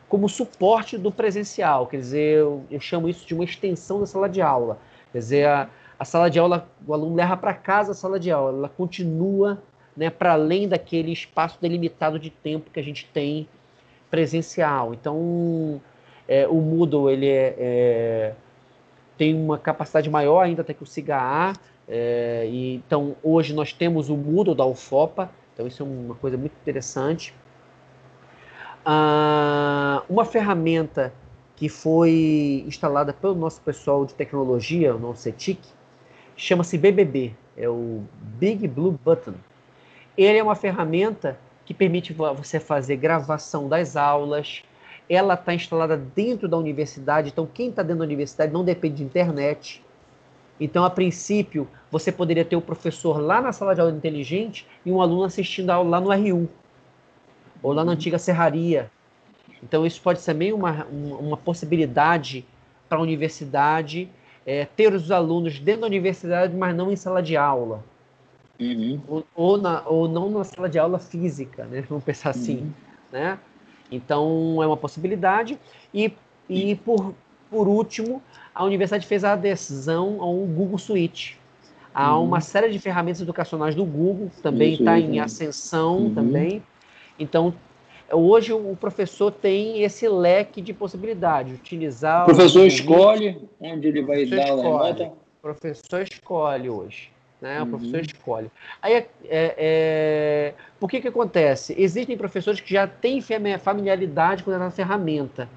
[0.06, 1.86] como suporte do presencial.
[1.86, 4.78] Quer dizer, eu, eu chamo isso de uma extensão da sala de aula.
[5.12, 8.30] Quer dizer, a, a sala de aula, o aluno leva para casa a sala de
[8.30, 9.62] aula, ela continua
[9.96, 13.48] né, para além daquele espaço delimitado de tempo que a gente tem
[14.10, 14.92] presencial.
[14.92, 15.80] Então,
[16.28, 18.34] é, o Moodle ele é, é,
[19.16, 21.54] tem uma capacidade maior ainda até que o SIGA-A,
[21.88, 26.36] é, e, então, hoje nós temos o Moodle da UFOPA, então isso é uma coisa
[26.36, 27.34] muito interessante.
[28.84, 31.12] Ah, uma ferramenta
[31.56, 35.60] que foi instalada pelo nosso pessoal de tecnologia, o nosso CETIC,
[36.36, 38.04] chama-se BBB, é o
[38.38, 39.34] Big Blue Button.
[40.16, 44.62] Ele é uma ferramenta que permite você fazer gravação das aulas,
[45.08, 49.04] ela está instalada dentro da universidade, então quem está dentro da universidade não depende de
[49.04, 49.82] internet,
[50.60, 54.90] então, a princípio, você poderia ter o professor lá na sala de aula inteligente e
[54.90, 56.48] um aluno assistindo a aula lá no R1
[57.62, 58.90] ou lá na antiga serraria.
[59.62, 62.44] Então, isso pode ser meio uma, uma possibilidade
[62.88, 64.08] para a universidade
[64.46, 67.84] é, ter os alunos dentro da universidade, mas não em sala de aula.
[68.58, 69.00] Uhum.
[69.06, 71.84] Ou, ou, na, ou não na sala de aula física, né?
[71.88, 72.72] Vamos pensar assim, uhum.
[73.12, 73.38] né?
[73.90, 75.58] Então, é uma possibilidade.
[75.92, 76.12] E,
[76.48, 77.14] e por,
[77.50, 78.22] por último,
[78.54, 81.38] a universidade fez a adesão ao Google Suite.
[81.94, 82.24] Há uhum.
[82.24, 86.14] uma série de ferramentas educacionais do Google, também está em ascensão uhum.
[86.14, 86.62] também.
[87.18, 87.54] Então,
[88.12, 92.22] hoje o professor tem esse leque de possibilidades, utilizar...
[92.22, 95.04] O professor o escolhe onde ele vai dar a nota?
[95.06, 97.10] O professor escolhe hoje.
[97.40, 97.60] Né?
[97.60, 97.70] O uhum.
[97.70, 98.50] professor escolhe.
[98.82, 101.74] Aí, é, é, é, por que que acontece?
[101.78, 103.20] Existem professores que já têm
[103.60, 105.48] familiaridade com a ferramenta.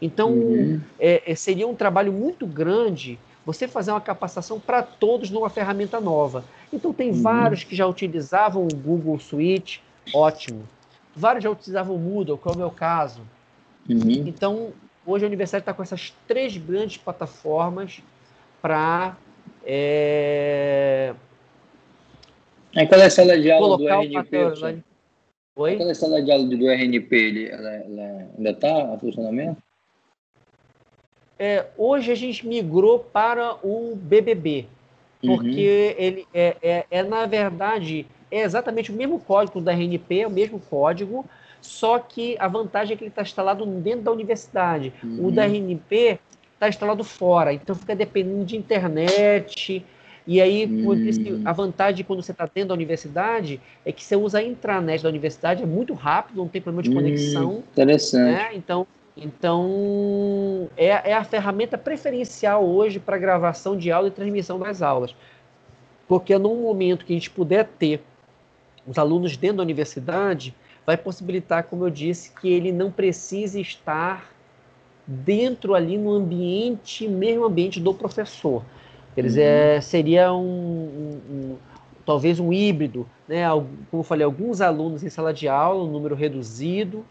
[0.00, 0.80] Então, uhum.
[0.98, 6.00] é, é, seria um trabalho muito grande você fazer uma capacitação para todos numa ferramenta
[6.00, 6.44] nova.
[6.72, 7.22] Então, tem uhum.
[7.22, 9.82] vários que já utilizavam o Google Suite,
[10.14, 10.62] ótimo.
[11.14, 13.22] Vários já utilizavam o Moodle, que é o meu caso.
[13.88, 14.24] Uhum.
[14.26, 14.72] Então,
[15.04, 18.00] hoje a universidade está com essas três grandes plataformas
[18.62, 19.16] para
[19.64, 21.14] é,
[22.76, 24.82] Aquela sala de aula do RNP.
[25.56, 25.74] Oi?
[25.74, 29.60] Aquela sala de aula do RNP, ele, ela, ela ainda está em funcionamento?
[31.42, 34.66] É, hoje a gente migrou para o BBB,
[35.22, 36.04] porque uhum.
[36.04, 40.30] ele é, é, é, na verdade, é exatamente o mesmo código da RNP, é o
[40.30, 41.24] mesmo código,
[41.62, 44.92] só que a vantagem é que ele está instalado dentro da universidade.
[45.02, 45.28] Uhum.
[45.28, 46.18] O da RNP
[46.52, 49.82] está instalado fora, então fica dependendo de internet,
[50.26, 51.42] e aí, hum.
[51.46, 55.08] a vantagem quando você está dentro da universidade é que você usa a intranet da
[55.08, 57.64] universidade, é muito rápido, não tem problema de hum, conexão.
[57.72, 58.30] Interessante.
[58.30, 58.50] Né?
[58.52, 58.86] Então,
[59.16, 65.14] então é, é a ferramenta preferencial hoje para gravação de aula e transmissão das aulas.
[66.08, 68.02] Porque no momento que a gente puder ter
[68.86, 70.54] os alunos dentro da universidade,
[70.86, 74.30] vai possibilitar, como eu disse, que ele não precise estar
[75.06, 78.64] dentro ali no ambiente, mesmo ambiente do professor.
[79.16, 79.42] Eles uhum.
[79.42, 81.56] é, seria um, um, um,
[82.06, 83.48] talvez um híbrido, né?
[83.90, 87.04] Como eu falei, alguns alunos em sala de aula, um número reduzido,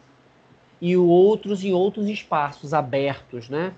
[0.82, 3.74] e outros em outros espaços abertos, né?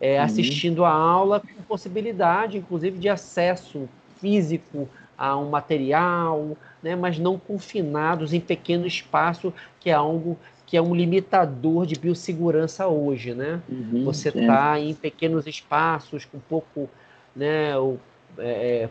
[0.00, 0.24] É, uhum.
[0.24, 3.88] Assistindo a aula com possibilidade, inclusive, de acesso
[4.20, 6.96] físico a um material, né?
[6.96, 12.86] Mas não confinados em pequeno espaço, que é algo que é um limitador de biossegurança
[12.86, 13.60] hoje, né?
[13.68, 16.88] Uhum, Você está em pequenos espaços com pouco
[17.36, 17.98] né, o,
[18.38, 18.88] é,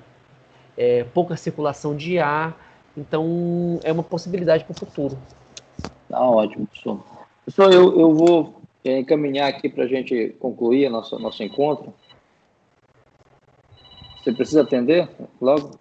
[0.78, 2.56] é, é, pouca circulação de ar.
[2.96, 5.18] Então, é uma possibilidade para o futuro.
[6.08, 7.04] Tá ótimo, professor.
[7.46, 11.94] Professor, eu, eu vou é, encaminhar aqui para a gente concluir nosso, nosso encontro.
[14.18, 15.10] Você precisa atender
[15.40, 15.80] logo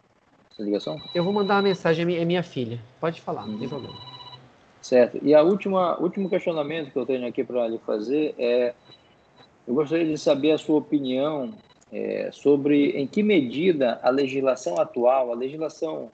[0.51, 1.01] essa ligação?
[1.15, 2.81] Eu vou mandar uma mensagem, é minha filha.
[2.99, 3.69] Pode falar, não tem uhum.
[3.69, 3.99] problema.
[4.81, 5.19] Certo.
[5.23, 8.73] E a última último questionamento que eu tenho aqui para lhe fazer é:
[9.69, 11.53] eu gostaria de saber a sua opinião
[11.93, 16.11] é, sobre em que medida a legislação atual, a legislação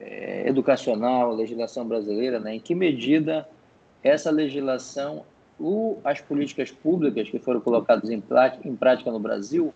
[0.00, 3.48] é, educacional, a legislação brasileira, né, em que medida
[4.06, 5.24] essa legislação,
[5.58, 9.72] o, as políticas públicas que foram colocadas em, prática, em prática no Brasil,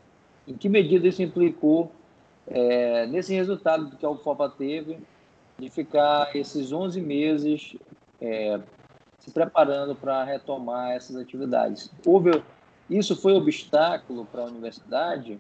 [0.47, 1.93] em que medida isso implicou
[2.47, 4.99] é, nesse resultado que a UFOPA teve
[5.59, 7.77] de ficar esses 11 meses
[8.21, 8.61] é,
[9.19, 11.91] se preparando para retomar essas atividades.
[12.05, 12.43] Houve
[12.89, 15.39] isso foi obstáculo para a universidade?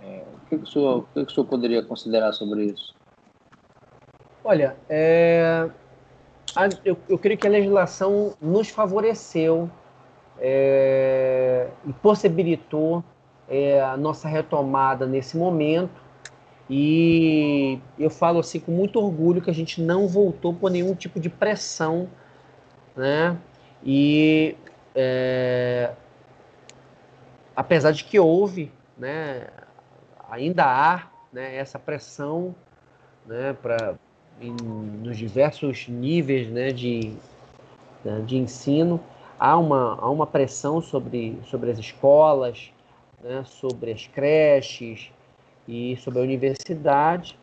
[0.00, 2.94] É, o, que, que, o, senhor, o que, que o senhor poderia considerar sobre isso?
[4.44, 5.68] Olha, é,
[6.54, 9.70] a, eu, eu, creio que a legislação nos favoreceu
[10.38, 13.02] é, e possibilitou
[13.48, 16.08] é, a nossa retomada nesse momento.
[16.70, 21.18] E eu falo assim com muito orgulho que a gente não voltou por nenhum tipo
[21.18, 22.08] de pressão,
[22.94, 23.38] né?
[23.82, 24.54] E
[24.94, 25.92] é,
[27.56, 29.46] apesar de que houve, né,
[30.28, 32.54] ainda há né, essa pressão
[33.26, 33.96] né, para
[34.40, 37.12] nos diversos níveis né, de,
[38.04, 39.00] né, de ensino,
[39.38, 42.70] há uma, há uma pressão sobre, sobre as escolas,
[43.22, 45.10] né, sobre as creches
[45.66, 47.38] e sobre a universidade,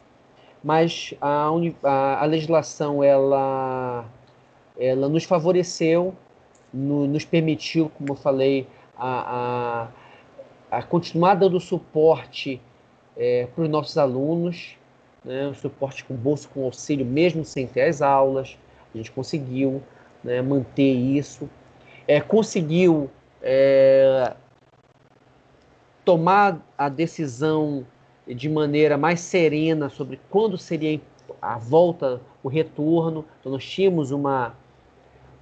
[0.64, 1.50] mas a,
[1.84, 4.06] a, a legislação ela,
[4.78, 6.16] ela nos favoreceu
[6.76, 8.68] no, nos permitiu, como eu falei,
[8.98, 9.88] a,
[10.72, 12.62] a, a continuar dando suporte
[13.16, 14.78] é, para os nossos alunos,
[15.26, 18.58] né, o suporte com bolsa, com auxílio, mesmo sem ter as aulas,
[18.94, 19.82] a gente conseguiu
[20.24, 21.50] né, manter isso,
[22.08, 23.10] é, conseguiu
[23.42, 24.36] é,
[26.06, 27.86] tomar a decisão
[28.28, 31.02] de maneira mais serena sobre quando seria
[31.42, 33.26] a volta, o retorno.
[33.40, 34.56] Então, nós tínhamos uma,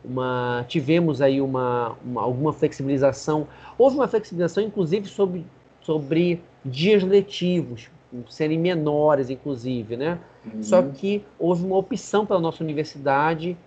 [0.04, 3.48] uma, tivemos aí uma, uma, alguma flexibilização.
[3.78, 5.46] Houve uma flexibilização, inclusive, sobre,
[5.82, 7.90] sobre dias letivos,
[8.30, 10.20] serem menores, inclusive, né?
[10.46, 10.64] Uhum.
[10.64, 13.58] Só que houve uma opção pela nossa universidade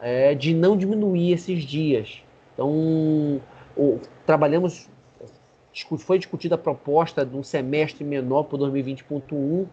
[0.00, 2.22] é, de não diminuir esses dias.
[2.52, 3.40] Então,
[3.76, 4.88] o, trabalhamos,
[5.98, 9.66] foi discutida a proposta de um semestre menor para 2020.1,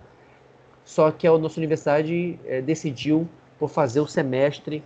[0.84, 3.28] só que a nossa universidade é, decidiu
[3.60, 4.84] por fazer o semestre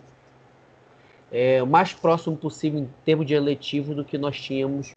[1.32, 4.94] é, o mais próximo possível em termos de eletivo do que nós tínhamos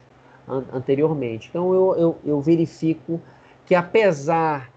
[0.47, 1.47] an anteriormente.
[1.49, 3.21] Então eu, eu, eu, verifico
[3.69, 4.71] que apesar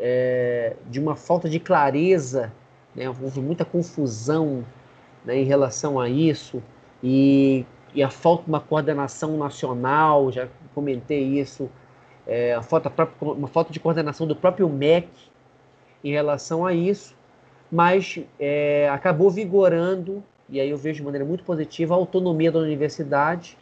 [0.00, 2.50] é, de uma falta de clareza,
[2.96, 3.06] né?
[3.06, 4.64] houve muita confusão
[5.22, 6.62] né, em relação a isso,
[7.02, 11.68] e, e, a falta de uma coordenação nacional, já comentei isso,
[12.26, 15.10] é, a falta, uma falta de coordenação do próprio MEC
[16.02, 17.14] em relação a isso,
[17.70, 22.60] mas é, acabou vigorando, e aí eu vejo de maneira muito positiva, a autonomia da
[22.60, 23.58] universidade,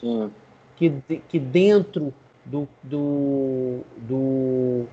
[0.77, 0.93] que,
[1.29, 2.15] que dentro
[2.47, 4.87] do, do, do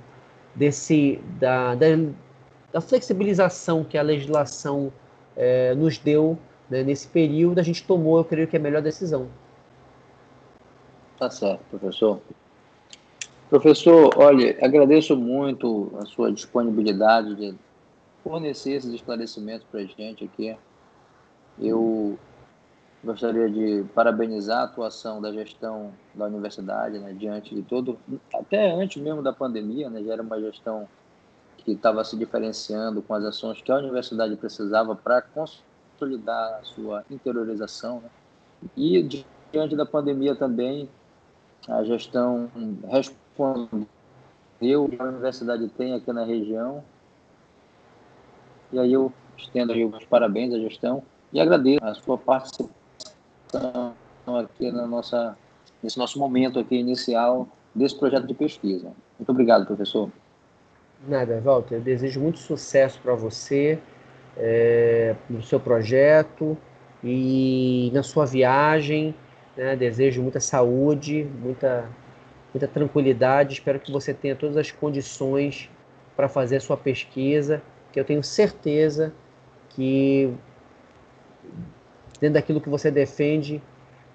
[0.55, 1.87] desse da, da,
[2.71, 4.91] da, flexibilização que a legislação
[5.35, 6.37] é, nos deu
[6.69, 9.27] né, nesse período, a gente tomou, eu creio que é a melhor decisão.
[11.17, 12.19] Tá certo, professor.
[13.49, 17.55] Professor, olha, agradeço muito a sua disponibilidade de
[18.23, 20.55] fornecer esses esclarecimentos para a gente aqui.
[21.59, 22.17] Eu
[23.03, 27.99] gostaria de parabenizar a atuação da gestão da universidade, né, diante de todo,
[28.33, 30.87] até antes mesmo da pandemia, né, já era uma gestão
[31.57, 37.03] que estava se diferenciando com as ações que a universidade precisava para consolidar a sua
[37.11, 37.99] interiorização.
[37.99, 38.09] Né,
[38.77, 40.87] e diante da pandemia também,
[41.67, 42.49] a gestão
[42.89, 43.87] respondeu
[44.59, 46.83] que a universidade tem aqui na região.
[48.71, 52.82] E aí eu estendo aí os parabéns à gestão e agradeço a sua participação
[53.57, 55.37] aqui na nossa,
[55.81, 58.91] nesse nosso momento aqui inicial desse projeto de pesquisa.
[59.17, 60.09] Muito obrigado, professor.
[61.07, 61.75] Nada, Walter.
[61.75, 63.79] Eu desejo muito sucesso para você
[64.37, 66.57] é, no seu projeto
[67.03, 69.13] e na sua viagem.
[69.57, 69.75] Né?
[69.75, 71.89] Desejo muita saúde, muita,
[72.53, 73.53] muita tranquilidade.
[73.53, 75.69] Espero que você tenha todas as condições
[76.15, 77.61] para fazer a sua pesquisa,
[77.91, 79.11] que eu tenho certeza
[79.69, 80.33] que
[82.23, 83.61] dentro daquilo que você defende,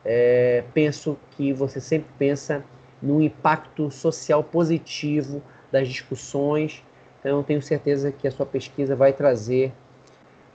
[0.02, 2.64] é, penso que você sempre pensa
[3.02, 6.82] no impacto social positivo das discussões.
[7.20, 9.74] Então, tenho certeza que a sua pesquisa vai trazer,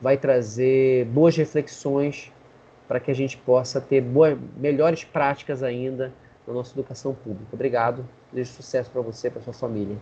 [0.01, 2.31] vai trazer boas reflexões
[2.87, 6.11] para que a gente possa ter boas, melhores práticas ainda
[6.47, 7.49] na nossa educação pública.
[7.53, 8.03] Obrigado.
[8.31, 9.95] Desejo sucesso para você e para sua família.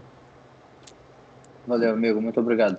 [1.67, 2.21] Valeu, amigo.
[2.21, 2.77] Muito obrigado.